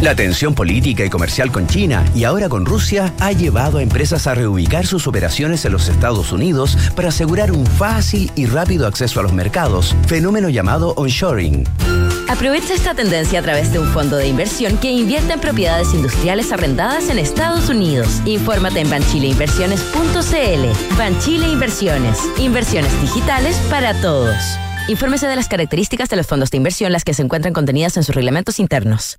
La 0.00 0.14
tensión 0.14 0.54
política 0.54 1.04
y 1.04 1.10
comercial 1.10 1.50
con 1.50 1.66
China 1.66 2.04
y 2.14 2.22
ahora 2.22 2.48
con 2.48 2.64
Rusia 2.64 3.12
ha 3.18 3.32
llevado 3.32 3.78
a 3.78 3.82
empresas 3.82 4.28
a 4.28 4.34
reubicar 4.34 4.86
sus 4.86 5.08
operaciones 5.08 5.64
en 5.64 5.72
los 5.72 5.88
Estados 5.88 6.30
Unidos 6.30 6.78
para 6.94 7.08
asegurar 7.08 7.50
un 7.50 7.66
fácil 7.66 8.30
y 8.36 8.46
rápido 8.46 8.86
acceso 8.86 9.18
a 9.18 9.24
los 9.24 9.32
mercados, 9.32 9.96
fenómeno 10.06 10.50
llamado 10.50 10.94
onshoring. 10.96 11.64
Aprovecha 12.28 12.74
esta 12.74 12.94
tendencia 12.94 13.40
a 13.40 13.42
través 13.42 13.72
de 13.72 13.80
un 13.80 13.88
fondo 13.88 14.16
de 14.16 14.28
inversión 14.28 14.78
que 14.78 14.92
invierte 14.92 15.32
en 15.32 15.40
propiedades 15.40 15.92
industriales 15.92 16.52
arrendadas 16.52 17.10
en 17.10 17.18
Estados 17.18 17.68
Unidos. 17.68 18.22
Infórmate 18.24 18.80
en 18.80 18.90
banchileinversiones.cl. 18.90 20.96
Banchile 20.96 21.48
Inversiones. 21.48 22.18
Inversiones 22.38 23.00
digitales 23.00 23.56
para 23.68 24.00
todos. 24.00 24.36
Infórmese 24.86 25.26
de 25.26 25.34
las 25.34 25.48
características 25.48 26.08
de 26.08 26.16
los 26.16 26.26
fondos 26.26 26.52
de 26.52 26.58
inversión, 26.58 26.92
las 26.92 27.02
que 27.02 27.14
se 27.14 27.22
encuentran 27.22 27.52
contenidas 27.52 27.96
en 27.96 28.04
sus 28.04 28.14
reglamentos 28.14 28.60
internos. 28.60 29.18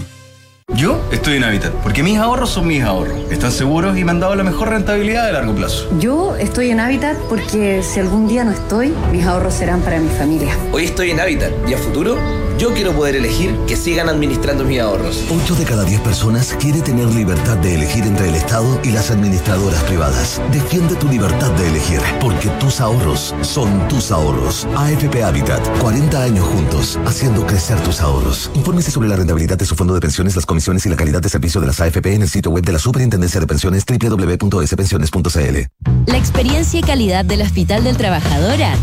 Yo 0.73 1.01
estoy 1.11 1.35
en 1.35 1.43
Habitat, 1.43 1.73
porque 1.83 2.01
mis 2.01 2.17
ahorros 2.17 2.49
son 2.49 2.65
mis 2.65 2.81
ahorros. 2.81 3.29
Están 3.29 3.51
seguros 3.51 3.97
y 3.97 4.05
me 4.05 4.11
han 4.11 4.21
dado 4.21 4.35
la 4.35 4.43
mejor 4.43 4.69
rentabilidad 4.69 5.27
a 5.27 5.31
largo 5.33 5.53
plazo. 5.53 5.89
Yo 5.99 6.37
estoy 6.37 6.69
en 6.69 6.79
Habitat 6.79 7.17
porque 7.27 7.83
si 7.83 7.99
algún 7.99 8.27
día 8.27 8.45
no 8.45 8.51
estoy, 8.51 8.93
mis 9.11 9.25
ahorros 9.25 9.53
serán 9.53 9.81
para 9.81 9.99
mi 9.99 10.09
familia. 10.09 10.55
Hoy 10.71 10.85
estoy 10.85 11.11
en 11.11 11.19
Habitat 11.19 11.51
y 11.67 11.73
a 11.73 11.77
futuro 11.77 12.15
yo 12.61 12.71
quiero 12.75 12.93
poder 12.93 13.15
elegir 13.15 13.57
que 13.67 13.75
sigan 13.75 14.07
administrando 14.07 14.63
mis 14.63 14.79
ahorros. 14.79 15.25
8 15.31 15.55
de 15.55 15.65
cada 15.65 15.83
10 15.83 15.99
personas 16.01 16.55
quiere 16.59 16.79
tener 16.81 17.07
libertad 17.07 17.57
de 17.57 17.73
elegir 17.73 18.03
entre 18.03 18.29
el 18.29 18.35
Estado 18.35 18.79
y 18.83 18.91
las 18.91 19.09
administradoras 19.09 19.81
privadas. 19.85 20.39
Defiende 20.51 20.93
tu 20.93 21.07
libertad 21.07 21.49
de 21.53 21.67
elegir, 21.67 21.99
porque 22.19 22.49
tus 22.59 22.79
ahorros 22.79 23.33
son 23.41 23.87
tus 23.87 24.11
ahorros. 24.11 24.67
AFP 24.75 25.23
Habitat, 25.23 25.67
40 25.79 26.21
años 26.21 26.45
juntos, 26.45 26.99
haciendo 27.03 27.47
crecer 27.47 27.79
tus 27.79 27.99
ahorros. 27.99 28.51
Infórmese 28.53 28.91
sobre 28.91 29.09
la 29.09 29.15
rentabilidad 29.15 29.57
de 29.57 29.65
su 29.65 29.75
fondo 29.75 29.95
de 29.95 29.99
pensiones, 29.99 30.35
las 30.35 30.45
comisiones 30.45 30.85
y 30.85 30.89
la 30.89 30.95
calidad 30.95 31.19
de 31.19 31.29
servicio 31.29 31.59
de 31.61 31.65
las 31.65 31.81
AFP 31.81 32.13
en 32.13 32.21
el 32.21 32.29
sitio 32.29 32.51
web 32.51 32.63
de 32.63 32.73
la 32.73 32.79
Superintendencia 32.79 33.39
de 33.39 33.47
Pensiones 33.47 33.83
www.spensiones.cl. 33.89 35.57
La 36.05 36.17
experiencia 36.17 36.79
y 36.79 36.83
calidad 36.83 37.25
del 37.25 37.41
Hospital 37.41 37.83
del 37.83 37.97
Trabajador 37.97 38.61
H. 38.61 38.77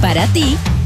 Para 0.00 0.24
ti, 0.28 0.56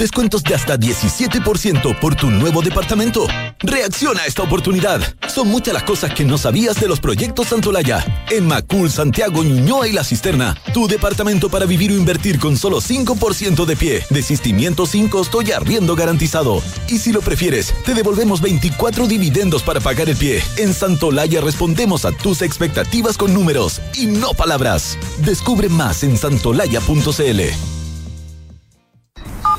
Descuentos 0.00 0.42
de 0.42 0.54
hasta 0.54 0.78
17% 0.78 2.00
por 2.00 2.14
tu 2.14 2.30
nuevo 2.30 2.62
departamento. 2.62 3.26
Reacciona 3.58 4.22
a 4.22 4.26
esta 4.26 4.42
oportunidad. 4.42 4.98
Son 5.28 5.46
muchas 5.46 5.74
las 5.74 5.82
cosas 5.82 6.14
que 6.14 6.24
no 6.24 6.38
sabías 6.38 6.80
de 6.80 6.88
los 6.88 7.00
proyectos 7.00 7.48
Santolaya. 7.48 8.24
En 8.30 8.46
Macul, 8.46 8.90
Santiago, 8.90 9.44
Ñuñoa 9.44 9.88
y 9.88 9.92
La 9.92 10.02
Cisterna. 10.02 10.56
Tu 10.72 10.88
departamento 10.88 11.50
para 11.50 11.66
vivir 11.66 11.90
o 11.90 11.96
invertir 11.96 12.38
con 12.38 12.56
solo 12.56 12.80
5% 12.80 13.66
de 13.66 13.76
pie, 13.76 14.02
desistimiento 14.08 14.86
sin 14.86 15.06
costo 15.06 15.42
y 15.42 15.52
arriendo 15.52 15.94
garantizado. 15.94 16.62
Y 16.88 16.96
si 16.96 17.12
lo 17.12 17.20
prefieres, 17.20 17.74
te 17.84 17.92
devolvemos 17.92 18.40
24 18.40 19.06
dividendos 19.06 19.62
para 19.62 19.80
pagar 19.80 20.08
el 20.08 20.16
pie. 20.16 20.42
En 20.56 20.72
Santolaya 20.72 21.42
respondemos 21.42 22.06
a 22.06 22.12
tus 22.12 22.40
expectativas 22.40 23.18
con 23.18 23.34
números 23.34 23.82
y 23.92 24.06
no 24.06 24.32
palabras. 24.32 24.96
Descubre 25.26 25.68
más 25.68 26.02
en 26.04 26.16
santolaya.cl. 26.16 27.79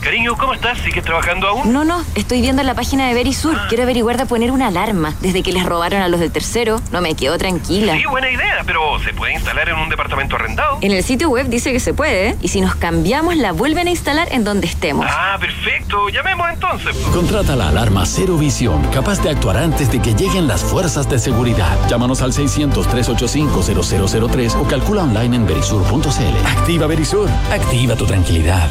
Cariño, 0.01 0.35
¿cómo 0.35 0.53
estás? 0.53 0.79
¿Sigues 0.79 1.03
trabajando 1.03 1.47
aún? 1.47 1.71
No, 1.71 1.85
no, 1.85 2.03
estoy 2.15 2.41
viendo 2.41 2.61
en 2.61 2.67
la 2.67 2.73
página 2.73 3.07
de 3.07 3.13
Verisur. 3.13 3.55
Quiero 3.69 3.83
averiguar 3.83 4.17
de 4.17 4.25
poner 4.25 4.49
una 4.51 4.65
alarma. 4.67 5.13
Desde 5.21 5.43
que 5.43 5.53
les 5.53 5.63
robaron 5.63 6.01
a 6.01 6.07
los 6.07 6.19
del 6.19 6.31
tercero, 6.31 6.81
no 6.91 7.01
me 7.01 7.13
quedo 7.13 7.37
tranquila. 7.37 7.95
Sí, 7.95 8.03
buena 8.05 8.31
idea, 8.31 8.63
pero 8.65 8.97
¿se 8.99 9.13
puede 9.13 9.35
instalar 9.35 9.69
en 9.69 9.75
un 9.75 9.89
departamento 9.89 10.37
arrendado? 10.37 10.79
En 10.81 10.91
el 10.91 11.03
sitio 11.03 11.29
web 11.29 11.47
dice 11.49 11.71
que 11.71 11.79
se 11.79 11.93
puede, 11.93 12.29
¿eh? 12.29 12.35
y 12.41 12.47
si 12.47 12.61
nos 12.61 12.73
cambiamos, 12.75 13.35
la 13.37 13.51
vuelven 13.51 13.87
a 13.87 13.91
instalar 13.91 14.27
en 14.31 14.43
donde 14.43 14.65
estemos. 14.65 15.05
Ah, 15.07 15.37
perfecto. 15.39 16.09
Llamemos 16.09 16.49
entonces. 16.51 16.95
Contrata 17.13 17.55
la 17.55 17.69
alarma 17.69 18.03
Cero 18.07 18.37
Visión, 18.37 18.81
capaz 18.91 19.21
de 19.21 19.29
actuar 19.29 19.57
antes 19.57 19.91
de 19.91 20.01
que 20.01 20.15
lleguen 20.15 20.47
las 20.47 20.63
fuerzas 20.63 21.07
de 21.09 21.19
seguridad. 21.19 21.77
Llámanos 21.87 22.23
al 22.23 22.33
600-385-0003 22.33 24.55
o 24.59 24.67
calcula 24.67 25.03
online 25.03 25.35
en 25.35 25.45
verisur.cl. 25.45 26.45
Activa 26.57 26.87
Verisur. 26.87 27.29
Activa 27.51 27.95
tu 27.95 28.07
tranquilidad. 28.07 28.67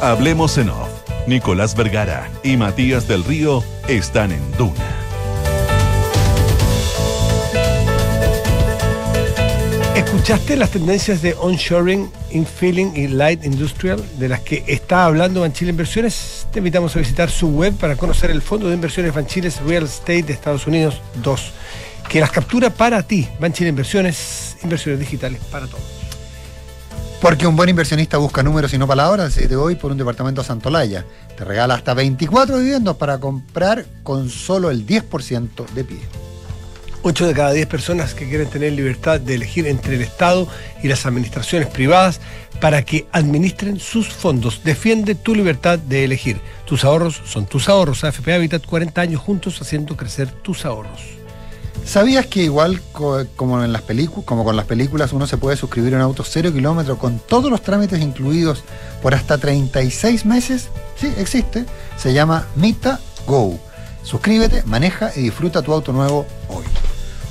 Hablemos 0.00 0.56
en 0.56 0.70
off. 0.70 0.88
Nicolás 1.26 1.76
Vergara 1.76 2.30
y 2.42 2.56
Matías 2.56 3.06
del 3.06 3.22
Río 3.22 3.62
están 3.86 4.32
en 4.32 4.40
Duna. 4.56 4.72
¿Escuchaste 9.94 10.56
las 10.56 10.70
tendencias 10.70 11.20
de 11.20 11.34
onshoring, 11.34 12.10
infilling 12.30 12.96
y 12.96 13.08
light 13.08 13.44
industrial 13.44 14.02
de 14.18 14.30
las 14.30 14.40
que 14.40 14.64
está 14.66 15.04
hablando 15.04 15.42
Banchile 15.42 15.70
Inversiones? 15.70 16.46
Te 16.50 16.60
invitamos 16.60 16.96
a 16.96 16.98
visitar 16.98 17.30
su 17.30 17.50
web 17.50 17.74
para 17.74 17.96
conocer 17.96 18.30
el 18.30 18.40
fondo 18.40 18.68
de 18.68 18.74
inversiones 18.76 19.12
Banchiles 19.12 19.60
Real 19.60 19.84
Estate 19.84 20.22
de 20.22 20.32
Estados 20.32 20.66
Unidos 20.66 21.02
2, 21.22 21.52
que 22.08 22.20
las 22.20 22.30
captura 22.30 22.70
para 22.70 23.02
ti. 23.02 23.28
Banchile 23.38 23.68
Inversiones, 23.68 24.56
inversiones 24.62 24.98
digitales 24.98 25.42
para 25.50 25.66
todos. 25.66 25.99
Porque 27.20 27.46
un 27.46 27.54
buen 27.54 27.68
inversionista 27.68 28.16
busca 28.16 28.42
números 28.42 28.72
y 28.72 28.78
no 28.78 28.86
palabras, 28.86 29.34
te 29.34 29.54
voy 29.54 29.74
por 29.74 29.92
un 29.92 29.98
departamento 29.98 30.42
Santolaya. 30.42 31.04
Te 31.36 31.44
regala 31.44 31.74
hasta 31.74 31.92
24 31.92 32.58
viviendas 32.58 32.96
para 32.96 33.18
comprar 33.18 33.84
con 34.02 34.30
solo 34.30 34.70
el 34.70 34.86
10% 34.86 35.68
de 35.74 35.84
pie. 35.84 36.00
8 37.02 37.26
de 37.26 37.34
cada 37.34 37.52
10 37.52 37.66
personas 37.66 38.14
que 38.14 38.28
quieren 38.28 38.48
tener 38.48 38.72
libertad 38.72 39.20
de 39.20 39.34
elegir 39.34 39.66
entre 39.66 39.96
el 39.96 40.02
Estado 40.02 40.48
y 40.82 40.88
las 40.88 41.04
administraciones 41.04 41.68
privadas 41.68 42.20
para 42.58 42.82
que 42.82 43.06
administren 43.12 43.78
sus 43.80 44.08
fondos. 44.08 44.62
Defiende 44.64 45.14
tu 45.14 45.34
libertad 45.34 45.78
de 45.78 46.04
elegir. 46.04 46.40
Tus 46.64 46.84
ahorros 46.84 47.20
son 47.26 47.44
tus 47.44 47.68
ahorros. 47.68 48.02
AFP 48.02 48.32
Habitat 48.32 48.64
40 48.64 48.98
años 49.00 49.20
juntos 49.20 49.60
haciendo 49.60 49.94
crecer 49.94 50.30
tus 50.30 50.64
ahorros. 50.64 51.19
¿Sabías 51.84 52.26
que 52.26 52.42
igual 52.42 52.80
co- 52.92 53.24
como, 53.36 53.62
en 53.64 53.72
las 53.72 53.82
películas, 53.82 54.24
como 54.26 54.44
con 54.44 54.54
las 54.56 54.66
películas 54.66 55.12
uno 55.12 55.26
se 55.26 55.36
puede 55.38 55.56
suscribir 55.56 55.94
a 55.94 55.96
un 55.96 56.02
auto 56.02 56.22
cero 56.24 56.52
kilómetro 56.52 56.98
con 56.98 57.18
todos 57.18 57.50
los 57.50 57.62
trámites 57.62 58.00
incluidos 58.00 58.62
por 59.02 59.14
hasta 59.14 59.38
36 59.38 60.24
meses? 60.26 60.68
Sí, 60.96 61.12
existe. 61.16 61.64
Se 61.96 62.12
llama 62.12 62.46
Mita 62.54 63.00
Go. 63.26 63.58
Suscríbete, 64.02 64.62
maneja 64.64 65.10
y 65.16 65.20
disfruta 65.20 65.62
tu 65.62 65.72
auto 65.72 65.92
nuevo 65.92 66.26
hoy. 66.48 66.64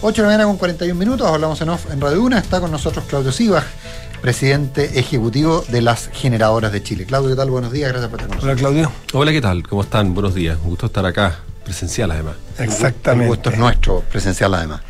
8 0.02 0.22
de 0.22 0.22
la 0.22 0.28
mañana 0.30 0.46
con 0.46 0.58
41 0.58 0.98
minutos, 0.98 1.28
hablamos 1.28 1.60
en 1.62 1.70
off 1.70 1.92
en 1.92 2.00
Radio 2.02 2.22
Una. 2.24 2.40
Está 2.40 2.60
con 2.62 2.72
nosotros 2.72 3.04
Claudio 3.08 3.32
Sibach, 3.32 3.66
presidente 4.22 5.00
ejecutivo 5.00 5.64
de 5.70 5.82
las 5.82 6.10
generadoras 6.14 6.72
de 6.72 6.82
Chile. 6.84 7.06
Claudio, 7.06 7.30
¿qué 7.32 7.36
tal? 7.36 7.50
Buenos 7.50 7.72
días, 7.72 7.90
gracias 7.92 8.10
por 8.10 8.20
estar 8.22 8.30
con 8.30 8.38
nosotros. 8.50 8.62
Hola 8.62 8.70
Claudio. 8.84 8.92
Hola, 9.14 9.32
¿qué 9.32 9.42
tal? 9.42 9.68
¿Cómo 9.68 9.82
están? 9.82 10.14
Buenos 10.14 10.34
días. 10.34 10.58
Un 10.64 10.70
gusto 10.70 10.86
estar 10.88 11.06
acá, 11.06 11.40
presencial 11.74 12.10
además. 12.10 12.36
El 12.58 13.28
gusto 13.28 13.50
es 13.52 13.58
nuestro, 13.60 14.02
presencial 14.02 14.52
además. 14.56 14.82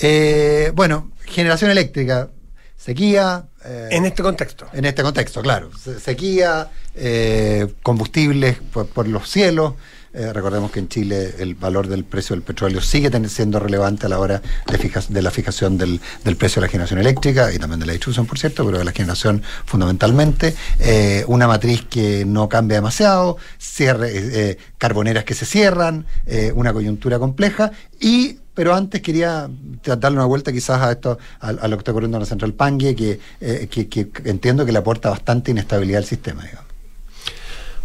Eh, 0.00 0.72
bueno, 0.74 1.12
generación 1.24 1.70
eléctrica, 1.70 2.28
sequía. 2.76 3.44
eh, 3.64 3.88
En 3.92 4.04
este 4.06 4.22
contexto. 4.24 4.66
En 4.72 4.84
este 4.86 5.02
contexto, 5.04 5.40
claro. 5.40 5.70
Se- 5.78 6.00
Sequía, 6.00 6.68
eh, 6.96 7.72
combustibles 7.84 8.58
por, 8.72 8.88
por 8.88 9.06
los 9.06 9.30
cielos. 9.30 9.74
Eh, 10.16 10.32
recordemos 10.32 10.70
que 10.70 10.78
en 10.80 10.88
Chile 10.88 11.34
el 11.40 11.54
valor 11.54 11.88
del 11.88 12.02
precio 12.04 12.34
del 12.34 12.42
petróleo 12.42 12.80
sigue 12.80 13.10
siendo 13.28 13.58
relevante 13.60 14.06
a 14.06 14.08
la 14.08 14.18
hora 14.18 14.40
de, 14.66 14.78
fija- 14.78 15.06
de 15.06 15.20
la 15.20 15.30
fijación 15.30 15.76
del, 15.76 16.00
del 16.24 16.36
precio 16.36 16.60
de 16.62 16.66
la 16.68 16.70
generación 16.70 16.98
eléctrica 17.00 17.52
y 17.52 17.58
también 17.58 17.80
de 17.80 17.86
la 17.86 17.92
distribución, 17.92 18.24
por 18.26 18.38
cierto, 18.38 18.64
pero 18.64 18.78
de 18.78 18.84
la 18.84 18.92
generación 18.92 19.42
fundamentalmente. 19.66 20.54
Eh, 20.78 21.22
una 21.28 21.46
matriz 21.46 21.82
que 21.82 22.24
no 22.24 22.48
cambia 22.48 22.78
demasiado, 22.78 23.36
cierre, 23.58 24.10
eh, 24.14 24.58
carboneras 24.78 25.24
que 25.24 25.34
se 25.34 25.44
cierran, 25.44 26.06
una 26.54 26.72
coyuntura 26.72 27.18
compleja 27.18 27.70
y 28.00 28.38
pero 28.54 28.74
antes 28.74 29.02
quería 29.02 29.50
darle 29.84 30.16
una 30.16 30.24
vuelta 30.24 30.50
quizás 30.50 30.80
a 30.80 30.92
esto, 30.92 31.18
a, 31.40 31.52
lo 31.52 31.76
que 31.76 31.80
está 31.82 31.90
ocurriendo 31.90 32.16
en 32.16 32.22
la 32.22 32.26
central 32.26 32.54
Pangue, 32.54 32.96
que, 32.96 33.20
que, 33.68 33.88
que 33.88 34.10
entiendo 34.24 34.64
que 34.64 34.72
le 34.72 34.78
aporta 34.78 35.10
bastante 35.10 35.50
inestabilidad 35.50 35.98
al 35.98 36.06
sistema. 36.06 36.42
digamos. 36.42 36.65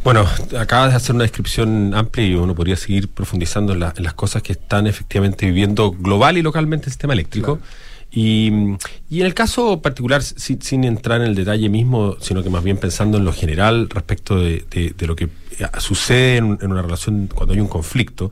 Bueno, 0.03 0.25
acabas 0.57 0.89
de 0.91 0.95
hacer 0.97 1.13
una 1.15 1.23
descripción 1.25 1.93
amplia 1.93 2.25
y 2.25 2.33
uno 2.33 2.55
podría 2.55 2.75
seguir 2.75 3.07
profundizando 3.09 3.73
en, 3.73 3.81
la- 3.81 3.93
en 3.95 4.03
las 4.03 4.15
cosas 4.15 4.41
que 4.41 4.53
están 4.53 4.87
efectivamente 4.87 5.45
viviendo 5.45 5.91
global 5.91 6.37
y 6.37 6.41
localmente 6.41 6.87
el 6.87 6.91
sistema 6.91 7.13
eléctrico. 7.13 7.59
Y, 8.13 8.51
y 9.09 9.21
en 9.21 9.25
el 9.27 9.33
caso 9.35 9.81
particular, 9.81 10.21
sin, 10.23 10.61
sin 10.61 10.83
entrar 10.85 11.21
en 11.21 11.27
el 11.27 11.35
detalle 11.35 11.69
mismo, 11.69 12.17
sino 12.19 12.41
que 12.43 12.49
más 12.49 12.63
bien 12.63 12.77
pensando 12.77 13.19
en 13.19 13.25
lo 13.25 13.31
general 13.31 13.89
respecto 13.89 14.39
de, 14.39 14.65
de- 14.71 14.93
de 14.97 15.07
lo 15.07 15.15
que 15.15 15.25
eh, 15.25 15.29
sucede 15.77 16.37
en, 16.37 16.57
en 16.61 16.71
una 16.71 16.81
relación 16.81 17.27
cuando 17.33 17.53
hay 17.53 17.59
un 17.61 17.67
conflicto, 17.67 18.31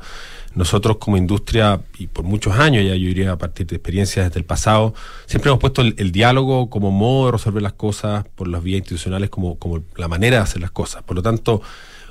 nosotros 0.56 0.98
como 0.98 1.18
industria, 1.18 1.82
y 1.98 2.08
por 2.08 2.26
muchos 2.26 2.58
años 2.58 2.84
ya 2.84 2.96
yo 2.96 3.08
diría 3.08 3.32
a 3.32 3.38
partir 3.38 3.68
de 3.68 3.76
experiencias 3.76 4.28
desde 4.28 4.40
el 4.40 4.46
pasado, 4.46 4.94
siempre 5.26 5.50
hemos 5.50 5.60
puesto 5.60 5.82
el, 5.82 6.12
diálogo 6.12 6.70
como 6.70 6.92
modo 6.92 7.28
de 7.28 7.32
resolver 7.34 7.62
las 7.62 7.74
cosas 7.74 8.26
por 8.36 8.48
las 8.48 8.64
vías 8.64 8.80
institucionales 8.80 9.30
como, 9.30 9.58
como 9.60 9.84
la 9.96 10.08
manera 10.08 10.38
de 10.38 10.44
hacer 10.44 10.62
las 10.62 10.72
cosas. 10.72 11.04
Por 11.04 11.16
lo 11.16 11.22
tanto, 11.22 11.62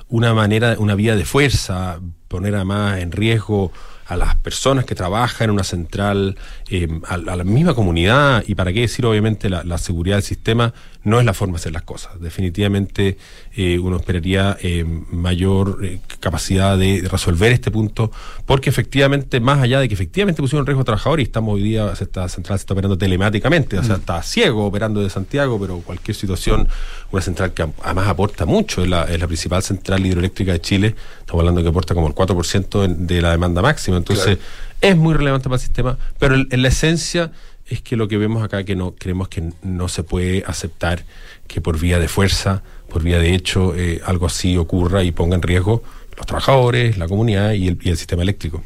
una 0.07 0.33
manera, 0.33 0.75
una 0.79 0.95
vía 0.95 1.15
de 1.15 1.25
fuerza, 1.25 1.99
poner 2.27 2.55
además 2.55 2.99
en 2.99 3.11
riesgo 3.11 3.71
a 4.07 4.15
las 4.15 4.35
personas 4.37 4.85
que 4.85 4.95
trabajan 4.95 5.45
en 5.45 5.51
una 5.51 5.63
central, 5.63 6.35
eh, 6.69 6.87
a, 7.07 7.15
a 7.15 7.35
la 7.35 7.43
misma 7.43 7.75
comunidad, 7.75 8.43
y 8.47 8.55
para 8.55 8.73
qué 8.73 8.81
decir 8.81 9.05
obviamente 9.05 9.49
la 9.49 9.77
seguridad 9.77 10.15
del 10.15 10.23
sistema, 10.23 10.73
no 11.03 11.19
es 11.19 11.25
la 11.25 11.33
forma 11.33 11.53
de 11.53 11.57
hacer 11.61 11.71
las 11.71 11.83
cosas. 11.83 12.19
Definitivamente 12.19 13.17
eh, 13.55 13.79
uno 13.79 13.97
esperaría 13.97 14.57
eh, 14.61 14.83
mayor 15.11 15.79
eh, 15.83 15.99
capacidad 16.19 16.77
de 16.77 17.07
resolver 17.09 17.51
este 17.51 17.71
punto, 17.71 18.11
porque 18.45 18.69
efectivamente, 18.69 19.39
más 19.39 19.61
allá 19.61 19.79
de 19.79 19.87
que 19.87 19.93
efectivamente 19.93 20.41
pusieron 20.41 20.63
en 20.63 20.67
riesgo 20.67 20.81
a 20.81 20.85
trabajadores, 20.85 21.23
y 21.23 21.27
estamos 21.27 21.55
hoy 21.55 21.63
día, 21.63 21.93
esta 21.99 22.27
central 22.27 22.59
se 22.59 22.63
está 22.63 22.73
operando 22.73 22.97
telemáticamente, 22.97 23.77
o 23.77 23.83
sea, 23.83 23.95
Mm. 23.95 23.99
está 23.99 24.23
ciego 24.23 24.65
operando 24.65 25.01
de 25.01 25.09
Santiago, 25.09 25.57
pero 25.59 25.77
cualquier 25.79 26.15
situación, 26.15 26.67
una 27.11 27.21
central 27.21 27.53
que 27.53 27.65
además 27.83 28.07
aporta 28.07 28.45
mucho, 28.45 28.83
es 28.83 28.89
la, 28.89 29.03
es 29.03 29.19
la 29.19 29.27
principal 29.27 29.63
central 29.63 30.05
hidroeléctrica 30.05 30.51
de 30.51 30.61
Chile, 30.61 30.95
estamos 31.21 31.41
hablando 31.41 31.61
que 31.63 31.69
aporta 31.69 31.93
como 31.93 32.07
el 32.07 32.13
4% 32.13 32.83
en- 32.83 33.07
de 33.07 33.21
la 33.21 33.31
demanda 33.31 33.61
máxima, 33.61 33.97
entonces 33.97 34.37
es 34.81 34.95
muy 34.97 35.13
relevante 35.13 35.45
para 35.45 35.55
el 35.55 35.61
sistema, 35.61 35.97
pero 36.17 36.35
en, 36.35 36.47
en 36.51 36.61
la 36.61 36.67
esencia 36.69 37.31
es 37.69 37.81
que 37.81 37.95
lo 37.95 38.07
que 38.07 38.17
vemos 38.17 38.43
acá 38.43 38.63
que 38.63 38.75
no 38.75 38.95
creemos 38.95 39.27
que 39.29 39.51
no 39.63 39.87
se 39.87 40.03
puede 40.03 40.43
aceptar 40.47 41.03
que 41.47 41.61
por 41.61 41.79
vía 41.79 41.99
de 41.99 42.07
fuerza, 42.07 42.63
por 42.89 43.03
vía 43.03 43.19
de 43.19 43.33
hecho, 43.35 43.75
eh, 43.75 44.01
algo 44.05 44.25
así 44.25 44.57
ocurra 44.57 45.03
y 45.03 45.11
ponga 45.11 45.35
en 45.35 45.41
riesgo 45.41 45.83
los 46.17 46.25
trabajadores, 46.25 46.97
la 46.97 47.07
comunidad 47.07 47.53
y 47.53 47.67
el, 47.69 47.77
y 47.81 47.89
el 47.89 47.97
sistema 47.97 48.23
eléctrico. 48.23 48.63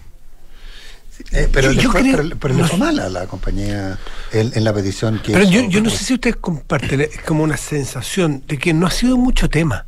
Eh, 1.31 1.47
pero, 1.51 1.71
Yo- 1.71 1.81
yo 1.83 1.91
fue, 1.91 2.01
creo- 2.01 2.17
pero, 2.17 2.37
pero 2.39 2.53
le 2.55 2.61
no 2.61 2.67
fue 2.67 2.77
mal 2.79 2.99
a 2.99 3.09
la 3.09 3.27
compañía 3.27 3.99
en, 4.31 4.51
en 4.55 4.63
la 4.63 4.73
petición 4.73 5.19
que 5.23 5.31
Pero 5.33 5.43
hizo. 5.43 5.51
yo, 5.53 5.69
yo 5.69 5.81
no 5.81 5.89
sé 5.91 6.03
si 6.03 6.13
ustedes 6.15 6.37
comparten, 6.37 7.01
es 7.01 7.21
como 7.21 7.43
una 7.43 7.57
sensación 7.57 8.43
de 8.47 8.57
que 8.57 8.73
no 8.73 8.87
ha 8.87 8.91
sido 8.91 9.15
mucho 9.17 9.47
tema. 9.49 9.85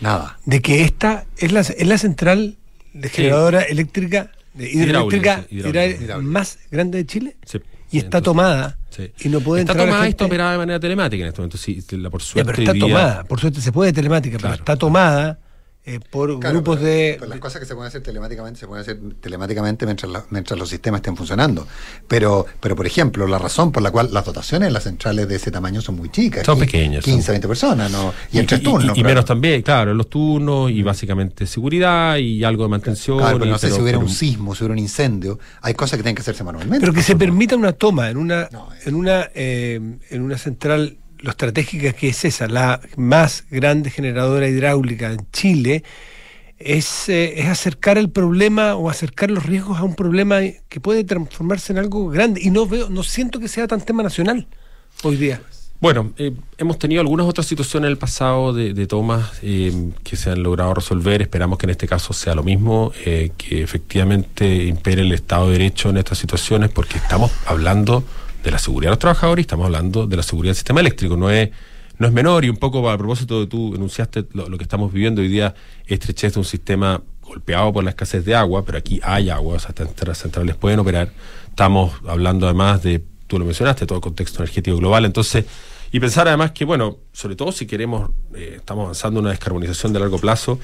Nada. 0.00 0.38
De 0.46 0.62
que 0.62 0.82
esta 0.82 1.26
es 1.36 1.52
la, 1.52 1.60
es 1.60 1.86
la 1.86 1.98
central 1.98 2.56
de 2.94 3.08
generadora 3.10 3.62
eléctrica, 3.62 4.30
de 4.54 4.70
hidroeléctrica, 4.70 5.44
Hidráulica, 5.50 5.86
hidráulica. 6.04 6.18
más 6.18 6.58
grande 6.70 6.98
de 6.98 7.06
Chile. 7.06 7.36
Sí. 7.44 7.58
Y 7.92 7.98
está 7.98 8.20
tomada. 8.20 8.78
Sí. 8.90 9.10
Y 9.20 9.28
no 9.28 9.40
puede 9.40 9.62
está 9.62 9.72
entrar 9.72 9.86
tomada 9.88 10.06
y 10.06 10.10
está 10.10 10.24
operada 10.26 10.52
de 10.52 10.58
manera 10.58 10.80
telemática 10.80 11.22
en 11.22 11.28
este 11.28 11.40
momento. 11.40 11.56
Sí, 11.58 11.82
la- 11.92 12.10
por 12.10 12.20
Ya, 12.20 12.26
suerte. 12.26 12.52
pero 12.52 12.62
está 12.72 12.78
tomada. 12.78 13.24
Por 13.24 13.40
suerte 13.40 13.60
se 13.60 13.72
puede 13.72 13.92
telemática, 13.92 14.38
pero 14.40 14.54
está 14.54 14.76
tomada 14.76 15.38
eh, 15.84 15.98
por 16.10 16.38
Claro, 16.38 16.58
grupos 16.58 16.76
pero- 16.78 16.88
de. 16.88 17.16
pero 17.18 17.28
las 17.28 17.40
cosas 17.40 17.58
que 17.60 17.66
se 17.66 17.74
pueden 17.74 17.88
hacer 17.88 18.02
telemáticamente 18.02 18.60
se 18.60 18.68
pueden 18.68 18.82
hacer 18.82 18.98
telemáticamente 19.20 19.84
mientras, 19.84 20.12
la- 20.12 20.24
mientras 20.30 20.56
los 20.58 20.68
sistemas 20.68 20.98
estén 21.00 21.16
funcionando. 21.16 21.66
Pero, 22.06 22.46
pero, 22.60 22.76
por 22.76 22.86
ejemplo, 22.86 23.26
la 23.26 23.38
razón 23.38 23.72
por 23.72 23.82
la 23.82 23.90
cual 23.90 24.08
las 24.12 24.24
dotaciones 24.24 24.68
en 24.68 24.72
las 24.74 24.84
centrales 24.84 25.26
de 25.28 25.34
ese 25.36 25.50
tamaño 25.50 25.80
son 25.80 25.96
muy 25.96 26.08
chicas. 26.08 26.46
Son 26.46 26.56
qui- 26.56 26.60
pequeñas, 26.60 27.04
15, 27.04 27.22
son- 27.26 27.32
20 27.32 27.48
personas, 27.48 27.90
¿no? 27.90 28.14
Y 28.32 28.38
en 28.38 28.46
tres 28.46 28.60
y- 28.60 28.64
turnos. 28.64 28.96
Y, 28.96 29.00
y 29.00 29.04
menos 29.04 29.24
también, 29.24 29.62
claro, 29.62 29.90
en 29.90 29.96
los 29.98 30.08
turnos 30.08 30.70
y 30.70 30.82
básicamente 30.84 31.46
seguridad 31.46 32.16
y 32.16 32.44
algo 32.44 32.62
de 32.62 32.68
mantención. 32.68 33.18
Claro, 33.18 33.38
pero 33.38 33.46
y- 33.46 33.50
no 33.50 33.58
sé 33.58 33.66
si 33.66 33.72
pero- 33.72 33.82
hubiera 33.82 33.98
pero- 33.98 34.08
un 34.08 34.14
sismo, 34.14 34.54
si 34.54 34.62
hubiera 34.62 34.72
un 34.74 34.78
incendio. 34.78 35.38
Hay 35.62 35.74
cosas 35.74 35.96
que 35.96 36.04
tienen 36.04 36.14
que 36.14 36.22
hacerse 36.22 36.44
manualmente. 36.44 36.80
Pero 36.80 36.92
que 36.92 37.02
se 37.02 37.16
permita 37.16 37.56
una 37.56 37.72
toma 37.72 38.08
en 38.08 38.18
una, 38.18 38.48
en 38.84 38.94
una, 38.94 39.30
eh, 39.34 39.80
en 40.10 40.22
una 40.22 40.38
central, 40.38 40.96
lo 41.22 41.30
estratégica 41.30 41.92
que 41.92 42.08
es 42.08 42.24
esa, 42.24 42.48
la 42.48 42.80
más 42.96 43.46
grande 43.50 43.90
generadora 43.90 44.48
hidráulica 44.48 45.12
en 45.12 45.26
Chile, 45.32 45.84
es, 46.58 47.08
eh, 47.08 47.40
es 47.40 47.48
acercar 47.48 47.98
el 47.98 48.10
problema 48.10 48.76
o 48.76 48.90
acercar 48.90 49.30
los 49.30 49.44
riesgos 49.44 49.78
a 49.78 49.82
un 49.82 49.94
problema 49.94 50.40
que 50.68 50.80
puede 50.80 51.02
transformarse 51.04 51.72
en 51.72 51.78
algo 51.78 52.08
grande. 52.08 52.40
Y 52.42 52.50
no 52.50 52.66
veo, 52.66 52.88
no 52.88 53.02
siento 53.02 53.40
que 53.40 53.48
sea 53.48 53.66
tan 53.66 53.80
tema 53.80 54.02
nacional 54.02 54.46
hoy 55.02 55.16
día. 55.16 55.40
Bueno, 55.82 56.12
eh, 56.16 56.32
hemos 56.58 56.78
tenido 56.78 57.00
algunas 57.00 57.26
otras 57.26 57.44
situaciones 57.44 57.88
en 57.88 57.90
el 57.90 57.98
pasado 57.98 58.52
de, 58.52 58.72
de 58.72 58.86
tomas 58.86 59.32
eh, 59.42 59.90
que 60.04 60.14
se 60.14 60.30
han 60.30 60.40
logrado 60.40 60.72
resolver. 60.74 61.20
Esperamos 61.22 61.58
que 61.58 61.66
en 61.66 61.70
este 61.70 61.88
caso 61.88 62.12
sea 62.12 62.36
lo 62.36 62.44
mismo, 62.44 62.92
eh, 63.04 63.32
que 63.36 63.64
efectivamente 63.64 64.64
impere 64.66 65.02
el 65.02 65.10
Estado 65.10 65.46
de 65.46 65.54
Derecho 65.54 65.90
en 65.90 65.96
estas 65.96 66.18
situaciones, 66.18 66.70
porque 66.70 66.98
estamos 66.98 67.32
hablando 67.46 68.04
de 68.42 68.50
la 68.50 68.58
seguridad 68.58 68.90
de 68.90 68.92
los 68.92 68.98
trabajadores 68.98 69.44
estamos 69.44 69.66
hablando 69.66 70.06
de 70.06 70.16
la 70.16 70.22
seguridad 70.22 70.50
del 70.50 70.56
sistema 70.56 70.80
eléctrico. 70.80 71.16
No 71.16 71.30
es, 71.30 71.50
no 71.98 72.06
es 72.06 72.12
menor 72.12 72.44
y 72.44 72.48
un 72.48 72.56
poco 72.56 72.88
a 72.88 72.98
propósito 72.98 73.40
de 73.40 73.46
tú 73.46 73.74
enunciaste 73.74 74.26
lo, 74.32 74.48
lo 74.48 74.58
que 74.58 74.64
estamos 74.64 74.92
viviendo 74.92 75.22
hoy 75.22 75.28
día, 75.28 75.54
estrechez 75.86 76.34
de 76.34 76.40
un 76.40 76.44
sistema 76.44 77.02
golpeado 77.22 77.72
por 77.72 77.84
la 77.84 77.90
escasez 77.90 78.24
de 78.24 78.34
agua, 78.34 78.64
pero 78.64 78.78
aquí 78.78 79.00
hay 79.02 79.30
agua, 79.30 79.56
o 79.56 79.58
sea, 79.58 79.72
centrales 80.14 80.56
pueden 80.56 80.80
operar. 80.80 81.12
Estamos 81.48 81.92
hablando 82.06 82.46
además 82.46 82.82
de, 82.82 83.02
tú 83.26 83.38
lo 83.38 83.44
mencionaste, 83.44 83.86
todo 83.86 83.96
el 83.96 84.02
contexto 84.02 84.42
energético 84.42 84.76
global. 84.76 85.04
Entonces, 85.04 85.44
y 85.90 86.00
pensar 86.00 86.26
además 86.26 86.52
que, 86.52 86.64
bueno, 86.64 86.98
sobre 87.12 87.36
todo 87.36 87.52
si 87.52 87.66
queremos, 87.66 88.10
eh, 88.34 88.54
estamos 88.56 88.84
avanzando 88.84 89.20
en 89.20 89.26
una 89.26 89.30
descarbonización 89.30 89.92
de 89.92 90.00
largo 90.00 90.18
plazo, 90.18 90.58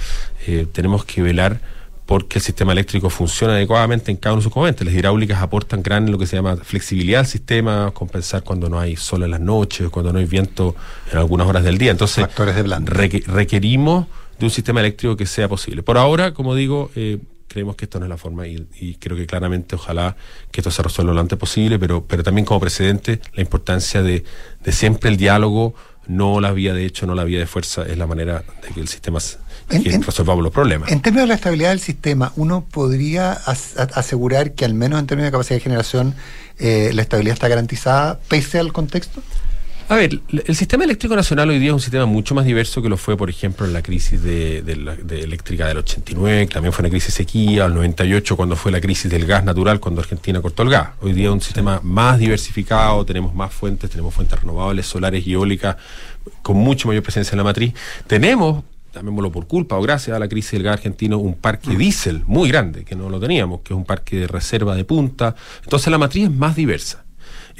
eh, 0.46 0.66
tenemos 0.72 1.04
que 1.04 1.22
velar 1.22 1.60
porque 2.08 2.38
el 2.38 2.42
sistema 2.42 2.72
eléctrico 2.72 3.10
funcione 3.10 3.52
adecuadamente 3.52 4.10
en 4.10 4.16
cada 4.16 4.32
uno 4.32 4.40
de 4.40 4.44
sus 4.44 4.52
componentes. 4.54 4.82
Las 4.86 4.94
hidráulicas 4.94 5.42
aportan 5.42 5.82
gran 5.82 6.10
lo 6.10 6.16
que 6.16 6.26
se 6.26 6.36
llama 6.36 6.56
flexibilidad 6.56 7.20
al 7.20 7.26
sistema, 7.26 7.90
compensar 7.92 8.42
cuando 8.42 8.70
no 8.70 8.80
hay 8.80 8.96
sol 8.96 9.24
en 9.24 9.30
las 9.30 9.40
noches, 9.40 9.90
cuando 9.90 10.10
no 10.10 10.18
hay 10.18 10.24
viento 10.24 10.74
en 11.12 11.18
algunas 11.18 11.46
horas 11.46 11.64
del 11.64 11.76
día. 11.76 11.90
Entonces, 11.90 12.26
reque- 12.86 13.24
requerimos 13.26 14.06
de 14.38 14.46
un 14.46 14.50
sistema 14.50 14.80
eléctrico 14.80 15.16
que 15.18 15.26
sea 15.26 15.48
posible. 15.48 15.82
Por 15.82 15.98
ahora, 15.98 16.32
como 16.32 16.54
digo, 16.54 16.90
eh, 16.96 17.18
creemos 17.46 17.76
que 17.76 17.84
esto 17.84 17.98
no 17.98 18.06
es 18.06 18.08
la 18.08 18.16
forma 18.16 18.46
y, 18.46 18.66
y 18.80 18.94
creo 18.94 19.14
que 19.14 19.26
claramente 19.26 19.74
ojalá 19.76 20.16
que 20.50 20.62
esto 20.62 20.70
se 20.70 20.82
resuelva 20.82 21.12
lo 21.12 21.20
antes 21.20 21.38
posible, 21.38 21.78
pero, 21.78 22.04
pero 22.06 22.22
también 22.22 22.46
como 22.46 22.58
precedente 22.58 23.20
la 23.34 23.42
importancia 23.42 24.02
de, 24.02 24.24
de 24.64 24.72
siempre 24.72 25.10
el 25.10 25.18
diálogo, 25.18 25.74
no 26.08 26.40
la 26.40 26.50
vía 26.52 26.74
de 26.74 26.84
hecho, 26.84 27.06
no 27.06 27.14
la 27.14 27.22
vía 27.24 27.38
de 27.38 27.46
fuerza, 27.46 27.82
es 27.86 27.96
la 27.96 28.06
manera 28.06 28.42
de 28.66 28.74
que 28.74 28.80
el 28.80 28.88
sistema 28.88 29.18
En- 29.70 29.82
que 29.84 29.92
en- 29.94 30.02
resolvamos 30.02 30.42
los 30.42 30.52
problemas. 30.52 30.90
En 30.90 31.00
términos 31.02 31.24
de 31.24 31.28
la 31.28 31.34
estabilidad 31.34 31.68
del 31.70 31.80
sistema, 31.80 32.32
¿uno 32.36 32.64
podría 32.64 33.32
as- 33.32 33.76
asegurar 33.76 34.52
que 34.52 34.64
al 34.64 34.74
menos 34.74 34.98
en 34.98 35.06
términos 35.06 35.28
de 35.28 35.32
capacidad 35.32 35.56
de 35.56 35.60
generación 35.62 36.14
eh, 36.58 36.90
la 36.94 37.02
estabilidad 37.02 37.34
está 37.34 37.46
garantizada 37.48 38.18
pese 38.28 38.58
al 38.58 38.72
contexto? 38.72 39.22
A 39.90 39.96
ver, 39.96 40.20
el 40.44 40.54
sistema 40.54 40.84
eléctrico 40.84 41.16
nacional 41.16 41.48
hoy 41.48 41.58
día 41.58 41.68
es 41.68 41.72
un 41.74 41.80
sistema 41.80 42.04
mucho 42.04 42.34
más 42.34 42.44
diverso 42.44 42.82
que 42.82 42.90
lo 42.90 42.98
fue, 42.98 43.16
por 43.16 43.30
ejemplo, 43.30 43.64
en 43.64 43.72
la 43.72 43.80
crisis 43.82 44.22
de, 44.22 44.60
de 44.60 44.76
la- 44.76 44.94
de 44.94 45.20
eléctrica 45.20 45.66
del 45.66 45.78
89, 45.78 46.46
que 46.46 46.52
también 46.52 46.74
fue 46.74 46.82
una 46.82 46.90
crisis 46.90 47.14
sequía, 47.14 47.64
el 47.64 47.74
98 47.74 48.36
cuando 48.36 48.54
fue 48.54 48.70
la 48.70 48.82
crisis 48.82 49.10
del 49.10 49.24
gas 49.24 49.44
natural, 49.44 49.80
cuando 49.80 50.02
Argentina 50.02 50.42
cortó 50.42 50.62
el 50.62 50.68
gas. 50.68 50.90
Hoy 51.00 51.14
día 51.14 51.28
es 51.28 51.32
un 51.32 51.40
sistema 51.40 51.80
más 51.82 52.18
diversificado, 52.18 53.02
tenemos 53.06 53.34
más 53.34 53.50
fuentes, 53.54 53.88
tenemos 53.88 54.12
fuentes 54.12 54.38
renovables, 54.38 54.84
solares 54.84 55.26
y 55.26 55.32
eólicas, 55.32 55.76
con 56.42 56.58
mucho 56.58 56.88
mayor 56.88 57.02
presencia 57.02 57.32
en 57.32 57.38
la 57.38 57.44
matriz. 57.44 57.72
Tenemos, 58.06 58.64
llamémoslo 58.94 59.32
por 59.32 59.46
culpa 59.46 59.76
o 59.76 59.80
gracias 59.80 60.14
a 60.14 60.18
la 60.20 60.28
crisis 60.28 60.50
del 60.52 60.64
gas 60.64 60.74
argentino, 60.74 61.16
un 61.16 61.32
parque 61.36 61.74
diésel 61.74 62.24
muy 62.26 62.50
grande, 62.50 62.84
que 62.84 62.94
no 62.94 63.08
lo 63.08 63.18
teníamos, 63.18 63.60
que 63.62 63.72
es 63.72 63.76
un 63.78 63.86
parque 63.86 64.16
de 64.16 64.26
reserva 64.26 64.76
de 64.76 64.84
punta. 64.84 65.34
Entonces 65.64 65.90
la 65.90 65.96
matriz 65.96 66.24
es 66.24 66.30
más 66.30 66.56
diversa. 66.56 67.06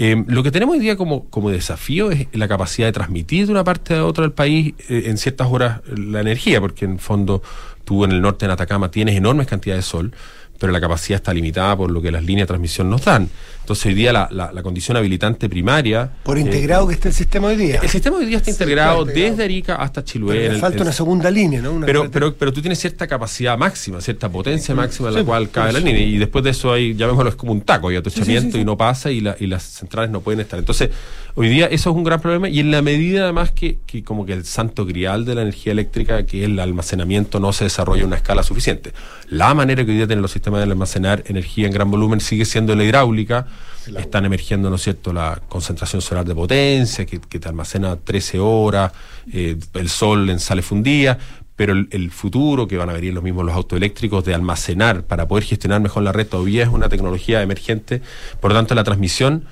Eh, 0.01 0.25
lo 0.29 0.45
que 0.45 0.53
tenemos 0.53 0.75
hoy 0.75 0.79
día 0.79 0.97
como, 0.97 1.25
como 1.29 1.51
desafío 1.51 2.13
es 2.13 2.29
la 2.33 2.47
capacidad 2.47 2.87
de 2.87 2.93
transmitir 2.93 3.47
de 3.47 3.53
una 3.53 3.65
parte 3.65 3.97
a 3.97 4.05
otra 4.05 4.23
del 4.23 4.33
país 4.33 4.75
eh, 4.89 5.03
en 5.07 5.19
ciertas 5.19 5.49
horas 5.51 5.81
la 5.89 6.21
energía, 6.21 6.61
porque 6.61 6.85
en 6.85 7.01
fondo 7.01 7.43
tú 7.85 8.05
en 8.05 8.13
el 8.13 8.21
norte 8.21 8.45
en 8.45 8.53
Atacama 8.53 8.93
tienes 8.93 9.17
enormes 9.17 9.49
cantidades 9.49 9.85
de 9.85 9.91
sol, 9.91 10.13
pero 10.61 10.73
la 10.73 10.81
capacidad 10.81 11.17
está 11.17 11.35
limitada 11.35 11.77
por 11.77 11.91
lo 11.91 12.01
que 12.01 12.13
las 12.13 12.23
líneas 12.23 12.45
de 12.45 12.49
transmisión 12.53 12.89
nos 12.89 13.05
dan. 13.05 13.29
Entonces 13.69 13.85
hoy 13.85 13.93
día 13.95 14.15
la, 14.15 14.29
la- 14.33 14.51
la 14.51 14.63
condición 14.63 14.97
habilitante 14.97 15.47
primaria... 15.47 16.11
Por 16.23 16.39
eh, 16.39 16.41
integrado 16.41 16.89
que 16.89 16.95
está 16.95 17.09
el 17.09 17.15
sistema 17.15 17.49
hoy 17.49 17.57
día. 17.57 17.79
el 17.83 17.89
sistema 17.91 18.17
hoy 18.17 18.25
día 18.25 18.39
está 18.39 18.51
integrado 18.51 19.05
desde 19.05 19.45
Arica 19.45 19.75
hasta 19.75 20.03
Chiloé. 20.03 20.37
Pero 20.39 20.55
el- 20.55 20.59
falta 20.59 20.83
una 20.85 20.93
segunda 20.93 21.31
línea, 21.31 21.61
¿no? 21.61 21.73
Una 21.73 21.85
pero, 21.85 22.11
pero, 22.11 22.35
pero 22.35 22.51
tú 22.51 22.63
tienes 22.63 22.79
cierta 22.79 23.07
capacidad 23.07 23.59
máxima, 23.59 24.01
cierta 24.01 24.31
potencia 24.31 24.75
máxima 24.75 25.09
en 25.09 25.15
la 25.17 25.21
Sí, 25.21 25.27
cual 25.27 25.51
cabe 25.51 25.75
la 25.75 25.81
línea. 25.81 26.01
Y 26.01 26.17
después 26.17 26.43
de 26.45 26.51
eso 26.53 26.73
hay, 26.73 26.95
llamémoslo, 26.95 27.29
es 27.29 27.37
como 27.37 27.53
un 27.53 27.61
taco, 27.61 27.89
hay 27.89 27.97
atochamiento 27.97 28.57
y 28.57 28.65
no 28.65 28.75
pasa 28.79 29.11
y, 29.11 29.21
la- 29.21 29.37
y 29.39 29.47
las 29.47 29.65
centrales 29.65 30.11
no 30.11 30.23
pueden 30.23 30.41
estar. 30.41 30.59
Entonces, 30.59 30.89
hoy 31.35 31.51
día 31.51 31.67
eso 31.67 31.91
es 31.91 31.97
un 31.97 32.05
gran 32.05 32.23
problema 32.23 32.49
y 32.49 32.61
en 32.61 32.71
la 32.71 32.81
medida 32.81 33.25
además 33.25 33.51
que, 33.51 33.77
que 33.87 34.03
como 34.03 34.25
que 34.25 34.33
el 34.33 34.47
santo 34.47 34.87
grial 34.87 35.27
de 35.27 35.35
la 35.35 35.43
energía 35.43 35.73
eléctrica, 35.73 36.25
que 36.25 36.39
es 36.41 36.45
el 36.49 36.59
almacenamiento, 36.59 37.39
no 37.39 37.53
se 37.53 37.65
desarrolla 37.65 38.05
a 38.05 38.07
una 38.07 38.17
escala 38.17 38.43
suficiente. 38.43 38.95
La 39.29 39.53
manera 39.53 39.85
que 39.85 39.91
hoy 39.91 39.99
día 39.99 40.07
tienen 40.07 40.23
los 40.23 40.31
sistemas 40.33 40.61
de 40.61 40.65
almacenar 40.71 41.23
energía 41.27 41.67
en 41.67 41.73
gran 41.75 41.91
volumen 41.91 42.21
sigue 42.21 42.47
siendo 42.47 42.75
la 42.75 42.83
hidráulica. 42.85 43.47
Están 43.97 44.27
emergiendo, 44.27 44.69
¿no 44.69 44.77
es 44.77 44.83
cierto?, 44.83 45.13
la 45.13 45.41
concentración 45.49 46.03
solar 46.03 46.25
de 46.25 46.35
potencia, 46.35 47.07
que, 47.07 47.21
que 47.21 47.39
te 47.39 47.49
almacena 47.49 47.97
13 47.97 48.39
horas, 48.39 48.93
eh, 49.33 49.57
el 49.75 49.89
sol 49.89 50.29
en 50.29 50.41
sale 50.41 50.61
fundida, 50.63 51.19
pero 51.57 51.73
el, 51.73 51.89
el 51.91 52.11
futuro, 52.11 52.69
que 52.69 52.77
van 52.77 52.91
a 52.91 52.93
venir 52.93 53.15
los 53.15 53.25
mismos 53.25 53.47
los 53.47 53.55
autoeléctricos, 53.55 54.25
de 54.25 54.35
almacenar 54.35 55.05
para 55.05 55.27
poder 55.27 55.45
gestionar 55.45 55.81
mejor 55.81 56.03
la 56.03 56.13
red, 56.13 56.27
todavía 56.27 56.65
es 56.65 56.69
una 56.69 56.89
tecnología 56.89 57.41
emergente. 57.43 58.03
Por 58.41 58.53
lo 58.53 58.59
tanto, 58.59 58.75
la 58.75 58.85
transmisión 58.85 59.45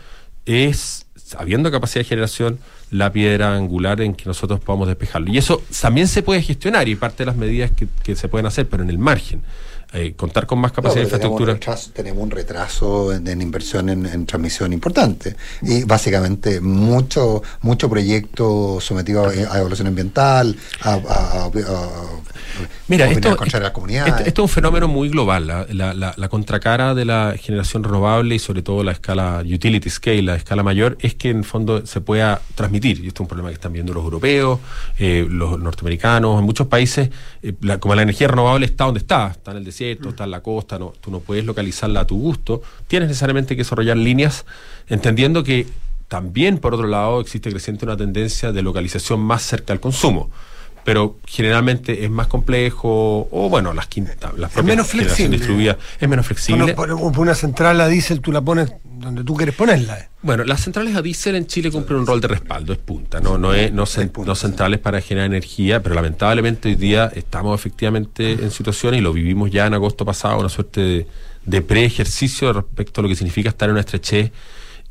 es, 0.44 1.07
habiendo 1.36 1.70
capacidad 1.70 2.00
de 2.00 2.09
generación, 2.09 2.59
la 2.90 3.12
piedra 3.12 3.57
angular 3.57 4.00
en 4.00 4.14
que 4.14 4.26
nosotros 4.26 4.61
podamos 4.61 4.86
despejarlo. 4.86 5.32
Y 5.32 5.38
eso 5.38 5.62
también 5.80 6.09
se 6.09 6.22
puede 6.22 6.42
gestionar 6.42 6.88
y 6.88 6.94
parte 6.94 7.24
de 7.24 7.26
las 7.26 7.36
medidas 7.36 7.70
que, 7.72 7.88
que 8.02 8.14
se 8.14 8.28
pueden 8.28 8.46
hacer, 8.46 8.68
pero 8.68 8.82
en 8.82 8.90
el 8.90 8.98
margen. 8.98 9.42
Eh, 9.97 10.14
contar 10.14 10.47
con 10.47 10.59
más 10.59 10.72
capacidad 10.72 11.03
No, 11.03 11.09
de 11.09 11.11
pero 11.11 11.18
tenemos 11.20 11.40
un 11.40 11.49
infraestructura. 11.49 11.76
retraso- 11.76 11.92
Tenemos 11.94 12.22
un 12.22 12.30
retraso 12.30 13.12
en, 13.14 13.26
en 13.28 13.40
inversión 13.42 13.88
en, 13.88 14.07
en 14.07 14.26
transmisión 14.26 14.72
importante. 14.72 15.36
Y 15.62 15.84
básicamente 15.84 16.61
mucho 16.61 17.42
mucho 17.62 17.88
proyecto 17.88 18.78
sometido 18.80 19.24
a, 19.24 19.28
a 19.30 19.59
evaluación 19.59 19.88
ambiental, 19.88 20.57
a, 20.82 20.92
a- 20.92 20.97
a- 20.97 21.47
a- 21.47 21.51
Mira, 22.88 23.07
esto, 23.11 23.36
contra 23.36 23.59
es 24.26 24.38
un 24.38 24.49
fenómeno 24.49 24.88
muy 24.88 25.09
global. 25.09 25.47
La, 25.47 25.66
la- 25.70 25.92
la- 25.94 26.14
la 26.16 26.28
contracara 26.28 26.94
de 26.94 27.05
la 27.05 27.34
generación 27.38 27.82
renovable 27.84 28.34
y 28.34 28.38
sobre 28.38 28.62
todo 28.62 28.82
la 28.82 28.92
escala 28.92 29.42
utility 29.44 29.90
scale, 29.90 30.22
la 30.22 30.36
escala 30.36 30.62
mayor, 30.62 30.97
es 31.01 31.14
que 31.14 31.30
en 31.30 31.44
fondo 31.44 31.84
se 31.86 32.01
pueda 32.01 32.40
transmitir. 32.55 32.99
Y 33.05 33.09
esto 33.09 33.18
es 33.18 33.24
un 33.24 33.28
problema 33.28 33.49
que 33.51 33.55
están 33.55 33.72
viendo 33.72 33.92
los 33.92 34.05
europeos, 34.05 34.61
eh, 34.99 35.26
los 35.28 35.59
norteamericanos, 35.59 36.38
en 36.38 36.44
muchos 36.44 36.66
países. 36.68 37.11
eh, 37.42 37.53
la- 37.61 37.78
como 37.78 37.94
la 37.94 38.03
energía 38.03 38.28
renovable 38.28 38.66
está 38.66 38.84
donde 38.84 38.99
está, 39.01 39.28
está 39.28 39.51
en 39.51 39.59
el 39.59 39.64
desierto, 39.64 39.86
está 39.93 40.24
en 40.24 40.30
la 40.30 40.43
costa, 40.43 40.78
no, 40.78 40.93
tú 41.01 41.11
no 41.11 41.20
puedes 41.20 41.45
localizarla 41.45 42.01
a 42.01 42.07
tu 42.07 42.18
gusto. 42.18 42.62
Tienes 42.89 43.09
necesariamente 43.09 43.57
que 43.57 43.62
desarrollar 43.62 43.97
líneas, 43.97 44.47
entendiendo 44.89 45.43
que 45.43 45.66
también, 46.09 46.59
por 46.59 46.74
otro 46.74 46.87
lado, 46.87 47.20
existe 47.20 47.51
creciente 47.51 47.84
una 47.84 47.97
tendencia 47.97 48.53
de 48.53 48.62
localización 48.62 49.20
más 49.20 49.43
cerca 49.43 49.72
al 49.72 49.80
consumo 49.80 50.30
pero 50.87 51.16
generalmente 51.26 52.05
es 52.05 52.11
más 52.12 52.28
complejo 52.28 53.26
o 53.32 53.49
bueno 53.51 53.74
las 53.74 53.89
quintas 53.89 54.16
las 54.39 54.53
propias 54.53 54.64
menos 54.64 54.87
flexible. 54.87 55.37
distribuida 55.37 55.76
es 55.99 56.09
menos 56.09 56.24
flexible 56.24 56.74
Bueno, 56.74 56.97
una 56.97 57.34
central 57.34 57.80
a 57.80 57.89
diésel 57.89 58.20
tú 58.20 58.30
la 58.30 58.41
pones 58.41 58.72
donde 58.84 59.24
tú 59.24 59.34
quieres 59.34 59.57
ponerla. 59.57 60.09
bueno 60.22 60.45
las 60.45 60.61
centrales 60.61 60.95
a 60.95 61.03
diésel 61.03 61.34
en 61.34 61.49
Chile 61.49 61.72
cumplen 61.72 61.99
un 61.99 62.07
rol 62.07 62.20
de 62.20 62.28
respaldo 62.28 62.72
es 62.72 62.78
punta 62.78 63.20
no 63.20 63.37
no 63.37 63.53
es 63.53 63.72
no 63.72 63.84
centrales 63.84 64.78
para 64.78 65.01
generar 65.01 65.26
energía 65.26 65.82
pero 65.82 65.97
lamentablemente 65.97 66.68
hoy 66.68 66.76
día 66.76 67.11
estamos 67.16 67.59
efectivamente 67.59 68.34
en 68.34 68.53
situaciones 68.53 69.01
y 69.01 69.03
lo 69.03 69.12
vivimos 69.12 69.51
ya 69.51 69.66
en 69.66 69.74
agosto 69.74 70.05
pasado 70.05 70.39
una 70.39 70.49
suerte 70.49 70.80
de, 70.80 71.07
de 71.47 71.62
pre-ejercicio 71.62 72.53
respecto 72.53 73.01
a 73.01 73.03
lo 73.03 73.09
que 73.09 73.16
significa 73.16 73.49
estar 73.49 73.68
en 73.68 73.72
una 73.72 73.80
estrechez 73.80 74.30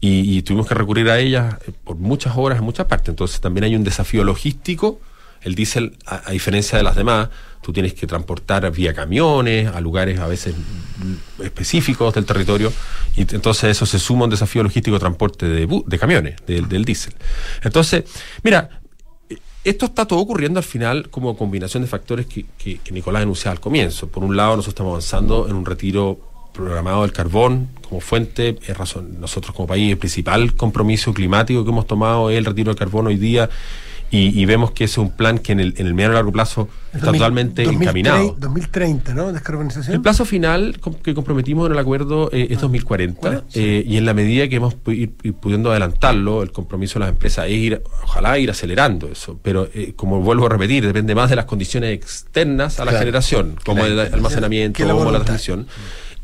y, 0.02 0.38
y 0.38 0.42
tuvimos 0.42 0.68
que 0.68 0.74
recurrir 0.74 1.10
a 1.10 1.20
ellas 1.20 1.56
eh, 1.66 1.72
por 1.86 1.96
muchas 1.96 2.34
horas 2.36 2.60
en 2.60 2.66
muchas 2.66 2.86
partes 2.86 3.08
entonces 3.08 3.40
también 3.40 3.64
hay 3.64 3.78
un 3.78 3.86
desafío 3.86 4.26
logístico 4.26 5.00
el 5.46 5.56
diésel, 5.56 5.98
a, 6.06 6.32
diferencia 6.32 6.78
de 6.78 6.84
las 6.84 6.96
demás, 6.98 7.30
tú 7.62 7.72
tienes 7.72 7.94
que 7.94 8.06
transportar 8.08 8.70
vía 8.72 8.94
camiones 8.94 9.68
a 9.74 9.80
lugares 9.80 10.20
a 10.20 10.28
veces 10.28 10.54
específicos 11.44 12.14
del 12.14 12.26
territorio 12.26 12.72
y 13.16 13.22
entonces 13.22 13.66
eso 13.72 13.86
se 13.86 14.00
suma 14.00 14.22
a 14.22 14.24
un 14.26 14.30
desafío 14.32 14.64
logístico 14.64 14.96
de 14.96 15.00
transporte 15.00 15.46
de, 15.48 16.00
camiones, 16.00 16.36
del- 16.46 16.86
diésel. 16.86 17.14
Entonces, 17.64 18.04
mira, 18.44 18.82
esto 19.64 19.86
está 19.88 20.06
todo 20.06 20.20
ocurriendo 20.20 20.60
al 20.60 20.64
final 20.64 21.10
como 21.10 21.36
combinación 21.36 21.82
de 21.84 21.88
factores 21.90 22.26
que, 22.28 22.46
que- 22.58 22.78
que 22.80 22.92
Nicolás 22.92 23.24
enunciaba 23.24 23.54
al 23.54 23.60
comienzo. 23.60 24.08
Por 24.08 24.24
un 24.24 24.36
lado, 24.38 24.52
nosotros 24.58 24.74
estamos 24.74 24.92
avanzando 24.92 25.48
en 25.48 25.56
un 25.56 25.66
retiro 25.66 26.20
programado 26.54 27.02
del 27.02 27.12
carbón 27.12 27.70
como 27.90 28.00
fuente. 28.00 28.58
Es 28.68 28.78
razón, 28.78 29.20
nosotros 29.20 29.56
como 29.56 29.68
país, 29.68 29.92
el 29.92 29.98
principal 29.98 30.54
compromiso 30.56 31.14
climático 31.14 31.64
que 31.64 31.72
hemos 31.72 31.88
tomado 31.88 32.30
es 32.30 32.38
el 32.38 32.46
retiro 32.46 32.70
del 32.70 32.78
carbón 32.78 33.08
hoy 33.08 33.18
día. 33.18 33.50
Y, 34.16 34.40
y 34.42 34.46
vemos 34.46 34.72
que 34.72 34.86
ese 34.86 34.94
es 34.94 34.98
un 35.00 35.10
plan 35.12 35.40
que 35.40 35.52
en 35.52 35.60
el, 35.60 35.74
en 35.78 35.88
el 35.88 35.94
mediano 35.94 36.14
y 36.14 36.16
largo 36.16 36.32
plazo 36.32 36.70
está 36.94 37.08
2000, 37.08 37.20
totalmente 37.20 37.64
2030, 37.64 37.84
encaminado. 37.84 38.36
2030, 38.40 39.14
¿no? 39.14 39.34
Descarbonización. 39.34 39.96
El 39.96 40.02
plazo 40.02 40.24
final 40.26 40.80
que 41.04 41.14
comprometimos 41.14 41.66
en 41.68 41.74
el 41.74 41.80
acuerdo 41.80 42.30
eh, 42.32 42.48
es 42.50 42.62
2040 42.62 43.44
eh, 43.54 43.84
y 43.86 43.98
en 43.98 44.06
la 44.06 44.14
medida 44.14 44.48
que 44.48 44.56
hemos 44.56 44.76
ir, 44.88 45.14
ir 45.24 45.34
pudiendo 45.34 45.72
adelantarlo, 45.72 46.44
el 46.44 46.52
compromiso 46.52 46.94
de 47.00 47.06
las 47.06 47.10
empresas 47.10 47.46
es 47.48 47.52
ir, 47.54 47.82
ojalá 48.04 48.38
ir 48.40 48.50
acelerando 48.50 49.08
eso, 49.10 49.38
pero 49.44 49.68
eh, 49.74 49.94
como 49.96 50.22
vuelvo 50.22 50.46
a 50.46 50.50
repetir, 50.50 50.86
depende 50.86 51.14
más 51.16 51.30
de 51.30 51.36
las 51.36 51.46
condiciones 51.46 51.92
externas 51.94 52.80
a 52.80 52.86
la 52.86 52.92
Claro. 52.92 53.06
generación, 53.06 53.56
como 53.66 53.84
el 53.86 54.00
almacenamiento, 54.00 54.88
como 54.88 55.12
la 55.12 55.20
transmisión. 55.24 55.68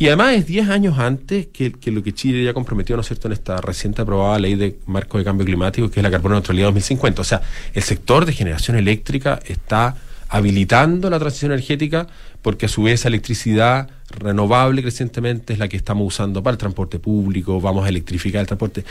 Y 0.01 0.07
además 0.07 0.33
es 0.33 0.47
10 0.47 0.67
años 0.69 0.97
antes 0.97 1.45
que, 1.53 1.73
que 1.73 1.91
lo 1.91 2.01
que 2.01 2.11
Chile 2.11 2.43
ya 2.43 2.55
comprometió, 2.55 2.95
¿no 2.95 3.01
es 3.01 3.07
cierto?, 3.07 3.27
en 3.27 3.33
esta 3.33 3.61
reciente 3.61 4.01
aprobada 4.01 4.39
ley 4.39 4.55
de 4.55 4.79
marco 4.87 5.19
de 5.19 5.23
cambio 5.23 5.45
climático, 5.45 5.91
que 5.91 5.99
es 5.99 6.03
la 6.03 6.09
carbono 6.09 6.33
neutralidad 6.33 6.65
2050. 6.69 7.21
O 7.21 7.23
sea, 7.23 7.43
el 7.71 7.83
sector 7.83 8.25
de 8.25 8.33
generación 8.33 8.77
eléctrica 8.77 9.39
está 9.45 9.95
habilitando 10.27 11.07
la 11.11 11.19
transición 11.19 11.51
energética 11.51 12.07
porque 12.41 12.65
a 12.65 12.69
su 12.69 12.81
vez 12.81 12.95
esa 13.01 13.09
electricidad 13.09 13.91
renovable 14.09 14.81
crecientemente 14.81 15.53
es 15.53 15.59
la 15.59 15.67
que 15.67 15.77
estamos 15.77 16.07
usando 16.07 16.41
para 16.41 16.53
el 16.53 16.57
transporte 16.57 16.97
público, 16.97 17.61
vamos 17.61 17.85
a 17.85 17.89
electrificar 17.89 18.41
el 18.41 18.47
transporte. 18.47 18.83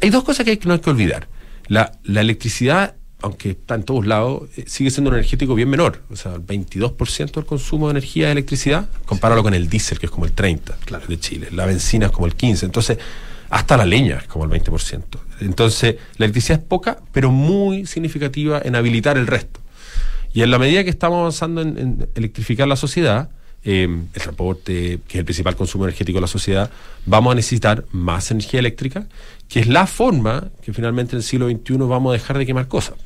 Hay 0.00 0.10
dos 0.10 0.22
cosas 0.22 0.44
que 0.44 0.52
hay- 0.52 0.60
no 0.66 0.74
hay 0.74 0.78
que 0.78 0.90
olvidar. 0.90 1.26
La, 1.66 1.90
la 2.04 2.20
electricidad, 2.20 2.94
aunque 3.24 3.52
está 3.52 3.74
en 3.74 3.84
todos 3.84 4.06
lados, 4.06 4.50
eh, 4.58 4.64
sigue 4.66 4.90
siendo 4.90 5.08
un 5.08 5.16
energético 5.16 5.54
bien 5.54 5.70
menor. 5.70 6.02
O 6.10 6.16
sea, 6.16 6.34
el 6.34 6.42
22% 6.42 7.32
del 7.32 7.46
consumo 7.46 7.86
de 7.86 7.92
energía 7.92 8.26
de 8.26 8.32
electricidad, 8.32 8.86
compáralo 9.06 9.42
con 9.42 9.54
el 9.54 9.70
diésel, 9.70 9.98
que 9.98 10.06
es 10.06 10.12
como 10.12 10.26
el 10.26 10.34
30% 10.34 11.06
de 11.06 11.18
Chile. 11.18 11.48
La 11.50 11.64
benzina 11.64 12.06
es 12.06 12.12
como 12.12 12.26
el 12.26 12.36
15%. 12.36 12.64
Entonces, 12.64 12.98
hasta 13.48 13.78
la 13.78 13.86
leña 13.86 14.18
es 14.18 14.28
como 14.28 14.44
el 14.44 14.50
20%. 14.50 15.02
Entonces, 15.40 15.96
la 16.18 16.26
electricidad 16.26 16.60
es 16.60 16.66
poca, 16.66 16.98
pero 17.12 17.30
muy 17.30 17.86
significativa 17.86 18.60
en 18.62 18.76
habilitar 18.76 19.16
el 19.16 19.26
resto. 19.26 19.58
Y 20.34 20.42
en 20.42 20.50
la 20.50 20.58
medida 20.58 20.84
que 20.84 20.90
estamos 20.90 21.16
avanzando 21.16 21.62
en, 21.62 21.78
en 21.78 22.08
electrificar 22.14 22.68
la 22.68 22.76
sociedad, 22.76 23.30
eh, 23.66 23.84
el 23.84 24.20
transporte, 24.20 25.00
que 25.08 25.16
es 25.16 25.20
el 25.20 25.24
principal 25.24 25.56
consumo 25.56 25.84
energético 25.84 26.18
de 26.18 26.20
la 26.20 26.26
sociedad, 26.26 26.70
vamos 27.06 27.32
a 27.32 27.36
necesitar 27.36 27.86
más 27.90 28.30
energía 28.30 28.60
eléctrica, 28.60 29.06
que 29.48 29.60
es 29.60 29.66
la 29.66 29.86
forma 29.86 30.50
que 30.62 30.74
finalmente 30.74 31.12
en 31.12 31.18
el 31.18 31.22
siglo 31.22 31.48
XXI 31.48 31.78
vamos 31.78 32.10
a 32.10 32.12
dejar 32.12 32.36
de 32.36 32.44
quemar 32.44 32.68
cosas. 32.68 32.96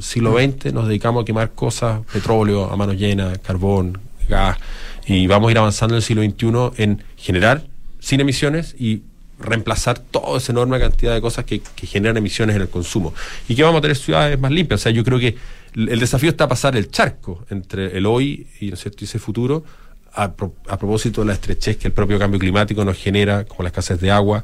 Siglo 0.00 0.34
XX 0.38 0.72
nos 0.72 0.86
dedicamos 0.88 1.22
a 1.22 1.24
quemar 1.24 1.50
cosas, 1.52 2.00
petróleo 2.12 2.70
a 2.70 2.76
mano 2.76 2.92
llena, 2.92 3.32
carbón, 3.38 3.98
gas, 4.28 4.58
y 5.06 5.26
vamos 5.26 5.48
a 5.48 5.52
ir 5.52 5.58
avanzando 5.58 5.94
en 5.94 5.96
el 5.98 6.02
siglo 6.02 6.22
XXI 6.22 6.82
en 6.82 7.02
generar 7.16 7.64
sin 7.98 8.20
emisiones 8.20 8.74
y 8.78 9.02
reemplazar 9.40 9.98
toda 9.98 10.38
esa 10.38 10.52
enorme 10.52 10.78
cantidad 10.80 11.14
de 11.14 11.20
cosas 11.20 11.44
que, 11.44 11.60
que 11.60 11.86
generan 11.86 12.16
emisiones 12.16 12.56
en 12.56 12.62
el 12.62 12.68
consumo. 12.68 13.14
Y 13.48 13.54
que 13.54 13.62
vamos 13.62 13.78
a 13.78 13.82
tener 13.82 13.96
ciudades 13.96 14.38
más 14.38 14.50
limpias. 14.50 14.80
O 14.80 14.82
sea, 14.82 14.92
yo 14.92 15.04
creo 15.04 15.18
que 15.18 15.36
el 15.74 15.88
el 15.90 16.00
desafío 16.00 16.30
está 16.30 16.48
pasar 16.48 16.76
el 16.76 16.90
charco 16.90 17.44
entre 17.50 17.96
el 17.96 18.06
hoy 18.06 18.46
y, 18.60 18.68
¿no 18.68 18.74
es 18.74 18.80
cierto? 18.80 18.98
y 19.02 19.04
ese 19.04 19.18
futuro 19.18 19.64
a, 20.12 20.32
pro- 20.32 20.54
a 20.68 20.76
propósito 20.78 21.20
de 21.20 21.28
la 21.28 21.34
estrechez 21.34 21.76
que 21.76 21.86
el 21.86 21.92
propio 21.92 22.18
cambio 22.18 22.40
climático 22.40 22.84
nos 22.84 22.96
genera, 22.96 23.44
como 23.44 23.62
la 23.62 23.68
escasez 23.68 24.00
de 24.00 24.10
agua, 24.10 24.42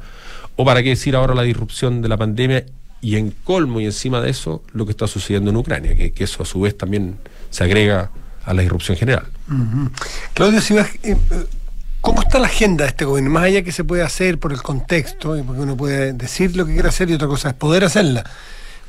o 0.55 0.63
para 0.63 0.81
qué 0.81 0.89
decir 0.89 1.15
ahora 1.15 1.35
la 1.35 1.41
disrupción 1.41 2.01
de 2.01 2.07
la 2.07 2.15
pandemia 2.17 2.65
y 3.05 3.17
en 3.17 3.29
colmo 3.43 3.79
y 3.79 3.85
encima 3.85 4.19
de 4.19 4.31
eso 4.31 4.63
lo 4.73 4.83
que 4.87 4.91
está 4.91 5.05
sucediendo 5.05 5.51
en 5.51 5.57
Ucrania, 5.57 5.95
que, 5.95 6.11
eso 6.17 6.41
a 6.41 6.45
su 6.47 6.61
vez 6.61 6.75
también 6.75 7.19
se 7.51 7.63
agrega 7.63 8.09
a 8.43 8.51
la 8.55 8.63
disrupción 8.63 8.97
general. 8.97 9.27
Ujú. 9.47 9.91
Claudio 10.33 10.59
Sibas, 10.59 10.89
eh, 11.03 11.15
eh, 11.29 11.45
¿cómo 12.01 12.23
está 12.23 12.39
la 12.39 12.47
agenda 12.47 12.83
de 12.83 12.89
este 12.89 13.05
gobierno? 13.05 13.29
Más 13.29 13.43
allá 13.43 13.61
que 13.61 13.71
se 13.71 13.83
puede 13.83 14.01
hacer 14.01 14.39
por 14.39 14.53
el 14.53 14.63
contexto, 14.63 15.39
porque 15.45 15.61
uno 15.61 15.77
puede 15.77 16.13
decir 16.13 16.55
lo 16.55 16.65
que 16.65 16.73
quiere 16.73 16.87
hacer 16.87 17.07
y 17.11 17.13
otra 17.13 17.27
cosa 17.27 17.49
es 17.49 17.53
poder 17.53 17.83
hacerla. 17.83 18.23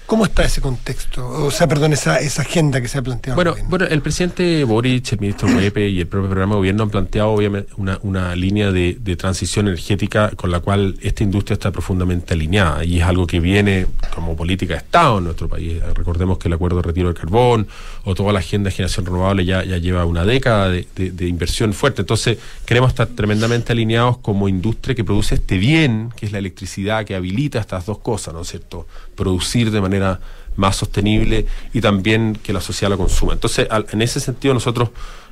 ¿Cómo 0.07 0.25
está 0.25 0.45
ese 0.45 0.61
contexto? 0.61 1.27
O 1.29 1.51
sea, 1.51 1.67
perdón, 1.67 1.93
esa, 1.93 2.21
esa 2.21 2.43
agenda 2.43 2.81
que 2.81 2.87
se 2.87 2.97
ha 2.99 3.03
planteado. 3.03 3.35
Bueno, 3.35 3.57
bueno, 3.69 3.87
el 3.87 4.01
presidente 4.03 4.63
Boric, 4.63 5.13
el 5.13 5.19
ministro 5.19 5.49
Huepe 5.49 5.89
y 5.89 5.99
el 6.01 6.07
propio 6.07 6.29
programa 6.31 6.55
de 6.55 6.59
gobierno 6.59 6.85
han 6.85 6.91
planteado 6.91 7.31
obviamente 7.31 7.73
una, 7.77 7.99
una 8.03 8.37
línea 8.37 8.71
de, 8.71 8.97
de 9.01 9.17
transición 9.17 9.67
energética 9.67 10.31
con 10.37 10.53
la 10.53 10.61
cual 10.61 10.97
esta 11.03 11.25
industria 11.25 11.55
está 11.55 11.73
profundamente 11.73 12.35
alineada 12.35 12.85
y 12.85 12.99
es 13.01 13.03
algo 13.05 13.27
que 13.27 13.41
viene 13.41 13.89
como 14.15 14.37
política 14.37 14.75
de 14.75 14.79
Estado 14.79 15.19
en 15.19 15.25
nuestro 15.25 15.49
país. 15.49 15.83
Recordemos 15.95 16.39
que 16.39 16.47
el 16.47 16.55
acuerdo 16.55 16.77
de 16.77 16.83
retiro 16.85 17.09
del 17.09 17.17
carbón 17.19 17.67
o 18.05 18.15
toda 18.15 18.33
la 18.33 18.39
agenda 18.39 18.71
de 18.71 18.77
generación 18.77 19.07
renovable 19.07 19.45
ya, 19.45 19.65
ya 19.65 19.79
lleva 19.79 20.05
una 20.05 20.25
década 20.25 20.69
de, 20.71 20.87
de- 20.95 21.11
de 21.11 21.27
inversión 21.27 21.73
fuerte. 21.73 22.03
Entonces, 22.03 22.39
queremos 22.65 22.91
estar 22.91 23.09
tremendamente 23.09 23.73
alineados 23.73 24.19
como 24.19 24.49
industria 24.49 24.95
que 24.95 25.03
produce 25.03 25.35
este 25.35 25.59
bien, 25.59 26.11
que 26.17 26.27
es 26.27 26.33
la 26.33 26.39
electricidad, 26.39 27.05
que 27.05 27.17
habilita 27.17 27.59
estas 27.59 27.87
dos 27.87 27.99
cosas, 27.99 28.33
¿no 28.35 28.43
es 28.43 28.49
cierto? 28.49 28.87
Producir 29.17 29.71
de 29.71 29.81
manera 29.81 30.21
más 30.57 30.77
sostenible 30.77 31.47
y 31.75 31.81
también 31.81 32.39
que 32.43 32.53
la 32.53 32.61
sociedad 32.61 32.91
lo 32.91 32.99
consuma. 32.99 33.33
Entonces, 33.33 33.67
al- 33.71 33.87
en 33.93 34.01
ese 34.03 34.21
sentido, 34.21 34.55
nosotros 34.55 34.91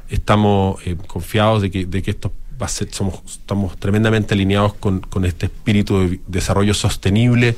estamos 0.09 0.85
eh, 0.87 0.97
confiados 1.07 1.63
de 1.63 1.71
que, 1.71 1.87
de 1.87 2.03
que 2.03 2.11
esto 2.11 2.33
va 2.61 2.67
a 2.67 2.69
ser, 2.69 2.89
somos, 2.93 3.21
estamos 3.27 3.77
tremendamente 3.79 4.35
alineados 4.35 4.75
con, 4.75 5.01
con 5.01 5.25
este 5.25 5.47
espíritu 5.47 5.99
de 6.01 6.21
desarrollo 6.27 6.75
sostenible 6.75 7.57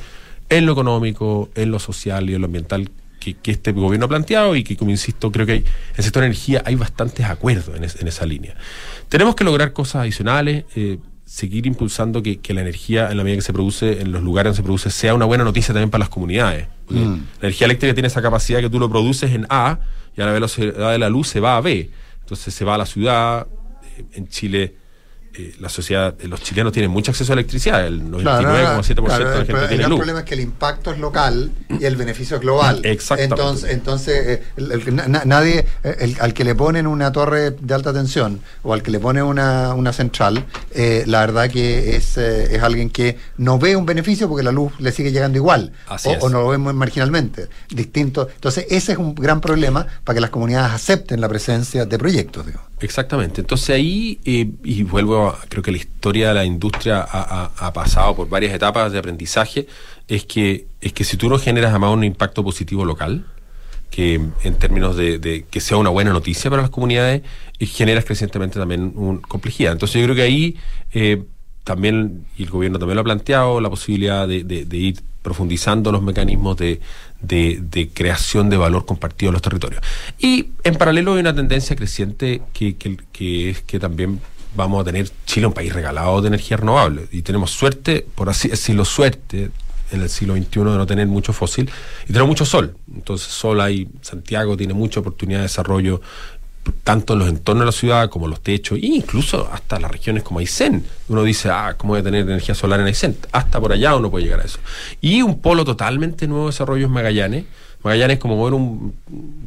en 0.49 0.65
lo 0.65 0.71
económico, 0.71 1.49
en 1.55 1.71
lo 1.71 1.79
social 1.79 2.29
y 2.29 2.35
en 2.35 2.41
lo 2.41 2.45
ambiental 2.45 2.89
que, 3.19 3.33
que 3.35 3.51
este 3.51 3.73
gobierno 3.73 4.05
ha 4.05 4.09
planteado 4.09 4.55
y 4.55 4.63
que, 4.63 4.77
como 4.77 4.91
insisto, 4.91 5.31
creo 5.31 5.45
que 5.45 5.51
hay, 5.51 5.59
en 5.59 5.65
el 5.97 6.03
sector 6.03 6.21
de 6.21 6.27
energía 6.27 6.63
hay 6.65 6.75
bastantes 6.75 7.25
acuerdos 7.25 7.75
en 7.75 8.07
esa 8.07 8.25
línea. 8.25 8.55
Tenemos 9.09 9.35
que 9.35 9.43
lograr 9.43 9.73
cosas 9.73 10.03
adicionales, 10.03 10.63
eh, 10.75 10.99
seguir 11.27 11.67
impulsando 11.67 12.23
que, 12.23 12.37
que 12.39 12.53
la 12.53 12.61
energía, 12.61 13.11
en 13.11 13.17
la 13.17 13.23
medida 13.25 13.39
que 13.39 13.41
se 13.43 13.51
produce, 13.51 14.01
en 14.01 14.13
los 14.13 14.23
lugares 14.23 14.51
donde 14.51 14.57
se 14.57 14.63
produce, 14.63 14.89
sea 14.89 15.13
una 15.13 15.25
buena 15.25 15.43
noticia 15.43 15.73
también 15.73 15.89
para 15.89 15.99
las 15.99 16.09
comunidades. 16.09 16.67
Mm. 16.89 16.95
La 17.41 17.47
energía 17.49 17.65
eléctrica 17.65 17.93
tiene 17.93 18.07
esa 18.07 18.21
capacidad 18.21 18.61
que 18.61 18.69
tú 18.69 18.79
lo 18.79 18.89
produces 18.89 19.31
en 19.33 19.45
A 19.49 19.79
y 20.15 20.21
a 20.21 20.25
la 20.25 20.31
velocidad 20.31 20.91
de 20.91 20.97
la 20.97 21.09
luz 21.09 21.27
se 21.27 21.41
va 21.41 21.57
a 21.57 21.61
B. 21.61 21.91
Entonces 22.21 22.53
se 22.53 22.63
va 22.63 22.75
a 22.75 22.77
la 22.77 22.85
ciudad. 22.85 23.45
eh, 23.97 24.05
En 24.13 24.29
Chile, 24.29 24.75
eh, 25.33 25.55
la 25.59 25.69
sociedad, 25.69 26.15
eh, 26.19 26.27
los 26.27 26.41
chilenos 26.41 26.73
tienen 26.73 26.89
mucho 26.91 27.11
acceso 27.11 27.31
a 27.31 27.35
electricidad. 27.35 27.85
El 27.85 28.03
99,7% 28.11 29.05
Claro, 29.05 29.29
de 29.29 29.37
la 29.37 29.45
claro, 29.45 29.45
gente 29.45 29.61
el, 29.63 29.67
tiene 29.69 29.83
el 29.83 29.89
luz. 29.89 29.99
problema 29.99 30.19
es 30.19 30.25
que 30.25 30.33
el 30.33 30.39
impacto 30.41 30.91
es 30.91 30.99
local 30.99 31.51
y 31.79 31.85
el 31.85 31.95
beneficio 31.95 32.37
es 32.37 32.41
global. 32.41 32.81
Exactamente. 32.83 33.35
Entonces, 33.35 33.69
entonces 33.71 34.27
eh, 34.27 34.43
el- 34.57 34.71
el- 34.71 34.95
na- 34.95 35.07
na- 35.07 35.21
nadie, 35.25 35.65
eh, 35.83 35.95
el- 35.99 36.17
al 36.19 36.33
que 36.33 36.43
le 36.43 36.55
ponen 36.55 36.87
una 36.87 37.11
torre 37.11 37.51
de 37.51 37.73
alta 37.73 37.93
tensión 37.93 38.39
o 38.63 38.73
al 38.73 38.81
que 38.83 38.91
le 38.91 38.99
ponen 38.99 39.23
una, 39.23 39.73
una 39.73 39.93
central, 39.93 40.45
eh, 40.73 41.03
la 41.07 41.19
verdad 41.21 41.49
que 41.49 41.95
es, 41.95 42.17
eh, 42.17 42.55
es 42.55 42.63
alguien 42.63 42.89
que 42.89 43.17
no 43.37 43.59
ve 43.59 43.75
un 43.75 43.85
beneficio 43.85 44.27
porque 44.27 44.43
la 44.43 44.51
luz 44.51 44.71
le 44.79 44.91
sigue 44.91 45.11
llegando 45.11 45.37
igual 45.37 45.71
Así 45.87 46.09
o, 46.09 46.13
es. 46.13 46.23
o 46.23 46.29
no 46.29 46.41
lo 46.41 46.47
ve 46.49 46.57
muy 46.57 46.73
marginalmente. 46.73 47.47
Distinto. 47.69 48.27
Entonces, 48.33 48.65
ese 48.69 48.93
es 48.93 48.97
un 48.97 49.13
gran 49.13 49.39
problema 49.41 49.85
para 50.03 50.15
que 50.15 50.21
las 50.21 50.29
comunidades 50.29 50.71
acepten 50.73 51.21
la 51.21 51.29
presencia 51.29 51.85
de 51.85 51.97
proyectos. 51.97 52.45
Digo. 52.45 52.59
Exactamente. 52.79 53.41
Entonces 53.41 53.71
ahí, 53.71 54.19
eh, 54.23 54.51
y 54.63 54.83
vuelvo 54.83 55.29
a, 55.29 55.39
creo 55.49 55.63
que 55.63 55.71
la 55.71 55.77
historia 55.77 56.27
de 56.29 56.33
la 56.35 56.45
industria 56.45 57.01
ha, 57.09 57.73
pasado 57.73 58.15
por 58.15 58.29
varias 58.29 58.53
etapas 58.53 58.91
de 58.91 58.99
aprendizaje, 58.99 59.65
es 60.07 60.25
que, 60.25 60.67
es 60.79 60.93
que 60.93 61.03
si 61.03 61.17
tú 61.17 61.27
no 61.27 61.39
generas 61.39 61.71
además 61.71 61.93
un 61.93 62.03
impacto 62.03 62.43
positivo 62.43 62.85
local, 62.85 63.25
que 63.89 64.15
en 64.43 64.55
términos 64.59 64.95
de, 64.95 65.45
que 65.49 65.59
sea 65.61 65.77
una 65.77 65.89
buena 65.89 66.11
noticia 66.13 66.49
para 66.51 66.61
las 66.61 66.71
comunidades, 66.71 67.23
y 67.57 67.65
generas 67.65 68.05
crecientemente 68.05 68.59
también 68.59 68.93
un, 68.95 69.19
complejidad. 69.21 69.71
Entonces 69.73 69.99
yo 69.99 70.05
creo 70.05 70.15
que 70.15 70.21
ahí 70.21 70.57
eh, 70.93 71.23
también, 71.63 72.25
y 72.37 72.43
el 72.43 72.49
gobierno 72.51 72.77
también 72.79 72.95
lo 72.95 73.01
ha 73.01 73.05
planteado, 73.05 73.59
la 73.59 73.69
posibilidad 73.71 74.27
de, 74.27 74.43
de- 74.43 74.65
de 74.65 74.77
ir 74.77 75.01
profundizando 75.23 75.91
los 75.91 76.01
mecanismos 76.03 76.55
de, 76.57 76.79
de- 77.21 77.89
creación 77.93 78.49
de 78.49 78.57
valor 78.57 78.85
compartido 78.85 79.29
en 79.29 79.33
los 79.33 79.41
territorios. 79.41 79.81
Y 80.19 80.49
en 80.63 80.75
paralelo 80.75 81.13
hay 81.13 81.19
una 81.21 81.35
tendencia 81.35 81.75
creciente 81.75 82.41
que, 82.53 82.75
que- 82.77 82.97
que 83.11 83.49
es 83.51 83.61
que 83.61 83.79
también 83.79 84.19
vamos 84.55 84.81
a 84.81 84.83
tener 84.85 85.09
Chile 85.25 85.47
un 85.47 85.53
país 85.53 85.73
regalado 85.73 86.21
de 86.21 86.27
energía 86.29 86.57
renovable. 86.57 87.07
Y 87.11 87.21
tenemos 87.21 87.51
suerte, 87.51 88.05
por 88.15 88.29
así 88.29 88.47
decirlo, 88.47 88.85
suerte 88.85 89.51
en 89.91 90.01
el 90.01 90.09
siglo 90.09 90.35
XXI 90.35 90.59
de 90.59 90.77
no 90.77 90.85
tener 90.85 91.07
mucho 91.07 91.31
fósil 91.31 91.69
y 92.03 92.07
tenemos 92.07 92.27
mucho 92.27 92.43
sol. 92.45 92.75
Entonces, 92.93 93.27
sol 93.27 93.61
hay, 93.61 93.87
Santiago 94.01 94.57
tiene 94.57 94.73
mucha 94.73 94.99
oportunidad 94.99 95.39
de 95.39 95.43
desarrollo 95.43 96.01
tanto 96.83 97.13
en 97.13 97.19
los 97.19 97.27
entornos 97.29 97.61
de 97.61 97.65
la 97.67 97.71
ciudad 97.71 98.09
como 98.09 98.27
los 98.27 98.41
techos, 98.41 98.77
e 98.77 98.85
incluso 98.87 99.49
hasta 99.51 99.79
las 99.79 99.91
regiones 99.91 100.23
como 100.23 100.39
Aysén. 100.39 100.83
Uno 101.09 101.23
dice, 101.23 101.49
ah, 101.49 101.75
¿cómo 101.77 101.93
voy 101.93 102.01
a 102.01 102.03
tener 102.03 102.21
energía 102.21 102.55
solar 102.55 102.79
en 102.79 102.87
Aysén? 102.87 103.17
Hasta 103.31 103.59
por 103.59 103.71
allá 103.73 103.95
uno 103.95 104.09
puede 104.11 104.25
llegar 104.25 104.39
a 104.41 104.43
eso. 104.43 104.59
Y 105.01 105.21
un 105.21 105.39
polo 105.39 105.63
totalmente 105.65 106.27
nuevo 106.27 106.45
de 106.45 106.51
desarrollo 106.51 106.85
es 106.85 106.91
Magallanes. 106.91 107.45
Magallanes 107.83 108.15
es 108.15 108.21
como 108.21 108.35
mover 108.35 108.53
un 108.55 108.93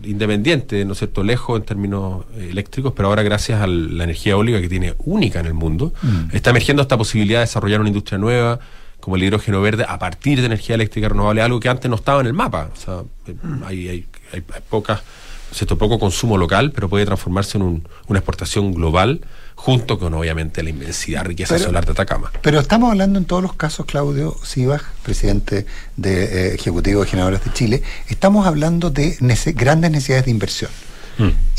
independiente, 0.05 0.85
¿no 0.85 0.93
es 0.93 0.99
cierto?, 0.99 1.23
lejos 1.23 1.59
en 1.59 1.67
términos 1.67 2.25
eh, 2.37 2.49
eléctricos, 2.51 2.93
pero 2.95 3.09
ahora 3.09 3.23
gracias 3.23 3.61
a 3.61 3.67
la 3.67 4.05
energía 4.05 4.33
eólica 4.33 4.61
que 4.61 4.69
tiene 4.69 4.95
única 5.05 5.41
en 5.41 5.47
el 5.47 5.55
mundo, 5.55 5.93
Mm. 6.03 6.35
está 6.35 6.51
emergiendo 6.51 6.83
esta 6.83 6.97
posibilidad 6.97 7.41
de 7.41 7.47
desarrollar 7.47 7.81
una 7.81 7.89
industria 7.89 8.19
nueva, 8.19 8.61
como 9.01 9.17
el 9.17 9.23
hidrógeno 9.25 9.61
verde, 9.63 9.85
a 9.89 9.99
partir 9.99 10.41
de 10.41 10.47
energía 10.47 10.75
eléctrica 10.75 11.09
renovable, 11.09 11.41
algo 11.43 11.59
que 11.59 11.69
antes 11.69 11.89
no 11.91 11.97
estaba 11.97 12.21
en 12.21 12.27
el 12.27 12.33
mapa. 12.35 12.71
O 12.73 12.77
sea, 12.77 13.01
eh, 13.27 13.35
hay, 13.65 13.89
hay, 13.89 14.07
hay- 14.33 14.43
hay 14.55 14.61
pocas, 14.69 14.99
¿no 15.01 15.03
es 15.03 15.20
cierto? 15.59 15.79
poco 15.79 15.99
consumo 15.99 16.37
local, 16.39 16.73
pero 16.73 16.89
puede 16.89 17.05
transformarse 17.07 17.59
en 17.59 17.63
un- 17.63 17.89
una 18.09 18.19
exportación 18.19 18.73
global, 18.73 19.21
junto 19.55 19.99
con 19.99 20.15
obviamente 20.15 20.63
la 20.63 20.71
inmensidad 20.71 21.25
riqueza 21.25 21.55
Pero- 21.55 21.67
solar 21.67 21.85
de 21.87 21.93
Atacama. 21.93 22.31
Pero 22.43 22.61
estamos 22.61 22.91
hablando 22.91 23.19
en 23.19 23.25
todos 23.27 23.43
los 23.43 23.55
casos, 23.55 23.85
Claudio 23.87 24.37
Sibach, 24.43 24.83
presidente 25.03 25.67
de 25.97 26.25
eh, 26.25 26.55
Ejecutivo 26.55 27.03
de 27.03 27.09
Generadores 27.11 27.45
de 27.45 27.53
Chile, 27.53 27.83
estamos 28.09 28.47
hablando 28.47 28.91
de 28.91 29.17
nece- 29.19 29.55
grandes 29.55 29.91
necesidades 29.91 30.25
de 30.27 30.31
inversión. 30.31 30.71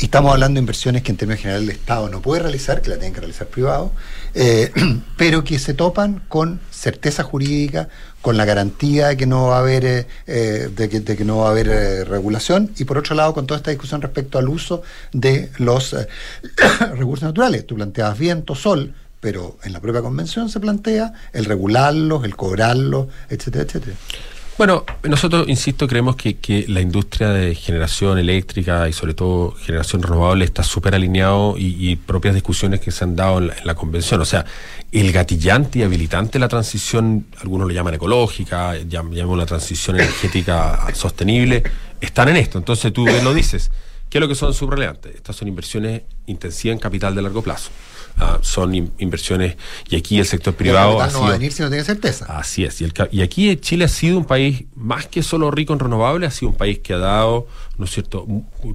Y 0.00 0.06
estamos 0.06 0.32
hablando 0.32 0.56
de 0.58 0.60
inversiones 0.62 1.02
que 1.04 1.12
en 1.12 1.16
términos 1.16 1.40
generales 1.40 1.68
el 1.68 1.76
Estado 1.76 2.08
no 2.08 2.20
puede 2.20 2.42
realizar, 2.42 2.82
que 2.82 2.90
la 2.90 2.96
tienen 2.96 3.12
que 3.14 3.20
realizar 3.20 3.46
privado, 3.46 3.92
eh, 4.34 4.72
pero 5.16 5.44
que 5.44 5.58
se 5.58 5.74
topan 5.74 6.22
con 6.28 6.60
certeza 6.70 7.22
jurídica, 7.22 7.88
con 8.20 8.36
la 8.36 8.44
garantía 8.44 9.08
de 9.08 9.16
que 9.16 9.26
no 9.26 9.48
va 9.48 9.56
a 9.56 9.60
haber, 9.60 9.84
eh, 9.84 10.06
eh, 10.26 10.68
de, 10.74 10.88
que, 10.88 11.24
no 11.24 11.38
va 11.38 11.48
a 11.48 11.50
haber 11.50 11.68
eh, 11.68 12.04
regulación, 12.04 12.70
y 12.78 12.84
por 12.84 12.98
otro 12.98 13.14
lado 13.14 13.34
con 13.34 13.46
toda 13.46 13.58
esta 13.58 13.70
discusión 13.70 14.00
respecto 14.00 14.38
al 14.38 14.48
uso 14.48 14.82
de 15.12 15.50
los 15.58 15.92
eh, 15.92 16.08
recursos 16.94 17.24
naturales. 17.24 17.66
Tú 17.66 17.74
planteabas 17.74 18.18
viento, 18.18 18.54
sol, 18.54 18.94
pero 19.20 19.58
en 19.62 19.72
la 19.72 19.80
propia 19.80 20.02
convención 20.02 20.48
se 20.48 20.60
plantea 20.60 21.12
el 21.32 21.44
regularlos, 21.44 22.24
el 22.24 22.36
cobrarlos, 22.36 23.08
etcétera, 23.28 23.64
etcétera. 23.64 23.96
Bueno, 24.58 24.84
nosotros, 25.02 25.48
insisto, 25.48 25.88
creemos 25.88 26.14
que, 26.14 26.36
que 26.36 26.66
la 26.68 26.80
industria 26.80 27.30
de 27.30 27.54
generación 27.54 28.18
eléctrica 28.18 28.88
y 28.88 28.92
sobre 28.92 29.14
todo 29.14 29.52
generación 29.52 30.02
renovable 30.02 30.44
está 30.44 30.62
súper 30.62 30.94
alineado 30.94 31.56
y, 31.58 31.96
propias 31.96 32.34
discusiones 32.34 32.78
que 32.80 32.90
se 32.90 33.02
han 33.02 33.16
dado 33.16 33.38
en 33.38 33.48
la, 33.48 33.54
en 33.54 33.66
la 33.66 33.74
convención. 33.74 34.20
O 34.20 34.24
sea, 34.24 34.44
el 34.92 35.10
gatillante 35.10 35.78
y 35.78 35.82
habilitante 35.82 36.34
de 36.34 36.38
la 36.40 36.48
transición, 36.48 37.26
algunos 37.40 37.66
lo 37.66 37.74
llaman 37.74 37.94
ecológica, 37.94 38.76
llam- 38.76 39.12
llamamos 39.12 39.38
la 39.38 39.46
transición 39.46 39.96
energética 39.96 40.86
sostenible, 40.94 41.62
están 42.00 42.28
en 42.28 42.36
esto. 42.36 42.58
Entonces 42.58 42.92
tú 42.92 43.04
bien 43.04 43.24
lo 43.24 43.32
dices. 43.34 43.70
¿Qué 44.10 44.18
es 44.18 44.20
lo 44.20 44.28
que 44.28 44.34
son 44.34 44.52
subrelevantes? 44.52 45.14
Estas 45.14 45.34
son 45.34 45.48
inversiones 45.48 46.02
intensivas 46.26 46.74
en 46.74 46.78
capital 46.78 47.14
de 47.14 47.22
largo 47.22 47.40
plazo. 47.40 47.70
Ah, 48.24 48.38
son 48.42 48.72
in- 48.74 48.92
inversiones, 48.98 49.56
y 49.90 49.96
aquí 49.96 50.18
el 50.20 50.26
sector 50.26 50.54
privado. 50.54 50.96
El 51.02 51.08
ha 51.08 51.12
no 51.12 51.22
va 51.22 51.28
a 51.28 51.32
venir 51.32 51.52
si 51.52 51.60
no 51.62 51.68
tiene 51.68 51.82
certeza. 51.84 52.24
Así 52.38 52.62
es. 52.64 52.80
Y, 52.80 52.84
el 52.84 52.92
y 53.10 53.22
aquí 53.22 53.56
Chile 53.56 53.86
ha 53.86 53.88
sido 53.88 54.16
un 54.16 54.24
país 54.24 54.64
más 54.76 55.06
que 55.06 55.24
solo 55.24 55.50
rico 55.50 55.72
en 55.72 55.80
renovables, 55.80 56.28
ha 56.28 56.30
sido 56.30 56.50
un 56.50 56.56
país 56.56 56.78
que 56.78 56.94
ha 56.94 56.98
dado, 56.98 57.48
¿no 57.82 57.86
es 57.86 57.90
cierto?, 57.94 58.24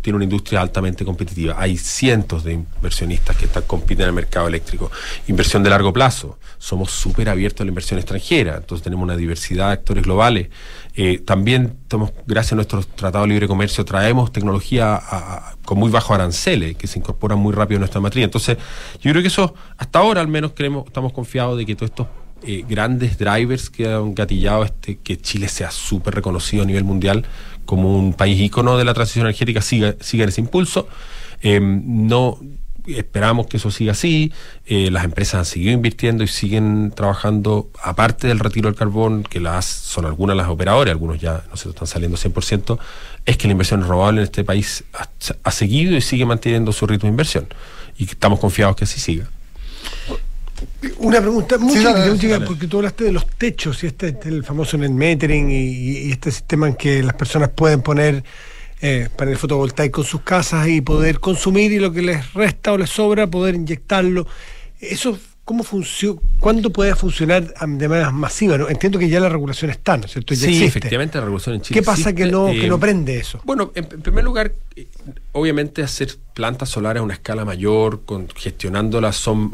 tiene 0.01 0.17
una 0.17 0.25
industria 0.25 0.59
altamente 0.59 1.05
competitiva. 1.05 1.55
Hay 1.57 1.77
cientos 1.77 2.43
de 2.43 2.51
inversionistas 2.51 3.37
que 3.37 3.45
están, 3.45 3.63
compiten 3.63 4.01
en 4.03 4.09
el 4.09 4.13
mercado 4.13 4.49
eléctrico. 4.49 4.91
Inversión 5.29 5.63
de 5.63 5.69
largo 5.69 5.93
plazo. 5.93 6.37
Somos 6.57 6.91
súper 6.91 7.29
abiertos 7.29 7.61
a 7.61 7.63
la 7.63 7.69
inversión 7.69 7.99
extranjera. 7.99 8.57
Entonces 8.57 8.83
tenemos 8.83 9.03
una 9.05 9.15
diversidad 9.15 9.67
de 9.67 9.73
actores 9.75 10.03
globales. 10.03 10.49
Eh, 10.93 11.19
también, 11.19 11.77
estamos, 11.83 12.11
gracias 12.25 12.51
a 12.51 12.55
nuestro 12.55 12.83
Tratado 12.83 13.23
de 13.23 13.29
Libre 13.29 13.47
Comercio, 13.47 13.85
traemos 13.85 14.33
tecnología 14.33 15.01
con 15.63 15.79
muy 15.79 15.89
bajo 15.89 16.13
aranceles 16.13 16.75
que 16.75 16.87
se 16.87 16.99
incorporan 16.99 17.39
muy 17.39 17.53
rápido 17.53 17.77
en 17.77 17.81
nuestra 17.81 18.01
matriz. 18.01 18.25
Entonces, 18.25 18.57
yo 19.01 19.11
creo 19.11 19.21
que 19.21 19.29
eso, 19.29 19.55
hasta 19.77 19.99
ahora 19.99 20.19
al 20.19 20.27
menos 20.27 20.51
creemos, 20.53 20.85
estamos 20.85 21.13
confiados 21.13 21.57
de 21.57 21.65
que 21.65 21.75
todos 21.75 21.91
estos 21.91 22.07
eh, 22.43 22.63
grandes 22.69 23.17
drivers 23.17 23.71
que 23.71 23.87
han 23.87 24.13
gatillado 24.13 24.63
este, 24.63 24.97
que 24.97 25.17
Chile 25.17 25.47
sea 25.47 25.71
súper 25.71 26.13
reconocido 26.13 26.61
a 26.61 26.65
nivel 26.67 26.83
mundial 26.83 27.25
como 27.67 27.95
un 27.95 28.13
país 28.13 28.41
ícono 28.41 28.77
de 28.77 28.85
la 28.85 28.95
transición 28.95 29.27
energética 29.27 29.61
siga, 29.61 29.95
siga 29.99 30.23
en 30.23 30.29
ese 30.29 30.41
impulso. 30.41 30.87
Eh, 31.43 31.59
no 31.61 32.39
esperamos 32.87 33.47
que 33.47 33.57
eso 33.57 33.71
siga 33.71 33.91
así. 33.91 34.31
Eh, 34.65 34.89
las 34.91 35.03
empresas 35.03 35.35
han 35.35 35.45
seguido 35.45 35.73
invirtiendo 35.73 36.23
y 36.23 36.27
siguen 36.27 36.91
trabajando, 36.95 37.69
aparte 37.83 38.27
del 38.27 38.39
retiro 38.39 38.69
del 38.69 38.77
carbón, 38.77 39.23
que 39.23 39.39
las 39.39 39.65
son 39.65 40.05
algunas 40.05 40.37
las 40.37 40.47
operadoras, 40.47 40.91
algunos 40.91 41.19
ya 41.19 41.43
no 41.49 41.57
se 41.57 41.69
están 41.69 41.87
saliendo 41.87 42.17
100%, 42.17 42.79
es 43.25 43.37
que 43.37 43.47
la 43.47 43.51
inversión 43.51 43.81
renovable 43.81 44.21
en 44.21 44.23
este 44.23 44.43
país 44.43 44.83
ha, 45.43 45.51
seguido 45.51 45.95
y 45.95 46.01
sigue 46.01 46.25
manteniendo 46.25 46.71
su 46.71 46.87
ritmo 46.87 47.03
de 47.03 47.09
inversión. 47.09 47.47
Y 47.97 48.05
estamos 48.05 48.39
confiados 48.39 48.75
que 48.75 48.85
así 48.85 48.99
siga. 48.99 49.29
Una 50.99 51.21
pregunta 51.21 51.57
muy 51.57 51.75
Sí, 51.75 51.85
porque 52.45 52.67
tú 52.67 52.77
hablaste 52.77 53.05
de 53.05 53.11
los 53.11 53.27
techos 53.27 53.83
y 53.83 53.87
este, 53.87 54.09
este, 54.09 54.29
el 54.29 54.43
famoso 54.43 54.77
net 54.77 54.91
metering 54.91 55.49
y, 55.49 56.07
y 56.07 56.11
este 56.11 56.31
sistema 56.31 56.67
en 56.67 56.75
que 56.75 57.03
las 57.03 57.13
personas 57.13 57.49
pueden 57.49 57.81
poner 57.81 58.23
eh, 58.81 59.09
paneles 59.15 59.39
fotovoltaicos 59.39 60.05
en 60.05 60.09
sus 60.09 60.21
casas 60.21 60.67
y 60.67 60.81
poder 60.81 61.19
consumir 61.19 61.71
y 61.71 61.79
lo 61.79 61.91
que 61.91 62.03
les 62.03 62.33
resta 62.33 62.73
o 62.73 62.77
les 62.77 62.91
sobra 62.91 63.27
poder 63.27 63.55
inyectarlo. 63.55 64.27
Eso, 64.79 65.17
¿cómo 65.47 65.63
funciona? 65.63 66.19
¿Cuándo 66.41 66.71
puede 66.71 66.93
funcionar 66.93 67.53
de 67.53 67.87
manera 67.87 68.11
masiva? 68.11 68.57
¿no? 68.57 68.67
Entiendo 68.67 68.99
que 68.99 69.07
ya 69.07 69.21
la 69.21 69.29
regulación 69.29 69.71
está, 69.71 69.95
¿no 69.95 70.03
es 70.03 70.11
cierto? 70.11 70.33
Ya 70.33 70.41
sí, 70.41 70.47
existe. 70.47 70.65
efectivamente 70.65 71.17
la 71.17 71.23
regulación 71.23 71.55
en 71.55 71.61
Chile 71.61 71.79
¿Qué 71.79 71.85
pasa 71.85 72.11
que 72.13 72.25
no, 72.25 72.47
que 72.47 72.65
eh, 72.65 72.69
no 72.69 72.77
prende 72.77 73.17
eso? 73.17 73.39
Bueno, 73.45 73.71
en, 73.73 73.85
en 73.89 74.01
primer 74.01 74.25
lugar, 74.25 74.51
eh, 74.75 74.87
obviamente 75.31 75.81
hacer 75.83 76.09
plantas 76.33 76.67
solares 76.67 76.99
a 76.99 77.03
una 77.03 77.13
escala 77.13 77.45
mayor, 77.45 78.01
con, 78.03 78.27
gestionándolas, 78.35 79.15
son, 79.15 79.49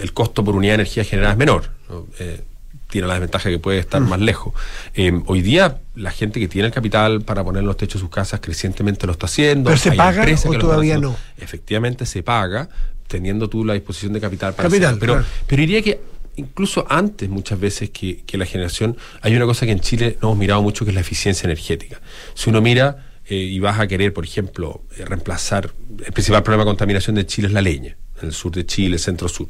el 0.00 0.12
costo 0.12 0.44
por 0.44 0.56
unidad 0.56 0.72
de 0.72 0.82
energía 0.82 1.04
generada 1.04 1.34
es 1.34 1.38
menor. 1.38 1.70
¿no? 1.88 2.06
Eh, 2.18 2.42
tiene 2.90 3.06
la 3.06 3.14
desventaja 3.14 3.48
que 3.48 3.60
puede 3.60 3.78
estar 3.78 4.00
Mm. 4.00 4.08
más 4.08 4.20
lejos. 4.20 4.52
Eh, 4.94 5.20
hoy 5.26 5.42
día, 5.42 5.78
la 5.94 6.10
gente 6.10 6.40
que 6.40 6.48
tiene 6.48 6.66
el 6.66 6.74
capital 6.74 7.22
para 7.22 7.44
poner 7.44 7.62
los 7.62 7.76
techos 7.76 7.94
de 7.94 8.00
sus 8.00 8.10
casas 8.10 8.40
crecientemente 8.40 9.06
lo 9.06 9.12
está 9.12 9.26
haciendo. 9.26 9.68
¿Pero 9.70 9.78
se 9.78 9.90
Hay 9.90 9.96
paga 9.96 10.26
o 10.44 10.58
todavía 10.58 10.98
no? 10.98 11.16
Efectivamente 11.38 12.04
se 12.04 12.24
paga, 12.24 12.68
teniendo 13.08 13.48
tú 13.48 13.64
la 13.64 13.74
disposición 13.74 14.12
de 14.12 14.20
capital 14.20 14.54
para 14.54 14.68
Capital, 14.68 14.94
hacerlo. 14.94 15.00
Pero, 15.00 15.12
claro. 15.14 15.28
pero 15.46 15.60
diría 15.60 15.82
que 15.82 16.00
incluso 16.36 16.86
antes, 16.88 17.28
muchas 17.28 17.58
veces, 17.58 17.90
que, 17.90 18.22
que 18.26 18.38
la 18.38 18.46
generación, 18.46 18.96
hay 19.22 19.34
una 19.34 19.46
cosa 19.46 19.66
que 19.66 19.72
en 19.72 19.80
Chile 19.80 20.18
no 20.20 20.28
hemos 20.28 20.38
mirado 20.38 20.62
mucho, 20.62 20.84
que 20.84 20.90
es 20.90 20.94
la 20.94 21.00
eficiencia 21.00 21.46
energética. 21.46 22.00
Si 22.34 22.50
uno 22.50 22.60
mira 22.60 23.08
eh, 23.26 23.36
y 23.36 23.58
vas 23.58 23.80
a 23.80 23.86
querer, 23.86 24.12
por 24.12 24.24
ejemplo, 24.24 24.82
eh, 24.96 25.04
reemplazar, 25.04 25.72
el 26.04 26.12
principal 26.12 26.42
problema 26.42 26.64
de 26.64 26.68
contaminación 26.68 27.16
de 27.16 27.26
Chile 27.26 27.48
es 27.48 27.54
la 27.54 27.62
leña, 27.62 27.96
en 28.20 28.28
el 28.28 28.32
sur 28.32 28.52
de 28.52 28.66
Chile, 28.66 28.98
centro-sur. 28.98 29.48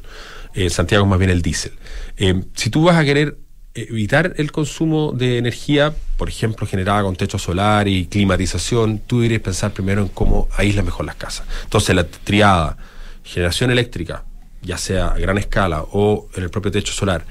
Eh, 0.55 0.71
Santiago 0.71 1.05
es 1.05 1.11
más 1.11 1.19
bien 1.19 1.31
el 1.31 1.43
diésel. 1.43 1.73
Eh, 2.17 2.43
si 2.55 2.71
tú 2.71 2.85
vas 2.85 2.97
a 2.97 3.05
querer 3.05 3.39
evitar 3.75 4.33
el 4.39 4.53
consumo 4.53 5.13
de 5.13 5.37
energía, 5.37 5.95
por 6.17 6.31
ejemplo, 6.31 6.67
generada 6.67 7.03
con 7.03 7.15
techo 7.15 7.39
solar 7.39 7.89
y 7.89 8.07
climatización, 8.07 9.01
tú 9.07 9.19
deberías 9.19 9.43
pensar 9.43 9.73
primero 9.73 10.01
en 10.01 10.09
cómo 10.09 10.49
aísla 10.57 10.83
mejor 10.83 11.05
las 11.05 11.17
casas. 11.17 11.47
Entonces, 11.65 11.95
la 11.95 12.05
triada, 12.07 12.79
generación 13.27 13.71
eléctrica, 13.71 14.25
ya 14.63 14.79
sea 14.79 15.09
a 15.09 15.19
gran 15.19 15.37
escala 15.39 15.83
o 15.83 16.29
en 16.35 16.43
el 16.45 16.51
propio 16.51 16.71
techo 16.71 16.93
solar, 16.93 17.25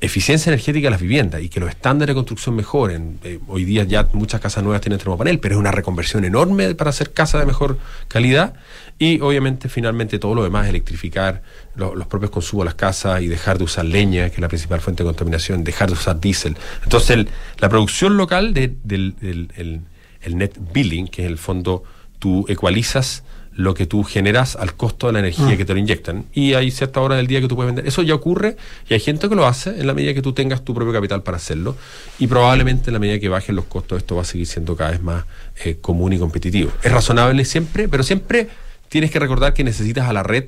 eficiencia 0.00 0.50
energética 0.50 0.86
de 0.88 0.90
las 0.90 1.00
viviendas 1.00 1.40
y 1.42 1.48
que 1.48 1.60
los 1.60 1.68
estándares 1.70 2.08
de 2.12 2.14
construcción 2.16 2.56
mejoren. 2.56 3.20
Eh, 3.22 3.38
hoy 3.46 3.64
día 3.64 3.84
ya 3.84 4.08
muchas 4.12 4.40
casas 4.40 4.64
nuevas 4.64 4.80
tienen 4.80 4.98
termopanel, 4.98 5.38
pero 5.38 5.54
es 5.54 5.60
una 5.60 5.70
reconversión 5.70 6.24
enorme 6.24 6.74
para 6.74 6.90
hacer 6.90 7.12
casas 7.12 7.40
de 7.40 7.46
mejor 7.46 7.78
calidad. 8.08 8.54
Y 8.98 9.20
obviamente, 9.20 9.68
finalmente, 9.68 10.18
todo 10.18 10.34
lo 10.34 10.42
demás, 10.42 10.66
electrificar 10.68 11.42
lo- 11.76 11.94
los 11.94 12.08
propios 12.08 12.32
consumos 12.32 12.64
de 12.64 12.66
las 12.66 12.74
casas 12.74 13.22
y 13.22 13.28
dejar 13.28 13.58
de 13.58 13.64
usar 13.64 13.84
leña, 13.84 14.28
que 14.28 14.34
es 14.36 14.40
la 14.40 14.48
principal 14.48 14.80
fuente 14.80 15.04
de 15.04 15.08
contaminación, 15.08 15.62
dejar 15.62 15.86
de 15.88 15.94
usar 15.94 16.18
diésel. 16.20 16.56
Entonces, 16.82 17.10
el- 17.10 17.28
la 17.60 17.68
producción 17.68 18.16
local 18.16 18.54
de- 18.54 18.74
del 18.82 19.14
del- 19.20 19.50
el- 19.56 19.80
el 20.22 20.36
net 20.36 20.52
billing, 20.72 21.06
que 21.06 21.22
es 21.24 21.28
el 21.28 21.38
fondo, 21.38 21.84
tú 22.18 22.44
ecualizas 22.48 23.22
lo 23.54 23.74
que 23.74 23.86
tú 23.86 24.02
generas 24.02 24.56
al 24.56 24.74
costo 24.74 25.08
de 25.08 25.12
la 25.12 25.18
energía 25.18 25.44
Mm. 25.46 25.56
que 25.58 25.64
te 25.66 25.72
lo 25.74 25.78
inyectan. 25.78 26.24
Y 26.32 26.54
hay 26.54 26.70
cierta 26.70 27.00
hora 27.00 27.16
del 27.16 27.26
día 27.26 27.40
que 27.40 27.48
tú 27.48 27.54
puedes 27.56 27.68
vender. 27.68 27.86
Eso 27.86 28.00
ya 28.02 28.14
ocurre 28.14 28.56
y 28.88 28.94
hay 28.94 29.00
gente 29.00 29.28
que 29.28 29.34
lo 29.34 29.46
hace 29.46 29.70
en 29.78 29.86
la 29.86 29.92
medida 29.94 30.14
que 30.14 30.22
tú 30.22 30.32
tengas 30.32 30.64
tu 30.64 30.74
propio 30.74 30.92
capital 30.92 31.22
para 31.22 31.36
hacerlo. 31.36 31.76
Y 32.18 32.26
probablemente 32.28 32.88
en 32.88 32.94
la 32.94 32.98
medida 32.98 33.18
que 33.18 33.28
bajen 33.28 33.54
los 33.56 33.66
costos, 33.66 33.98
esto 33.98 34.16
va 34.16 34.22
a 34.22 34.24
seguir 34.24 34.46
siendo 34.46 34.74
cada 34.76 34.92
vez 34.92 35.02
más 35.02 35.24
eh, 35.64 35.76
común 35.80 36.12
y 36.14 36.18
competitivo. 36.18 36.70
Es 36.82 36.90
razonable 36.90 37.44
siempre, 37.44 37.88
pero 37.88 38.02
siempre 38.02 38.48
tienes 38.88 39.10
que 39.10 39.18
recordar 39.18 39.52
que 39.52 39.64
necesitas 39.64 40.08
a 40.08 40.12
la 40.14 40.22
red 40.22 40.44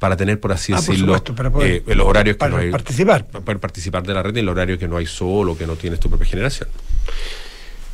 para 0.00 0.16
tener, 0.16 0.40
por 0.40 0.50
así 0.50 0.72
Ah, 0.72 0.76
por 0.76 0.86
decirlo, 0.86 1.06
supuesto, 1.14 1.34
para 1.34 1.50
poder- 1.50 1.82
eh, 1.86 1.94
los 1.94 2.06
horarios 2.06 2.36
que 2.36 2.48
no 2.48 2.56
hay. 2.56 2.70
participar. 2.70 3.26
Para 3.26 3.58
participar 3.60 4.02
de 4.02 4.14
la 4.14 4.22
red 4.22 4.30
en 4.30 4.38
el 4.38 4.48
horario 4.48 4.78
que 4.78 4.88
no 4.88 4.96
hay 4.96 5.06
sol 5.06 5.50
o 5.50 5.58
que 5.58 5.66
no 5.66 5.76
tienes 5.76 6.00
tu 6.00 6.08
propia 6.08 6.26
generación. 6.26 6.68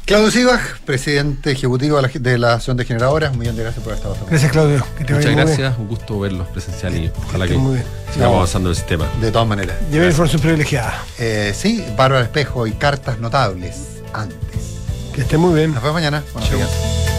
Claudio 0.06 0.30
Sibach, 0.30 0.78
presidente 0.84 1.50
ejecutivo 1.50 2.00
de 2.00 2.38
la, 2.38 2.50
Asociación 2.50 2.76
de 2.76 2.84
Generadoras, 2.84 3.32
un 3.32 3.40
millón 3.40 3.56
de 3.56 3.64
gracias 3.64 3.82
por 3.82 3.92
haber 3.92 3.98
estado 3.98 4.14
con 4.14 4.28
Gracias, 4.30 4.52
Claudio. 4.52 4.86
Que 4.96 5.04
te 5.04 5.14
Muchas 5.14 5.34
bien. 5.34 5.44
gracias, 5.44 5.78
un 5.78 5.88
gusto 5.88 6.20
verlos 6.20 6.46
presencial 6.46 6.94
y 6.96 7.10
ojalá 7.26 7.48
que 7.48 7.54
sigamos 7.54 7.80
No. 8.16 8.36
avanzando 8.36 8.68
en 8.68 8.70
el 8.70 8.76
sistema. 8.76 9.08
De 9.20 9.32
todas 9.32 9.48
maneras. 9.48 9.76
Lleva 9.90 10.06
información 10.06 10.40
privilegiada. 10.40 11.02
Eh, 11.18 11.52
sí, 11.56 11.84
Bárbara 11.96 12.22
Espejo 12.22 12.68
y 12.68 12.72
cartas 12.74 13.18
notables 13.18 13.74
antes. 14.12 14.76
Que 15.12 15.22
esté 15.22 15.38
muy 15.38 15.54
bien. 15.56 15.74
Nos 15.74 15.82
vemos 15.82 15.94
mañana. 15.94 16.22
Buenos 16.32 16.52
días. 16.52 17.15